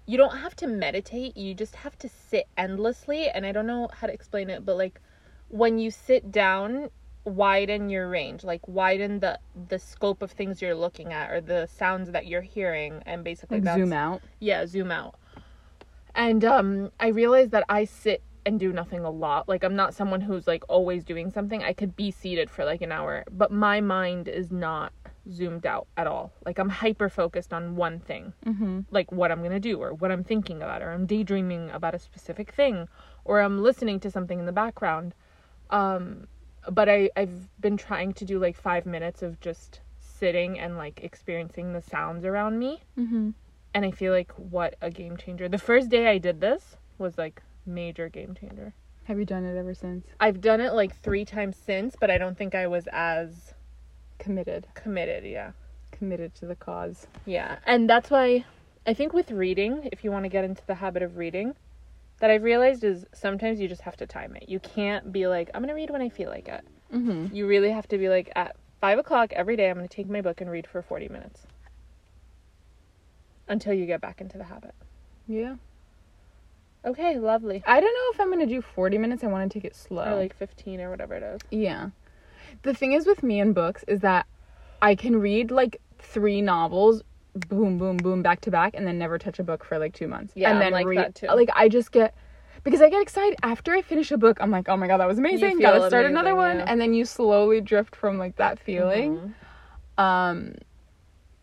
you 0.06 0.16
don't 0.16 0.36
have 0.36 0.54
to 0.56 0.66
meditate 0.66 1.36
you 1.36 1.54
just 1.54 1.74
have 1.74 1.98
to 1.98 2.08
sit 2.08 2.46
endlessly 2.56 3.28
and 3.28 3.44
i 3.44 3.52
don't 3.52 3.66
know 3.66 3.88
how 3.92 4.06
to 4.06 4.12
explain 4.12 4.48
it 4.48 4.64
but 4.64 4.76
like 4.76 5.00
when 5.48 5.78
you 5.78 5.90
sit 5.90 6.30
down 6.30 6.88
widen 7.26 7.90
your 7.90 8.08
range 8.08 8.44
like 8.44 8.66
widen 8.68 9.18
the 9.18 9.38
the 9.68 9.78
scope 9.78 10.22
of 10.22 10.30
things 10.30 10.62
you're 10.62 10.76
looking 10.76 11.12
at 11.12 11.30
or 11.30 11.40
the 11.40 11.66
sounds 11.66 12.10
that 12.12 12.26
you're 12.26 12.40
hearing 12.40 13.02
and 13.04 13.24
basically 13.24 13.56
like 13.58 13.64
that's 13.64 13.78
zoom 13.78 13.92
out? 13.92 14.22
Yeah 14.38 14.64
zoom 14.66 14.92
out. 14.92 15.16
And 16.14 16.44
um 16.44 16.92
i 17.00 17.08
realized 17.08 17.50
that 17.50 17.64
i 17.68 17.84
sit 17.84 18.22
and 18.44 18.60
do 18.60 18.72
nothing 18.72 19.00
a 19.00 19.10
lot 19.10 19.48
like 19.48 19.64
i'm 19.64 19.74
not 19.74 19.92
someone 19.92 20.20
who's 20.20 20.46
like 20.46 20.62
always 20.68 21.02
doing 21.02 21.30
something. 21.32 21.64
I 21.64 21.72
could 21.72 21.96
be 21.96 22.12
seated 22.12 22.48
for 22.48 22.64
like 22.64 22.80
an 22.80 22.92
hour 22.92 23.24
but 23.30 23.50
my 23.50 23.80
mind 23.80 24.28
is 24.28 24.52
not 24.52 24.92
zoomed 25.30 25.66
out 25.66 25.86
at 25.96 26.06
all 26.06 26.32
like 26.44 26.58
i'm 26.58 26.68
hyper 26.68 27.08
focused 27.08 27.52
on 27.52 27.76
one 27.76 27.98
thing 27.98 28.32
mm-hmm. 28.44 28.80
like 28.90 29.10
what 29.10 29.30
i'm 29.32 29.42
gonna 29.42 29.58
do 29.60 29.78
or 29.82 29.92
what 29.94 30.10
i'm 30.12 30.22
thinking 30.24 30.62
about 30.62 30.82
or 30.82 30.90
i'm 30.92 31.06
daydreaming 31.06 31.70
about 31.70 31.94
a 31.94 31.98
specific 31.98 32.52
thing 32.52 32.88
or 33.24 33.40
i'm 33.40 33.62
listening 33.62 33.98
to 33.98 34.10
something 34.10 34.38
in 34.38 34.46
the 34.46 34.52
background 34.52 35.14
um 35.70 36.26
but 36.70 36.88
i 36.88 37.10
i've 37.16 37.48
been 37.60 37.76
trying 37.76 38.12
to 38.12 38.24
do 38.24 38.38
like 38.38 38.56
five 38.56 38.86
minutes 38.86 39.22
of 39.22 39.40
just 39.40 39.80
sitting 39.98 40.58
and 40.58 40.76
like 40.76 41.00
experiencing 41.02 41.72
the 41.72 41.82
sounds 41.82 42.24
around 42.24 42.58
me 42.58 42.80
Mm-hmm. 42.98 43.30
and 43.74 43.84
I 43.84 43.90
feel 43.90 44.12
like 44.12 44.32
what 44.32 44.76
a 44.80 44.90
game 44.90 45.18
changer. 45.18 45.46
The 45.48 45.58
first 45.58 45.90
day 45.90 46.06
I 46.06 46.16
did 46.16 46.40
this 46.40 46.76
was 46.96 47.18
like 47.18 47.42
major 47.66 48.08
game 48.08 48.34
changer. 48.40 48.72
have 49.04 49.18
you 49.18 49.26
done 49.26 49.44
it 49.44 49.58
ever 49.58 49.74
since 49.74 50.06
I've 50.18 50.40
done 50.40 50.62
it 50.62 50.72
like 50.72 50.96
3 51.02 51.26
times 51.26 51.56
since, 51.56 51.94
but 52.00 52.10
I 52.10 52.16
don't 52.16 52.38
think 52.38 52.54
I 52.54 52.66
was 52.66 52.88
as 52.92 53.52
committed 54.18 54.66
committed, 54.74 55.24
yeah. 55.24 55.52
committed 55.92 56.34
to 56.36 56.46
the 56.46 56.56
cause 56.56 57.06
Yeah. 57.24 57.56
And 57.66 57.88
that's 57.88 58.10
why 58.10 58.44
I 58.86 58.94
think 58.94 59.12
with 59.12 59.30
reading, 59.30 59.88
if 59.92 60.04
you 60.04 60.12
want 60.12 60.24
to 60.24 60.28
get 60.28 60.44
into 60.44 60.62
the 60.66 60.74
habit 60.76 61.02
of 61.02 61.16
reading, 61.16 61.54
that 62.20 62.30
I've 62.30 62.42
realized 62.44 62.84
is 62.84 63.04
sometimes 63.12 63.60
you 63.60 63.66
just 63.68 63.82
have 63.82 63.96
to 63.98 64.06
time 64.06 64.36
it. 64.36 64.48
You 64.48 64.60
can't 64.60 65.12
be 65.12 65.26
like, 65.26 65.50
I'm 65.52 65.60
gonna 65.62 65.74
read 65.74 65.90
when 65.90 66.00
I 66.02 66.08
feel 66.08 66.30
like 66.30 66.48
it. 66.48 66.64
mm-hmm. 66.94 67.34
You 67.34 67.46
really 67.46 67.70
have 67.70 67.88
to 67.88 67.98
be 67.98 68.08
like 68.08 68.30
at 68.36 68.56
five 68.80 68.98
o'clock 68.98 69.32
every 69.32 69.56
day 69.56 69.68
I'm 69.70 69.76
gonna 69.76 69.88
take 69.88 70.08
my 70.08 70.20
book 70.20 70.40
and 70.40 70.50
read 70.50 70.66
for 70.66 70.82
forty 70.82 71.08
minutes. 71.08 71.46
Until 73.48 73.72
you 73.74 73.86
get 73.86 74.00
back 74.00 74.20
into 74.20 74.38
the 74.38 74.44
habit. 74.44 74.74
yeah 75.28 75.56
Okay, 76.84 77.18
lovely. 77.18 77.64
i 77.66 77.80
don't 77.80 77.92
know 77.94 78.10
if 78.14 78.20
i'm 78.20 78.30
gonna 78.30 78.46
do 78.46 78.60
40 78.62 78.98
minutes 78.98 79.24
i 79.24 79.26
want 79.26 79.50
to 79.50 79.58
take 79.58 79.64
it 79.64 79.74
slow 79.74 80.04
Or 80.04 80.14
like 80.16 80.36
fifteen 80.36 80.80
or 80.80 80.88
whatever 80.90 81.14
it 81.14 81.22
is. 81.24 81.40
Yeah. 81.50 81.90
The 82.62 82.74
thing 82.74 82.92
is 82.92 83.06
with 83.06 83.22
me 83.22 83.40
and 83.40 83.54
books 83.54 83.84
is 83.88 84.00
that 84.00 84.26
I 84.82 84.94
can 84.94 85.16
read 85.20 85.50
like 85.50 85.80
three 85.98 86.40
novels, 86.42 87.02
boom, 87.34 87.78
boom, 87.78 87.96
boom, 87.96 88.22
back 88.22 88.40
to 88.42 88.50
back, 88.50 88.74
and 88.74 88.86
then 88.86 88.98
never 88.98 89.18
touch 89.18 89.38
a 89.38 89.42
book 89.44 89.64
for 89.64 89.78
like 89.78 89.94
two 89.94 90.08
months. 90.08 90.32
Yeah, 90.36 90.50
and 90.50 90.60
then 90.60 90.72
like 90.72 90.86
read, 90.86 90.98
that 90.98 91.14
too. 91.14 91.26
Like 91.26 91.50
I 91.54 91.68
just 91.68 91.92
get 91.92 92.14
because 92.62 92.82
I 92.82 92.90
get 92.90 93.02
excited 93.02 93.38
after 93.42 93.72
I 93.72 93.82
finish 93.82 94.10
a 94.10 94.18
book. 94.18 94.38
I'm 94.40 94.50
like, 94.50 94.68
oh 94.68 94.76
my 94.76 94.86
god, 94.86 94.98
that 94.98 95.08
was 95.08 95.18
amazing. 95.18 95.60
Gotta 95.60 95.86
start 95.86 96.06
another 96.06 96.34
one, 96.34 96.58
yeah. 96.58 96.64
and 96.66 96.80
then 96.80 96.94
you 96.94 97.04
slowly 97.04 97.60
drift 97.60 97.94
from 97.94 98.18
like 98.18 98.36
that 98.36 98.58
feeling. 98.58 99.34
Mhm. 99.98 100.02
Um, 100.02 100.54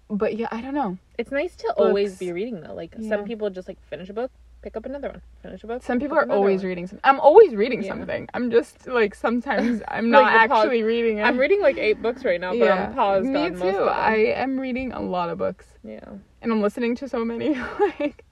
but 0.10 0.38
yeah, 0.38 0.48
I 0.52 0.62
don't 0.62 0.74
know. 0.74 0.98
It's 1.18 1.32
nice 1.32 1.56
to 1.58 1.74
always 1.78 2.18
be 2.18 2.32
reading 2.32 2.62
though. 2.62 2.74
Like 2.74 2.96
Yeah. 2.98 3.10
some 3.10 3.26
people 3.26 3.50
just 3.50 3.68
like 3.68 3.82
finish 3.90 4.10
a 4.10 4.14
book, 4.14 4.32
pick 4.64 4.78
up 4.78 4.86
another 4.86 5.10
one. 5.10 5.22
Finish 5.42 5.64
a 5.64 5.68
book. 5.68 5.84
Some 5.84 6.00
people 6.00 6.18
are 6.18 6.30
always 6.32 6.62
one. 6.62 6.70
reading 6.70 6.88
something. 6.88 7.02
I'm 7.04 7.20
always 7.20 7.54
reading 7.54 7.84
yeah. 7.84 7.90
something. 7.90 8.28
I'm 8.34 8.50
just 8.50 8.88
like 8.88 9.14
sometimes 9.14 9.82
I'm 9.88 10.10
not 10.10 10.24
like 10.24 10.50
actually 10.50 10.82
reading 10.84 11.20
it. 11.20 11.24
I'm 11.24 11.38
reading 11.38 11.62
like 11.62 11.78
eight 11.78 12.02
books 12.02 12.24
right 12.24 12.40
now, 12.40 12.52
but 12.52 12.60
yeah. 12.60 12.88
I'm 12.88 12.94
paused 12.96 13.28
Me 13.28 13.40
on 13.40 13.52
too. 13.52 13.60
most. 13.60 13.90
I 13.90 14.16
am 14.16 14.60
reading 14.60 14.94
a 14.94 15.02
lot 15.02 15.30
of 15.30 15.38
books. 15.38 15.68
Yeah. 15.84 16.00
And 16.42 16.52
I'm 16.52 16.62
listening 16.62 16.96
to 16.96 17.10
so 17.10 17.24
many 17.24 17.56
like 18.00 18.26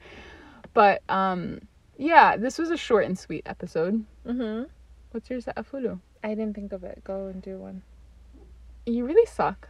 but 0.73 1.03
um 1.09 1.59
yeah, 1.97 2.37
this 2.37 2.57
was 2.57 2.71
a 2.71 2.77
short 2.77 3.05
and 3.05 3.19
sweet 3.19 3.43
episode. 3.45 4.03
Mhm. 4.25 4.67
What's 5.11 5.29
yours 5.29 5.47
at 5.47 5.57
I 6.23 6.29
didn't 6.29 6.53
think 6.53 6.71
of 6.71 6.83
it. 6.83 7.03
Go 7.03 7.27
and 7.27 7.41
do 7.41 7.57
one. 7.57 7.83
You 8.85 9.05
really 9.05 9.25
suck. 9.25 9.67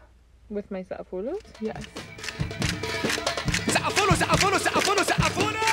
With 0.49 0.69
my 0.69 0.83
Sa'afulu? 0.83 1.39
Yes. 1.61 1.83
Sa'afulu, 3.71 4.13
Sa'afulu, 4.15 4.59
Sa'afulu, 4.59 5.03
Sa'afulu! 5.03 5.70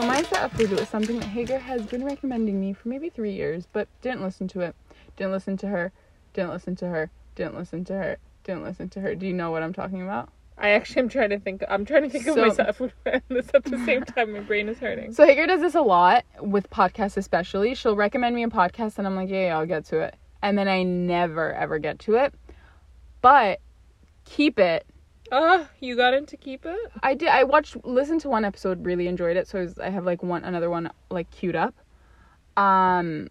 So 0.00 0.06
my 0.06 0.22
sa'afulu 0.22 0.80
is 0.80 0.88
something 0.88 1.18
that 1.20 1.26
Hager 1.26 1.58
has 1.58 1.82
been 1.84 2.02
recommending 2.06 2.58
me 2.58 2.72
for 2.72 2.88
maybe 2.88 3.10
three 3.10 3.32
years, 3.32 3.66
but 3.70 3.86
didn't 4.00 4.22
listen 4.22 4.48
to 4.48 4.60
it. 4.60 4.74
Didn't 5.18 5.32
listen 5.32 5.58
to 5.58 5.66
her. 5.68 5.92
Didn't 6.32 6.52
listen 6.52 6.74
to 6.76 6.86
her. 6.86 7.10
Didn't 7.34 7.54
listen 7.54 7.84
to 7.84 7.92
her. 7.92 8.16
Didn't 8.44 8.62
listen 8.62 8.88
to 8.88 9.00
her. 9.02 9.14
Do 9.14 9.26
you 9.26 9.34
know 9.34 9.50
what 9.50 9.62
I'm 9.62 9.74
talking 9.74 10.00
about? 10.00 10.30
I 10.56 10.70
actually 10.70 11.02
am 11.02 11.10
trying 11.10 11.28
to 11.28 11.38
think. 11.38 11.62
I'm 11.68 11.84
trying 11.84 12.04
to 12.04 12.08
think 12.08 12.26
of 12.28 12.34
So- 12.34 12.46
my 12.46 12.48
sa'afulu 12.48 12.92
and 13.04 13.22
this 13.28 13.50
at 13.52 13.64
the 13.64 13.76
same 13.84 14.02
time. 14.16 14.32
My 14.32 14.40
brain 14.40 14.70
is 14.70 14.78
hurting. 14.78 15.12
So 15.12 15.26
Hager 15.26 15.46
does 15.46 15.60
this 15.60 15.74
a 15.74 15.82
lot 15.82 16.24
with 16.40 16.70
podcasts, 16.70 17.18
especially. 17.18 17.74
She'll 17.74 17.94
recommend 17.94 18.34
me 18.34 18.42
a 18.42 18.48
podcast, 18.48 18.96
and 18.96 19.06
I'm 19.06 19.16
like, 19.16 19.28
yeah, 19.28 19.48
yeah, 19.48 19.58
I'll 19.58 19.66
get 19.66 19.84
to 19.86 20.00
it, 20.00 20.14
and 20.40 20.56
then 20.56 20.66
I 20.66 20.82
never 20.82 21.52
ever 21.52 21.78
get 21.78 21.98
to 22.00 22.14
it. 22.14 22.32
But 23.20 23.60
keep 24.24 24.58
it. 24.58 24.86
Ah, 25.32 25.68
you 25.80 25.96
got 25.96 26.14
in 26.14 26.26
to 26.26 26.36
keep 26.36 26.66
it. 26.66 26.78
I 27.02 27.14
did. 27.14 27.28
I 27.28 27.44
watched, 27.44 27.76
listened 27.84 28.20
to 28.22 28.28
one 28.28 28.44
episode, 28.44 28.84
really 28.84 29.06
enjoyed 29.06 29.36
it. 29.36 29.46
So 29.48 29.58
I, 29.58 29.62
was, 29.62 29.78
I 29.78 29.90
have 29.90 30.04
like 30.04 30.22
one 30.22 30.44
another 30.44 30.70
one 30.70 30.90
like 31.10 31.30
queued 31.30 31.56
up. 31.56 31.74
Um, 32.56 33.28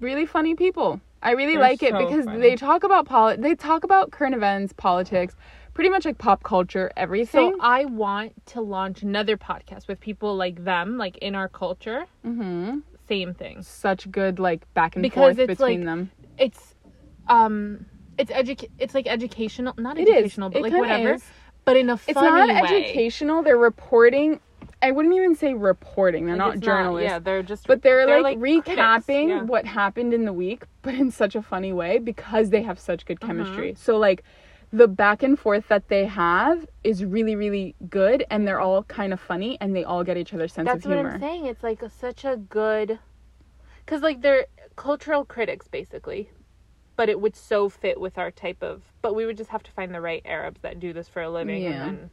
really 0.00 0.26
funny 0.26 0.54
people. 0.54 1.00
I 1.22 1.32
really 1.32 1.54
They're 1.54 1.62
like 1.62 1.82
it 1.82 1.92
because 1.96 2.24
funny. 2.24 2.40
they 2.40 2.56
talk 2.56 2.84
about 2.84 3.06
poli- 3.06 3.36
They 3.36 3.54
talk 3.54 3.84
about 3.84 4.10
current 4.10 4.34
events, 4.34 4.72
politics, 4.72 5.34
pretty 5.74 5.90
much 5.90 6.04
like 6.04 6.18
pop 6.18 6.42
culture 6.42 6.90
everything. 6.96 7.52
So 7.52 7.58
I 7.60 7.84
want 7.84 8.32
to 8.46 8.60
launch 8.60 9.02
another 9.02 9.36
podcast 9.36 9.88
with 9.88 9.98
people 10.00 10.36
like 10.36 10.64
them, 10.64 10.98
like 10.98 11.16
in 11.18 11.34
our 11.34 11.48
culture. 11.48 12.06
mm-hmm. 12.24 12.78
Same 13.08 13.34
thing. 13.34 13.62
Such 13.62 14.10
good 14.10 14.38
like 14.40 14.72
back 14.74 14.96
and 14.96 15.02
Because 15.02 15.36
forth 15.36 15.38
it's, 15.38 15.46
between 15.58 15.80
like, 15.80 15.86
them. 15.86 16.10
It's 16.38 16.74
um 17.28 17.86
it's 18.18 18.30
educa- 18.30 18.70
it's 18.78 18.94
like 18.94 19.06
educational, 19.06 19.74
not 19.76 19.98
It 19.98 20.08
is. 20.08 20.14
educational, 20.14 20.50
but 20.50 20.58
It 20.60 20.62
like 20.64 20.72
whatever. 20.74 21.14
is. 21.14 21.24
But 21.64 21.76
in 21.76 21.90
a 21.90 21.94
It's 21.94 22.12
funny 22.12 22.52
not 22.52 22.70
way. 22.70 22.78
educational. 22.78 23.42
They're 23.42 23.56
reporting. 23.56 24.40
I 24.82 24.90
wouldn't 24.92 25.14
even 25.14 25.34
say 25.34 25.54
reporting. 25.54 26.26
They're 26.26 26.36
Like, 26.36 26.54
not 26.56 26.60
journalists. 26.60 27.08
yeah, 27.10 27.18
they're 27.18 27.42
just 27.42 27.66
But 27.66 27.82
they're, 27.82 28.20
like, 28.22 28.38
critics, 28.38 28.68
recapping 28.68 29.28
yeah. 29.30 29.42
what 29.42 29.64
happened 29.64 30.12
in 30.14 30.24
the 30.26 30.32
week, 30.32 30.64
but 30.82 30.94
in 30.94 31.10
such 31.10 31.34
a 31.34 31.42
funny 31.42 31.72
way 31.72 31.98
because 31.98 32.50
they 32.50 32.62
have 32.62 32.78
such 32.78 33.04
good 33.06 33.18
Mm-hmm. 33.20 33.26
chemistry. 33.26 33.74
So 33.76 33.96
like 33.96 34.22
the 34.72 34.86
back 34.88 35.22
and 35.22 35.38
forth 35.38 35.68
that 35.68 35.88
they 35.88 36.04
have 36.06 36.66
is 36.84 37.04
really 37.04 37.36
really 37.36 37.74
good 37.88 38.24
and 38.30 38.46
they're 38.46 38.60
all 38.60 38.82
kind 38.82 39.12
of 39.12 39.20
funny 39.20 39.56
and 39.60 39.74
they 39.74 39.84
all 39.84 40.04
get 40.04 40.16
each 40.16 40.34
other's 40.34 40.52
sense 40.52 40.66
That's 40.66 40.84
of 40.84 40.90
what. 40.92 41.06
I'm 41.06 41.20
saying. 41.20 41.46
It's 41.46 41.62
like 41.62 41.82
a, 41.82 41.88
such 41.90 42.24
a 42.24 42.36
good, 42.36 42.98
because 43.84 44.02
like 44.02 44.20
they're 44.22 44.46
cultural 44.76 45.24
critics 45.24 45.68
basically, 45.68 46.30
but 46.96 47.08
it 47.08 47.20
would 47.20 47.36
so 47.36 47.68
fit 47.68 48.00
with 48.00 48.18
our 48.18 48.30
type 48.30 48.62
of. 48.62 48.82
But 49.02 49.14
we 49.14 49.26
would 49.26 49.36
just 49.36 49.50
have 49.50 49.62
to 49.64 49.70
find 49.70 49.94
the 49.94 50.00
right 50.00 50.22
Arabs 50.24 50.60
that 50.62 50.80
do 50.80 50.92
this 50.92 51.08
for 51.08 51.22
a 51.22 51.30
living 51.30 51.62
Yeah. 51.62 51.86
and 51.86 51.98
then 51.98 52.10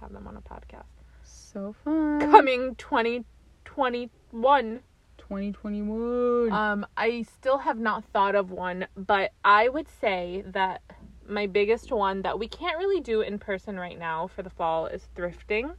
have 0.00 0.12
them 0.12 0.26
on 0.26 0.36
a 0.36 0.40
podcast. 0.40 0.84
So 1.22 1.74
fun. 1.84 2.20
Coming 2.20 2.74
2021. 2.76 4.80
2021. 5.18 6.52
Um, 6.52 6.86
I 6.96 7.22
still 7.22 7.58
have 7.58 7.78
not 7.78 8.04
thought 8.06 8.34
of 8.34 8.50
one, 8.50 8.86
but 8.96 9.32
I 9.44 9.68
would 9.68 9.86
say 10.00 10.42
that 10.46 10.82
my 11.28 11.46
biggest 11.46 11.92
one 11.92 12.22
that 12.22 12.38
we 12.38 12.48
can't 12.48 12.78
really 12.78 13.00
do 13.00 13.20
in 13.20 13.38
person 13.38 13.78
right 13.78 13.98
now 13.98 14.26
for 14.26 14.42
the 14.42 14.50
fall 14.50 14.86
is 14.86 15.06
thrifting. 15.16 15.72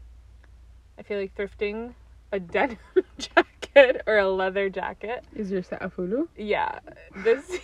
I 0.98 1.04
feel 1.04 1.20
like 1.20 1.36
thrifting 1.36 1.94
a 2.32 2.40
denim 2.40 2.78
jacket 3.18 4.02
or 4.08 4.18
a 4.20 4.30
leather 4.30 4.70
jacket. 4.70 5.26
is 5.36 5.52
your 5.52 5.64
Sa'afulu? 5.64 6.28
Yeah, 6.38 6.80
this 7.18 7.60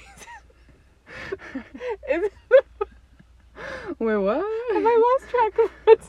is. 2.10 2.30
Wait, 4.00 4.18
what? 4.18 4.38
Have 4.74 4.86
I 4.86 5.18
lost 5.20 5.30
track 5.32 5.66
of 5.66 5.72
what 5.84 6.00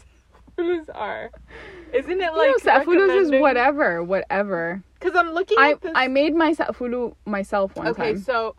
Sa'afulus 0.58 0.88
are? 0.94 1.30
Isn't 1.92 2.20
it 2.20 2.34
like 2.34 2.50
no, 2.50 2.56
Sa'afulus 2.58 3.22
is 3.22 3.30
whatever, 3.40 4.02
whatever. 4.02 4.82
Because 4.98 5.14
I'm 5.16 5.32
looking 5.32 5.56
I 5.58 5.72
at 5.72 5.80
this. 5.80 5.92
I 5.94 6.08
made 6.08 6.34
my 6.34 6.52
Sa'afulu 6.52 7.14
myself 7.24 7.74
one 7.76 7.88
okay, 7.88 8.12
time. 8.12 8.18
so 8.18 8.54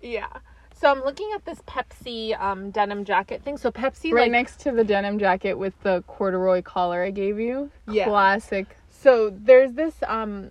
yeah, 0.00 0.28
so 0.74 0.90
I'm 0.90 1.00
looking 1.00 1.30
at 1.34 1.44
this 1.44 1.60
Pepsi 1.62 2.38
um 2.40 2.70
denim 2.70 3.04
jacket 3.04 3.42
thing. 3.42 3.56
So 3.56 3.70
Pepsi 3.70 4.12
right 4.12 4.22
like 4.22 4.32
next 4.32 4.60
to 4.60 4.72
the 4.72 4.84
denim 4.84 5.18
jacket 5.18 5.54
with 5.54 5.74
the 5.82 6.02
corduroy 6.06 6.62
collar 6.62 7.02
I 7.02 7.10
gave 7.10 7.40
you. 7.40 7.70
Yeah. 7.88 8.04
Classic. 8.04 8.66
so 8.90 9.30
there's 9.30 9.72
this 9.72 9.94
um 10.06 10.50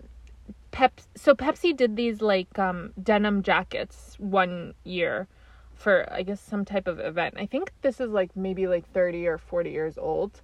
pep 0.74 1.00
so 1.16 1.34
Pepsi 1.34 1.76
did 1.76 1.96
these 1.96 2.22
like 2.22 2.60
um 2.60 2.92
denim 3.02 3.44
jackets 3.44 4.16
one 4.20 4.74
year 4.84 5.28
for 5.76 6.12
I 6.12 6.24
guess 6.24 6.42
some 6.42 6.66
type 6.66 6.88
of 6.88 7.00
event. 7.00 7.36
I 7.38 7.46
think 7.46 7.72
this 7.82 8.00
is 8.00 8.12
like 8.12 8.36
maybe 8.36 8.68
like 8.68 8.92
30 8.92 9.28
or 9.28 9.38
40 9.38 9.70
years 9.70 9.98
old. 9.98 10.42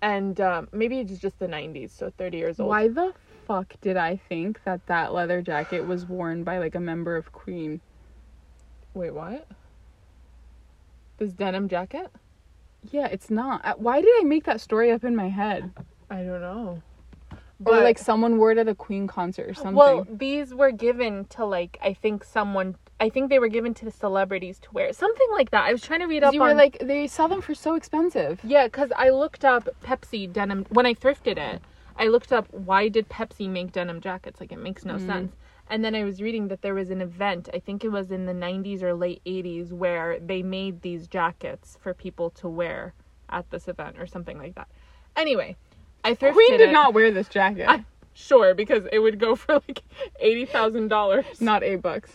And 0.00 0.40
um, 0.40 0.68
maybe 0.72 0.98
it's 0.98 1.18
just 1.18 1.38
the 1.38 1.46
90s, 1.46 1.90
so 1.90 2.12
30 2.18 2.38
years 2.38 2.58
old. 2.58 2.70
Why 2.70 2.88
the 2.88 3.12
fuck 3.46 3.74
did 3.80 3.96
I 3.96 4.16
think 4.16 4.60
that 4.64 4.84
that 4.86 5.14
leather 5.14 5.42
jacket 5.42 5.86
was 5.86 6.06
worn 6.06 6.42
by 6.42 6.58
like 6.58 6.74
a 6.74 6.80
member 6.80 7.16
of 7.16 7.30
Queen? 7.32 7.80
Wait, 8.94 9.14
what? 9.14 9.46
This 11.18 11.32
denim 11.32 11.68
jacket? 11.68 12.10
Yeah, 12.90 13.06
it's 13.06 13.30
not. 13.30 13.78
Why 13.78 14.00
did 14.00 14.12
I 14.20 14.24
make 14.24 14.44
that 14.44 14.60
story 14.60 14.90
up 14.90 15.04
in 15.04 15.14
my 15.14 15.28
head? 15.28 15.70
I 16.10 16.16
don't 16.24 16.40
know. 16.40 16.82
Or 17.66 17.82
like 17.82 17.98
someone 17.98 18.38
wore 18.38 18.52
it 18.52 18.58
at 18.58 18.68
a 18.68 18.74
Queen 18.74 19.06
concert 19.06 19.48
or 19.48 19.54
something. 19.54 19.74
Well, 19.74 20.06
these 20.10 20.54
were 20.54 20.70
given 20.70 21.24
to 21.26 21.44
like 21.44 21.78
I 21.82 21.94
think 21.94 22.24
someone. 22.24 22.76
I 23.00 23.08
think 23.08 23.30
they 23.30 23.40
were 23.40 23.48
given 23.48 23.74
to 23.74 23.84
the 23.84 23.90
celebrities 23.90 24.60
to 24.60 24.70
wear 24.72 24.92
something 24.92 25.26
like 25.32 25.50
that. 25.50 25.64
I 25.64 25.72
was 25.72 25.82
trying 25.82 26.00
to 26.00 26.06
read 26.06 26.22
up 26.22 26.34
you 26.34 26.42
on 26.42 26.48
were 26.48 26.54
like 26.54 26.78
they 26.80 27.06
sell 27.06 27.28
them 27.28 27.40
for 27.40 27.54
so 27.54 27.74
expensive. 27.74 28.40
yeah, 28.44 28.66
because 28.66 28.92
I 28.96 29.10
looked 29.10 29.44
up 29.44 29.68
Pepsi 29.82 30.32
denim 30.32 30.66
when 30.70 30.86
I 30.86 30.94
thrifted 30.94 31.38
it. 31.38 31.60
I 31.96 32.08
looked 32.08 32.32
up 32.32 32.52
why 32.52 32.88
did 32.88 33.08
Pepsi 33.08 33.48
make 33.48 33.72
denim 33.72 34.00
jackets? 34.00 34.40
Like 34.40 34.52
it 34.52 34.58
makes 34.58 34.84
no 34.84 34.94
mm-hmm. 34.94 35.06
sense. 35.06 35.36
And 35.68 35.84
then 35.84 35.94
I 35.94 36.04
was 36.04 36.20
reading 36.20 36.48
that 36.48 36.60
there 36.62 36.74
was 36.74 36.90
an 36.90 37.00
event. 37.00 37.48
I 37.54 37.58
think 37.58 37.82
it 37.82 37.88
was 37.88 38.10
in 38.10 38.26
the 38.26 38.32
90s 38.32 38.82
or 38.82 38.94
late 38.94 39.22
80s 39.24 39.72
where 39.72 40.18
they 40.18 40.42
made 40.42 40.82
these 40.82 41.06
jackets 41.06 41.78
for 41.80 41.94
people 41.94 42.30
to 42.30 42.48
wear 42.48 42.94
at 43.30 43.50
this 43.50 43.68
event 43.68 43.96
or 43.98 44.06
something 44.06 44.38
like 44.38 44.54
that. 44.54 44.68
Anyway, 45.16 45.56
I 46.04 46.14
thrifted 46.14 46.32
Queen 46.32 46.58
did 46.58 46.70
it. 46.70 46.72
not 46.72 46.94
wear 46.94 47.10
this 47.10 47.28
jacket. 47.28 47.68
I- 47.68 47.84
sure 48.14 48.54
because 48.54 48.84
it 48.92 48.98
would 48.98 49.18
go 49.18 49.34
for 49.36 49.54
like 49.54 49.82
eighty 50.20 50.44
thousand 50.44 50.88
dollars. 50.88 51.24
not 51.40 51.62
eight 51.62 51.82
bucks. 51.82 52.12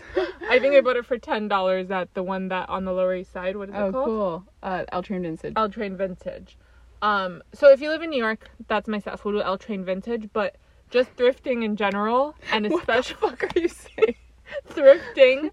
I 0.50 0.60
think 0.60 0.76
I 0.76 0.82
bought 0.82 0.96
it 0.98 1.06
for 1.06 1.18
ten 1.18 1.48
dollars 1.48 1.92
at 1.92 2.14
the 2.14 2.24
one 2.24 2.50
that 2.50 2.70
on 2.70 2.86
the 2.86 2.94
Lower 2.94 3.16
East 3.16 3.32
Side. 3.32 3.56
What 3.56 3.70
is 3.70 3.76
oh, 3.76 3.90
it 3.90 3.92
called? 3.92 4.04
Oh, 4.04 4.06
cool. 4.06 4.44
Uh, 4.64 4.84
El 4.92 5.04
Train 5.04 5.24
Vincent. 5.24 5.58
L 5.58 5.70
Train 5.70 5.98
Vintage. 5.98 6.58
Um, 7.02 7.44
so 7.54 7.70
if 7.70 7.82
you 7.82 7.90
live 7.90 8.02
in 8.02 8.10
New 8.10 8.18
York, 8.18 8.50
that's 8.68 8.88
my 8.88 9.00
Sa'afulu 9.00 9.44
L 9.44 9.58
Train 9.58 9.84
Vintage. 9.84 10.30
But 10.34 10.56
just 10.90 11.16
thrifting 11.16 11.64
in 11.64 11.76
general, 11.76 12.36
and 12.52 12.66
especially 12.74 13.18
fuck 13.18 13.44
are 13.44 13.60
you 13.60 13.68
saying? 13.68 14.16
thrifting, 14.70 15.52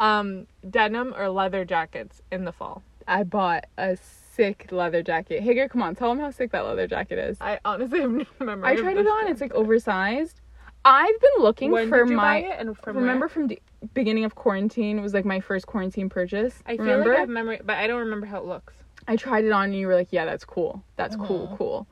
um, 0.00 0.46
denim 0.68 1.14
or 1.16 1.28
leather 1.30 1.64
jackets 1.64 2.22
in 2.30 2.44
the 2.44 2.52
fall. 2.52 2.82
I 3.06 3.22
bought 3.22 3.66
a 3.76 3.96
sick 4.34 4.68
leather 4.70 5.02
jacket. 5.02 5.42
Hager, 5.42 5.68
come 5.68 5.82
on, 5.82 5.94
tell 5.94 6.08
them 6.08 6.18
how 6.18 6.30
sick 6.30 6.50
that 6.52 6.64
leather 6.66 6.86
jacket 6.86 7.18
is. 7.18 7.36
I 7.40 7.58
honestly 7.64 8.00
have 8.00 8.10
no 8.10 8.24
memory. 8.40 8.70
I 8.70 8.76
tried 8.76 8.96
it 8.96 9.06
on. 9.06 9.22
shit. 9.24 9.32
It's 9.32 9.40
like 9.40 9.54
oversized. 9.54 10.40
I've 10.84 11.18
been 11.20 11.42
looking 11.42 11.70
when 11.70 11.88
for 11.88 12.04
my. 12.04 12.38
and 12.38 12.76
from 12.76 12.96
remember 12.98 13.20
where? 13.22 13.28
from 13.30 13.46
the 13.46 13.58
beginning 13.94 14.24
of 14.24 14.34
quarantine 14.34 14.98
it 14.98 15.02
was 15.02 15.14
like 15.14 15.24
my 15.24 15.40
first 15.40 15.66
quarantine 15.66 16.08
purchase. 16.10 16.62
I 16.66 16.76
feel 16.76 16.84
remember? 16.86 17.08
like 17.10 17.16
I 17.16 17.20
have 17.20 17.28
memory, 17.30 17.60
but 17.64 17.76
I 17.78 17.86
don't 17.86 18.00
remember 18.00 18.26
how 18.26 18.38
it 18.38 18.44
looks. 18.44 18.74
I 19.08 19.16
tried 19.16 19.44
it 19.44 19.52
on 19.52 19.64
and 19.66 19.74
you 19.74 19.86
were 19.86 19.94
like, 19.94 20.08
yeah, 20.12 20.24
that's 20.26 20.44
cool. 20.44 20.82
That's 20.96 21.16
cool, 21.16 21.54
cool. 21.58 21.86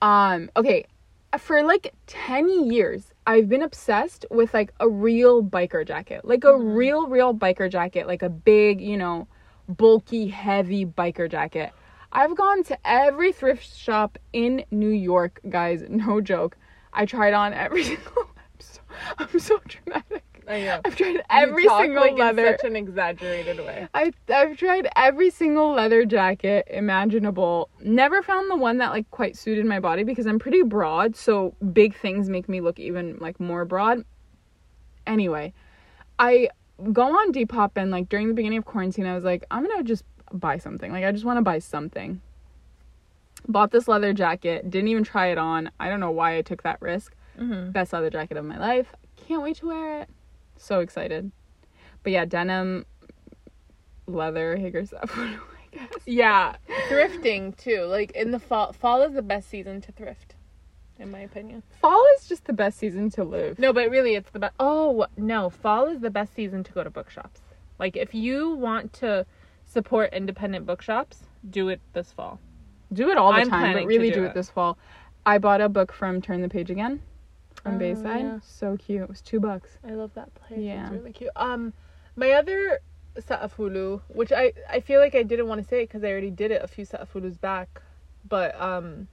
Um, 0.00 0.50
okay. 0.56 0.84
For 1.38 1.62
like 1.62 1.94
10 2.08 2.70
years, 2.70 3.12
I've 3.26 3.48
been 3.48 3.62
obsessed 3.62 4.26
with 4.30 4.52
like 4.52 4.72
a 4.80 4.88
real 4.88 5.42
biker 5.42 5.86
jacket. 5.86 6.24
Like 6.24 6.44
a 6.44 6.48
Mm-hmm. 6.48 6.74
real, 6.74 7.06
real 7.08 7.34
biker 7.34 7.70
jacket. 7.70 8.06
Like 8.06 8.22
a 8.22 8.28
big, 8.28 8.80
you 8.80 8.96
know, 8.96 9.26
bulky, 9.68 10.28
heavy 10.28 10.84
biker 10.84 11.30
jacket. 11.30 11.72
I've 12.12 12.36
gone 12.36 12.62
to 12.64 12.78
every 12.84 13.32
thrift 13.32 13.74
shop 13.76 14.18
in 14.32 14.64
New 14.70 14.90
York, 14.90 15.40
guys. 15.48 15.82
No 15.88 16.20
joke. 16.20 16.56
I 16.92 17.06
tried 17.06 17.32
on 17.32 17.54
every 17.54 17.84
single. 17.92 18.12
I'm 18.18 18.60
so, 18.60 18.80
I'm 19.18 19.38
so 19.38 19.60
dramatic. 19.66 20.24
I 20.48 20.60
know. 20.62 20.80
I've 20.84 20.96
tried 20.96 21.22
every 21.30 21.66
single 21.68 22.02
like, 22.02 22.18
leather. 22.18 22.46
in 22.46 22.58
such 22.58 22.64
an 22.66 22.76
exaggerated 22.76 23.58
way. 23.58 23.88
I 23.94 24.12
I've 24.28 24.56
tried 24.56 24.88
every 24.96 25.30
single 25.30 25.72
leather 25.72 26.04
jacket 26.04 26.66
imaginable. 26.68 27.70
Never 27.80 28.22
found 28.22 28.50
the 28.50 28.56
one 28.56 28.78
that 28.78 28.90
like 28.90 29.10
quite 29.10 29.36
suited 29.36 29.64
my 29.66 29.80
body 29.80 30.02
because 30.02 30.26
I'm 30.26 30.38
pretty 30.38 30.62
broad, 30.62 31.16
so 31.16 31.54
big 31.72 31.96
things 31.96 32.28
make 32.28 32.48
me 32.48 32.60
look 32.60 32.78
even 32.78 33.18
like 33.20 33.38
more 33.38 33.64
broad. 33.64 34.04
Anyway, 35.06 35.52
I 36.18 36.48
go 36.92 37.02
on 37.16 37.32
Depop 37.32 37.72
and 37.76 37.90
like 37.90 38.08
during 38.08 38.28
the 38.28 38.34
beginning 38.34 38.58
of 38.58 38.64
quarantine, 38.64 39.06
I 39.06 39.14
was 39.14 39.24
like, 39.24 39.44
I'm 39.50 39.66
gonna 39.66 39.82
just 39.82 40.04
buy 40.32 40.58
something. 40.58 40.92
Like 40.92 41.04
I 41.04 41.12
just 41.12 41.24
want 41.24 41.38
to 41.38 41.42
buy 41.42 41.58
something. 41.58 42.20
Bought 43.48 43.70
this 43.70 43.88
leather 43.88 44.12
jacket. 44.12 44.70
Didn't 44.70 44.88
even 44.88 45.04
try 45.04 45.28
it 45.28 45.38
on. 45.38 45.70
I 45.80 45.88
don't 45.88 46.00
know 46.00 46.10
why 46.10 46.38
I 46.38 46.42
took 46.42 46.62
that 46.62 46.80
risk. 46.80 47.14
Mm-hmm. 47.38 47.70
Best 47.72 47.92
leather 47.92 48.10
jacket 48.10 48.36
of 48.36 48.44
my 48.44 48.58
life. 48.58 48.94
Can't 49.16 49.42
wait 49.42 49.56
to 49.56 49.66
wear 49.66 50.00
it. 50.02 50.08
So 50.56 50.80
excited. 50.80 51.32
But 52.02 52.12
yeah, 52.12 52.24
denim, 52.24 52.86
leather, 54.06 54.56
Hager 54.56 54.84
stuff. 54.86 55.18
Yeah, 56.04 56.56
thrifting 56.88 57.56
too. 57.56 57.84
Like 57.84 58.10
in 58.12 58.30
the 58.30 58.38
fall, 58.38 58.72
fall 58.72 59.02
is 59.02 59.14
the 59.14 59.22
best 59.22 59.48
season 59.48 59.80
to 59.82 59.92
thrift, 59.92 60.34
in 60.98 61.10
my 61.10 61.20
opinion. 61.20 61.62
Fall 61.80 62.04
is 62.18 62.28
just 62.28 62.44
the 62.44 62.52
best 62.52 62.78
season 62.78 63.10
to 63.10 63.24
live. 63.24 63.58
No, 63.58 63.72
but 63.72 63.90
really, 63.90 64.14
it's 64.14 64.30
the 64.30 64.38
best. 64.38 64.54
Oh 64.60 65.06
no, 65.16 65.50
fall 65.50 65.86
is 65.86 66.00
the 66.00 66.10
best 66.10 66.34
season 66.34 66.62
to 66.64 66.72
go 66.72 66.84
to 66.84 66.90
bookshops. 66.90 67.40
Like 67.78 67.96
if 67.96 68.14
you 68.14 68.50
want 68.50 68.92
to 68.94 69.26
support 69.64 70.12
independent 70.12 70.66
bookshops, 70.66 71.24
do 71.48 71.68
it 71.68 71.80
this 71.92 72.12
fall. 72.12 72.38
do 72.92 73.10
it 73.10 73.16
all 73.16 73.32
the 73.32 73.40
I'm 73.40 73.48
time, 73.50 73.72
but 73.74 73.86
really 73.86 74.10
do 74.10 74.16
do 74.16 74.24
it. 74.24 74.28
it 74.28 74.34
this 74.34 74.50
fall. 74.50 74.78
I 75.24 75.38
bought 75.38 75.60
a 75.60 75.68
book 75.68 75.92
from 75.92 76.20
Turn 76.20 76.42
the 76.42 76.48
Page 76.48 76.70
Again 76.70 77.00
on 77.64 77.76
Oh, 77.76 77.78
Bayside. 77.78 78.20
yeah. 78.20 78.38
So 78.44 78.76
cute. 78.76 79.02
It 79.02 79.08
was 79.08 79.20
two 79.20 79.40
bucks. 79.40 79.78
I 79.86 79.92
love 79.92 80.12
that 80.14 80.34
place. 80.34 80.60
Yeah. 80.60 80.84
It's 80.84 80.92
really 80.94 81.12
cute. 81.12 81.30
Um, 81.36 81.72
my 82.16 82.32
other 82.32 82.80
Sa'afulu, 83.18 84.00
which 84.08 84.32
I 84.32 84.52
I 84.70 84.80
feel 84.80 85.00
like 85.00 85.14
I 85.14 85.22
didn't 85.22 85.46
want 85.48 85.62
to 85.62 85.66
say 85.68 85.82
it 85.82 85.88
because 85.88 86.02
I 86.04 86.08
already 86.10 86.30
did 86.30 86.50
it 86.50 86.62
a 86.62 86.66
few 86.66 86.84
Sa'afulus 86.84 87.40
back, 87.40 87.80
but 88.28 88.60
um, 88.60 89.08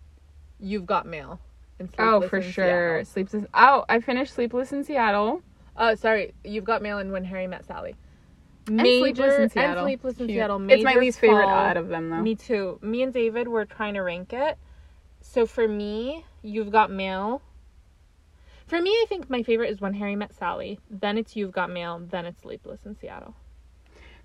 you've 0.60 0.86
got 0.86 1.06
mail. 1.06 1.40
In 1.80 1.90
Oh, 1.98 2.22
for 2.22 2.38
in 2.38 2.44
sure. 2.52 3.04
Seattle. 3.04 3.06
Sleepless. 3.06 3.46
Oh, 3.54 3.86
I 3.90 4.00
finished 4.00 4.34
Sleepless 4.34 4.72
in 4.72 4.84
Seattle. 4.84 5.42
Uh, 5.76 5.96
sorry, 5.96 6.34
you've 6.44 6.66
got 6.66 6.82
mail 6.82 7.00
in 7.00 7.12
when 7.12 7.24
Harry 7.24 7.48
met 7.48 7.66
Sally. 7.66 7.96
Major 8.70 9.00
Sleepless 9.02 9.36
in 9.36 9.42
and 9.44 9.52
Seattle. 9.52 9.86
Sleepless 9.86 10.20
in. 10.20 10.28
Seattle. 10.28 10.70
It's 10.70 10.84
my 10.84 10.96
least 10.96 11.20
favorite 11.20 11.48
out 11.48 11.78
of 11.78 11.88
them 11.88 12.10
though. 12.10 12.22
Me 12.22 12.36
too. 12.36 12.80
Me 12.82 13.02
and 13.02 13.14
David 13.14 13.48
were 13.48 13.66
trying 13.66 13.94
to 13.96 14.02
rank 14.02 14.34
it. 14.34 14.58
So 15.22 15.46
for 15.46 15.68
me, 15.68 16.26
you've 16.42 16.72
got 16.72 16.92
mail. 16.92 17.42
For 18.68 18.80
me, 18.80 18.92
I 18.92 19.06
think 19.10 19.30
my 19.30 19.42
favorite 19.42 19.72
is 19.72 19.82
when 19.82 19.96
Harry 19.96 20.16
met 20.16 20.34
Sally. 20.36 20.80
Then 20.92 21.18
it's 21.18 21.36
You've 21.36 21.52
Got 21.52 21.72
Mail. 21.72 22.00
Then 22.08 22.28
it's 22.28 22.44
Sleepless 22.44 22.86
in 22.86 22.96
Seattle. 22.96 23.34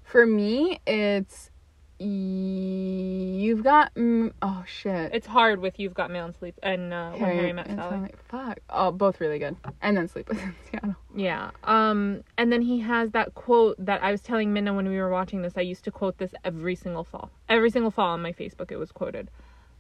For 0.03 0.27
me, 0.27 0.81
it's 0.87 1.51
you've 1.99 3.63
got 3.63 3.95
mm, 3.95 4.33
oh 4.43 4.65
shit. 4.67 5.13
It's 5.15 5.27
hard 5.27 5.61
with 5.61 5.79
You've 5.79 5.95
Got 5.95 6.11
Mail 6.11 6.25
and 6.27 6.35
Sleep 6.35 6.59
and 6.63 6.93
uh, 6.93 7.13
when 7.13 7.37
Harry 7.37 7.53
met 7.53 7.67
Sally. 7.69 8.11
Fuck. 8.29 8.61
Oh, 8.71 8.91
both 8.91 9.21
really 9.21 9.39
good. 9.39 9.57
And 9.81 9.97
then 9.97 10.09
Sleepless 10.09 10.39
in 10.43 10.55
Seattle. 10.71 10.97
Yeah. 11.15 11.51
Um. 11.63 12.25
And 12.39 12.53
then 12.53 12.63
he 12.63 12.81
has 12.81 13.11
that 13.13 13.35
quote 13.35 13.77
that 13.85 14.03
I 14.03 14.11
was 14.11 14.21
telling 14.21 14.53
Minna 14.53 14.75
when 14.75 14.89
we 14.89 14.99
were 14.99 15.11
watching 15.11 15.43
this. 15.43 15.55
I 15.57 15.63
used 15.63 15.85
to 15.85 15.91
quote 15.91 16.19
this 16.19 16.35
every 16.45 16.75
single 16.75 17.05
fall. 17.05 17.31
Every 17.49 17.71
single 17.71 17.91
fall 17.91 18.11
on 18.11 18.23
my 18.23 18.33
Facebook, 18.33 18.71
it 18.71 18.77
was 18.77 18.93
quoted. 18.93 19.31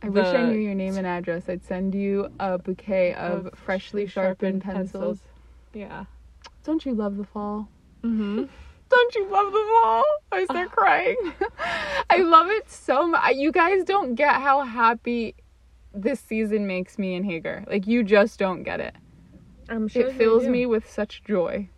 I 0.03 0.09
wish 0.11 0.27
I 0.27 0.45
knew 0.45 0.59
your 0.59 0.75
name 0.75 0.99
and 0.99 1.07
address. 1.07 1.49
I'd 1.49 1.65
send 1.65 1.95
you 1.95 2.31
a 2.39 2.59
bouquet 2.59 3.15
of, 3.15 3.47
Of 3.47 3.59
freshly 3.59 4.07
sharpened, 4.07 4.63
pencils. 4.63 5.21
Yeah. 5.73 6.05
Don't 6.63 6.85
you 6.85 6.95
love 6.95 7.17
the 7.17 7.25
fall? 7.25 7.69
Mm-hmm. 8.03 8.45
Don't 8.95 9.15
you 9.17 9.29
love 9.29 9.53
the 9.53 9.81
fall? 9.83 10.05
I 10.31 10.45
start 10.45 10.71
crying. 10.71 11.17
I 12.11 12.19
love 12.19 12.47
it 12.49 12.71
so 12.71 13.09
much. 13.09 13.35
You 13.35 13.51
guys 13.51 13.83
don't 13.83 14.15
get 14.15 14.35
how 14.41 14.63
happy 14.63 15.35
this 15.93 16.21
season 16.21 16.69
makes 16.69 16.97
me 16.97 17.17
and 17.17 17.27
Hager. 17.27 17.65
Like 17.67 17.89
you 17.89 18.05
just 18.05 18.39
don't 18.39 18.63
get 18.63 18.79
it. 18.79 18.95
I'm 19.69 19.89
sure 19.89 20.07
it 20.07 20.15
fills 20.15 20.45
do. 20.45 20.51
me 20.51 20.67
with 20.67 20.89
such 20.89 21.25
joy. 21.25 21.69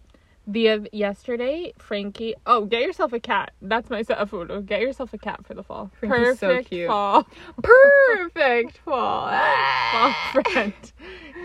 The 0.47 0.69
uh, 0.69 0.81
yesterday, 0.93 1.73
Frankie. 1.79 2.35
Oh, 2.47 2.67
get 2.67 2.83
yourself 2.83 3.15
a 3.15 3.19
cat. 3.19 3.53
That's 3.63 3.89
my 3.89 4.03
set 4.03 4.19
of 4.19 4.29
photo. 4.31 4.61
Get 4.61 4.81
yourself 4.83 5.15
a 5.15 5.19
cat 5.19 5.45
for 5.47 5.55
the 5.55 5.63
fall. 5.63 5.91
Frankie's 5.99 6.39
so 6.39 6.49
Perfect 6.49 6.69
cute. 6.69 6.87
fall. 6.87 7.27
Perfect 7.63 8.79
fall. 8.85 9.31
fall 9.93 10.43
friend. 10.43 10.75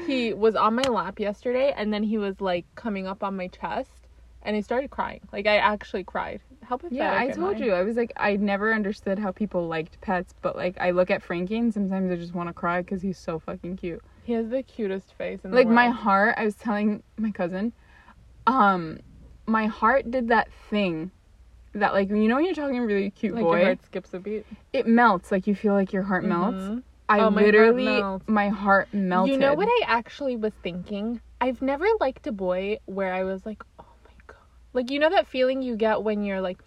He 0.06 0.34
was 0.34 0.56
on 0.56 0.76
my 0.76 0.84
lap 0.84 1.20
yesterday, 1.20 1.74
and 1.76 1.94
then 1.94 2.04
he 2.04 2.18
was 2.18 2.42
like 2.42 2.66
coming 2.76 3.08
up 3.08 3.24
on 3.24 3.38
my 3.38 3.48
chest, 3.48 4.01
and 4.44 4.56
I 4.56 4.62
started 4.62 4.90
crying. 4.90 5.22
Like 5.32 5.48
I 5.48 5.58
actually 5.58 6.04
cried. 6.04 6.42
How 6.64 6.78
pathetic 6.78 6.98
Yeah, 6.98 7.14
I 7.18 7.30
told 7.30 7.60
you. 7.60 7.74
I 7.74 7.84
was 7.84 7.98
like, 7.98 8.14
I 8.18 8.36
never 8.38 8.74
understood 8.74 9.20
how 9.20 9.32
people 9.32 9.68
liked 9.68 10.00
pets, 10.02 10.34
but 10.42 10.56
like, 10.56 10.78
I 10.80 10.92
look 10.92 11.12
at 11.12 11.22
Frankie 11.24 11.58
and 11.58 11.74
sometimes 11.74 12.12
I 12.12 12.16
just 12.16 12.34
want 12.34 12.50
to 12.50 12.54
cry 12.54 12.82
because 12.82 13.02
he's 13.02 13.18
so 13.18 13.40
fucking 13.40 13.78
cute. 13.78 14.02
He 14.24 14.34
has 14.34 14.50
the 14.50 14.64
cutest 14.64 15.14
face 15.18 15.40
in 15.44 15.52
Like 15.52 15.68
my 15.68 15.90
heart, 15.90 16.36
I 16.38 16.46
was 16.46 16.56
telling 16.56 17.04
my 17.18 17.32
cousin, 17.32 17.74
um, 18.48 19.00
my 19.46 19.66
heart 19.68 20.10
did 20.10 20.28
that 20.30 20.50
thing 20.70 21.12
that 21.74 21.94
like 21.94 22.10
you 22.10 22.28
know 22.28 22.36
when 22.36 22.46
you're 22.46 22.54
talking 22.54 22.78
a 22.80 22.86
really 22.86 23.10
cute 23.12 23.34
like 23.34 23.44
boy, 23.44 23.58
your 23.58 23.66
heart 23.68 23.84
skips 23.86 24.14
a 24.14 24.20
beat. 24.20 24.46
it 24.74 24.86
melts. 24.88 25.32
Like 25.32 25.48
you 25.48 25.56
feel 25.56 25.74
like 25.74 25.94
your 25.94 26.04
heart 26.04 26.24
melts. 26.24 26.58
Mhm. 26.64 26.84
I 27.10 27.20
Oh, 27.20 27.30
my 27.30 27.42
heart 27.42 27.46
literally, 27.46 27.86
melts. 27.86 28.28
my 28.28 28.50
heart 28.50 28.94
melted. 28.94 29.34
You 29.34 29.40
know 29.40 29.54
what 29.54 29.68
I 29.68 29.82
actually 29.88 30.36
was 30.38 30.54
thinking? 30.64 31.22
I've 31.42 31.62
never 31.62 31.86
liked 32.00 32.28
a 32.28 32.32
boy 32.32 32.78
where 32.86 33.14
I 33.14 33.24
was 33.24 33.46
like. 33.46 33.64
Like, 34.74 34.90
you 34.92 35.00
know 35.00 35.10
that 35.10 35.28
feeling 35.28 35.62
you 35.62 35.76
get 35.76 36.04
when 36.04 36.24
you're 36.24 36.42
like, 36.42 36.60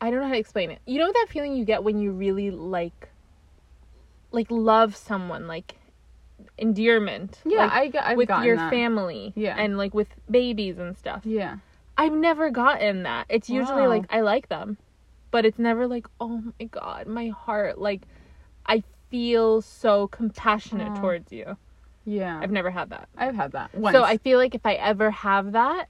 I 0.00 0.10
don't 0.10 0.20
know 0.20 0.26
how 0.26 0.32
to 0.32 0.38
explain 0.38 0.70
it. 0.70 0.80
You 0.86 0.98
know 0.98 1.12
that 1.12 1.26
feeling 1.30 1.54
you 1.54 1.64
get 1.64 1.82
when 1.84 1.98
you 1.98 2.12
really 2.12 2.50
like, 2.50 3.08
like 4.32 4.46
love 4.50 4.96
someone, 4.96 5.46
like 5.46 5.76
endearment. 6.58 7.40
Yeah, 7.44 7.60
like, 7.60 7.72
I 7.72 7.88
got 7.88 8.04
I've 8.06 8.16
with 8.16 8.28
your 8.44 8.56
that. 8.56 8.70
family. 8.70 9.32
Yeah. 9.34 9.56
And 9.58 9.78
like 9.78 9.94
with 9.94 10.08
babies 10.30 10.78
and 10.78 10.96
stuff. 10.96 11.24
Yeah, 11.24 11.58
I've 11.96 12.12
never 12.12 12.50
gotten 12.50 13.02
that. 13.04 13.26
It's 13.28 13.48
usually 13.48 13.82
Wow. 13.82 13.88
like 13.88 14.04
I 14.10 14.20
like 14.20 14.48
them, 14.48 14.76
but 15.30 15.44
it's 15.46 15.58
never 15.58 15.86
like 15.86 16.06
oh 16.20 16.42
my 16.60 16.66
god, 16.66 17.06
my 17.06 17.28
heart 17.28 17.78
like 17.78 18.02
I 18.66 18.82
feel 19.10 19.62
so 19.62 20.08
compassionate 20.08 20.94
towards 20.96 21.32
you. 21.32 21.56
yeah. 22.04 22.38
I've 22.42 22.50
never 22.50 22.70
had 22.70 22.90
that. 22.90 23.08
I've 23.16 23.34
had 23.34 23.52
that. 23.52 23.74
Once. 23.74 23.94
So 23.94 24.02
I 24.02 24.18
feel 24.18 24.38
like 24.38 24.54
if 24.54 24.66
I 24.66 24.74
ever 24.74 25.10
have 25.10 25.52
that, 25.52 25.86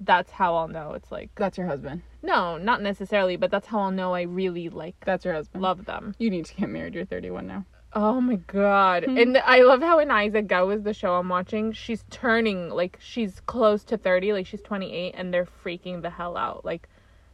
that's 0.00 0.30
how 0.30 0.56
I'll 0.56 0.68
know 0.68 0.92
it's 0.94 1.12
like 1.12 1.30
that's 1.36 1.58
your 1.58 1.66
husband. 1.66 2.02
no, 2.22 2.56
not 2.58 2.82
necessarily, 2.82 3.36
but 3.36 3.50
that's 3.50 3.66
how 3.66 3.80
I'll 3.80 3.90
know 3.90 4.14
I 4.14 4.22
really 4.22 4.68
like 4.68 4.96
That's 5.04 5.24
your 5.24 5.34
husband. 5.34 5.62
love 5.62 5.84
them. 5.84 6.14
You 6.18 6.30
need 6.30 6.46
to 6.46 6.54
get 6.54 6.68
married. 6.68 6.94
You're 6.94 7.04
31 7.04 7.46
now. 7.46 7.64
Oh 7.92 8.20
my 8.20 8.36
god. 8.36 9.04
Hmm. 9.04 9.18
And 9.18 9.38
I 9.38 9.62
love 9.62 9.82
how 9.82 9.98
in 9.98 10.10
Isaac 10.10 10.46
Go 10.46 10.70
is 10.70 10.82
the 10.84 10.94
show 10.94 11.14
I'm 11.16 11.28
watching, 11.28 11.72
she's 11.72 12.04
turning 12.10 12.70
like 12.70 12.98
she's 13.00 13.40
close 13.46 13.82
to 13.84 13.96
30, 13.98 14.32
like 14.32 14.46
she's 14.46 14.62
28 14.62 15.14
and 15.16 15.34
they're 15.34 15.48
freaking 15.64 16.00
the 16.02 16.10
hell 16.10 16.36
out. 16.36 16.64
Like 16.64 16.88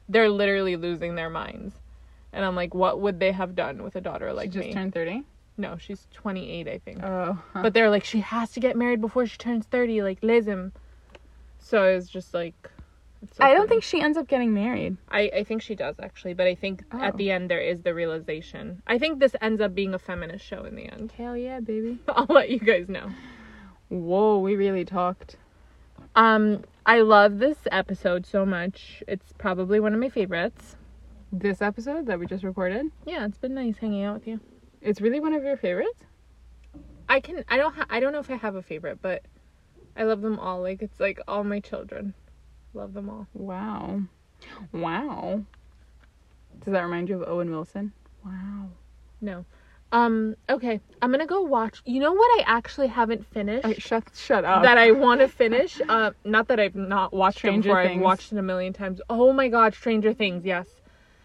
they're 0.08 0.30
literally 0.30 0.76
losing 0.76 1.14
their 1.14 1.30
minds. 1.30 1.74
And 2.32 2.44
I'm 2.44 2.56
like, 2.56 2.74
what 2.74 3.00
would 3.00 3.20
they 3.20 3.32
have 3.32 3.54
done 3.54 3.82
with 3.82 3.96
a 3.96 4.00
daughter 4.00 4.32
like 4.32 4.50
she 4.52 4.58
just 4.58 4.68
me? 4.68 4.74
turned 4.74 4.92
30. 4.94 5.22
no, 5.58 5.76
she's 5.78 6.06
28, 6.14 6.68
I 6.68 6.78
think. 6.78 7.02
Oh, 7.02 7.38
But 7.54 7.72
they're 7.74 7.90
like, 7.90 8.04
she 8.04 8.20
has 8.20 8.50
to 8.52 8.60
get 8.60 8.76
married 8.76 9.00
before 9.00 9.26
she 9.26 9.36
turns 9.38 9.66
30, 9.66 10.02
like 10.02 10.20
Lizim. 10.22 10.72
So 11.68 11.82
it's 11.82 12.08
just 12.08 12.32
like. 12.32 12.54
so 13.32 13.42
I 13.44 13.48
don't 13.50 13.58
funny. 13.66 13.68
think 13.70 13.82
she 13.82 14.00
ends 14.00 14.16
up 14.16 14.28
getting 14.28 14.54
married. 14.54 14.96
I, 15.10 15.22
I 15.38 15.42
think 15.44 15.62
she 15.62 15.74
does 15.74 15.96
actually, 16.00 16.34
but 16.34 16.46
I 16.46 16.54
think 16.54 16.84
Oh. 16.92 17.00
at 17.02 17.16
the 17.16 17.30
end 17.32 17.50
there 17.50 17.60
is 17.60 17.82
the 17.82 17.92
realization. 17.92 18.82
I 18.86 18.98
think 18.98 19.18
this 19.18 19.34
ends 19.40 19.60
up 19.60 19.74
being 19.74 19.92
a 19.94 19.98
feminist 19.98 20.44
show 20.44 20.62
in 20.64 20.76
the 20.76 20.86
end. 20.86 21.12
Hell 21.18 21.36
yeah, 21.36 21.58
baby. 21.60 21.98
I'll 22.08 22.26
let 22.28 22.50
you 22.50 22.60
guys 22.60 22.88
know. 22.88 23.08
Whoa, 23.88 24.38
we 24.38 24.54
really 24.54 24.84
talked. 24.84 25.36
Um, 26.14 26.62
I 26.86 27.00
love 27.00 27.38
this 27.38 27.58
episode 27.72 28.26
so 28.26 28.46
much. 28.46 29.02
It's 29.08 29.32
probably 29.38 29.80
one 29.80 29.92
of 29.92 29.98
my 30.00 30.08
favorites. 30.08 30.76
This 31.32 31.60
episode 31.60 32.06
that 32.06 32.18
we 32.20 32.26
just 32.26 32.44
recorded, 32.44 32.86
Yeah, 33.04 33.26
it's 33.26 33.38
been 33.38 33.54
nice 33.54 33.78
hanging 33.78 34.04
out 34.04 34.14
with 34.14 34.28
you. 34.28 34.38
it's 34.80 35.00
really 35.00 35.18
one 35.20 35.34
of 35.34 35.42
your 35.42 35.56
favorites. 35.56 36.04
I 37.08 37.18
can 37.20 37.44
I 37.48 37.56
don't 37.56 37.74
ha- 37.74 37.86
I 37.90 37.98
don't 38.00 38.12
know 38.12 38.20
if 38.20 38.30
I 38.30 38.36
have 38.36 38.54
a 38.54 38.62
favorite, 38.62 38.98
but 39.02 39.22
I 39.96 40.04
love 40.04 40.20
them 40.20 40.38
all. 40.38 40.60
Like 40.60 40.82
it's 40.82 41.00
like 41.00 41.20
all 41.26 41.44
my 41.44 41.60
children. 41.60 42.14
Love 42.74 42.92
them 42.92 43.08
all. 43.08 43.26
Wow. 43.34 44.02
Wow. 44.72 45.42
Does 46.64 46.72
that 46.72 46.82
remind 46.82 47.08
you 47.08 47.22
of 47.22 47.28
Owen 47.28 47.50
Wilson? 47.50 47.92
Wow. 48.24 48.68
No. 49.20 49.44
Um, 49.92 50.36
okay. 50.50 50.80
I'm 51.00 51.10
gonna 51.10 51.26
go 51.26 51.42
watch 51.42 51.80
you 51.84 52.00
know 52.00 52.12
what 52.12 52.40
I 52.40 52.44
actually 52.46 52.88
haven't 52.88 53.24
finished? 53.26 53.64
Okay, 53.64 53.78
shut 53.78 54.04
shut 54.14 54.44
up. 54.44 54.62
that 54.62 54.78
I 54.78 54.90
want 54.90 55.20
to 55.20 55.28
finish. 55.28 55.80
Uh, 55.88 56.10
not 56.24 56.48
that 56.48 56.58
I've 56.58 56.74
not 56.74 57.12
watched 57.12 57.38
Stranger 57.38 57.70
it 57.70 57.72
before. 57.72 57.84
Things. 57.84 57.98
I've 57.98 58.04
watched 58.04 58.32
it 58.32 58.38
a 58.38 58.42
million 58.42 58.72
times. 58.72 59.00
Oh 59.08 59.32
my 59.32 59.48
god, 59.48 59.74
Stranger 59.74 60.12
Things. 60.12 60.44
Yes. 60.44 60.66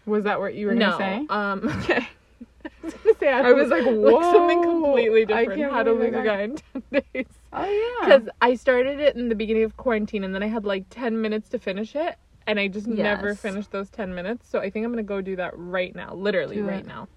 was 0.06 0.24
that 0.24 0.38
what 0.38 0.54
you 0.54 0.66
were 0.68 0.74
no. 0.74 0.96
gonna 0.98 0.98
say? 0.98 1.26
Um. 1.28 1.68
Okay. 1.82 2.08
I 2.64 2.70
was 2.84 2.94
gonna 2.94 3.16
say 3.18 3.28
I, 3.28 3.40
I 3.40 3.52
was 3.52 3.68
like, 3.68 3.84
whoa. 3.84 4.22
something 4.32 4.58
whoa, 4.58 4.82
completely 4.82 5.22
I 5.22 5.40
different. 5.40 5.60
can't 5.60 5.72
How 5.72 5.82
to 5.82 5.92
lose 5.92 6.14
I 6.14 6.20
a 6.20 6.24
guy 6.24 6.42
in 6.42 6.56
ten 6.56 7.02
days. 7.12 7.26
Oh 7.52 7.64
yeah. 7.64 8.06
Because 8.18 8.28
I 8.40 8.54
started 8.54 9.00
it 9.00 9.16
in 9.16 9.28
the 9.28 9.34
beginning 9.34 9.64
of 9.64 9.76
quarantine, 9.76 10.24
and 10.24 10.34
then 10.34 10.42
I 10.42 10.48
had 10.48 10.64
like 10.64 10.84
ten 10.90 11.20
minutes 11.20 11.48
to 11.50 11.58
finish 11.58 11.94
it, 11.94 12.16
and 12.46 12.58
I 12.58 12.68
just 12.68 12.86
never 12.86 13.34
finished 13.34 13.70
those 13.70 13.90
ten 13.90 14.14
minutes. 14.14 14.48
So 14.48 14.58
I 14.58 14.70
think 14.70 14.84
I'm 14.86 14.92
gonna 14.92 15.02
go 15.02 15.20
do 15.20 15.36
that 15.36 15.52
right 15.56 15.94
now. 15.94 16.14
Literally 16.14 16.56
Do 16.56 16.66
right 16.66 16.80
it. 16.80 16.86
now. 16.86 17.08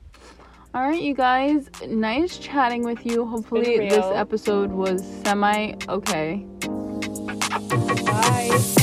All 0.73 0.81
right, 0.81 1.01
you 1.01 1.13
guys. 1.13 1.69
Nice 1.87 2.37
chatting 2.37 2.83
with 2.83 3.05
you. 3.05 3.25
Hopefully, 3.25 3.87
this 3.87 4.05
episode 4.13 4.71
was 4.71 5.01
semi 5.23 5.73
okay. 5.87 6.45
Bye. 8.05 8.75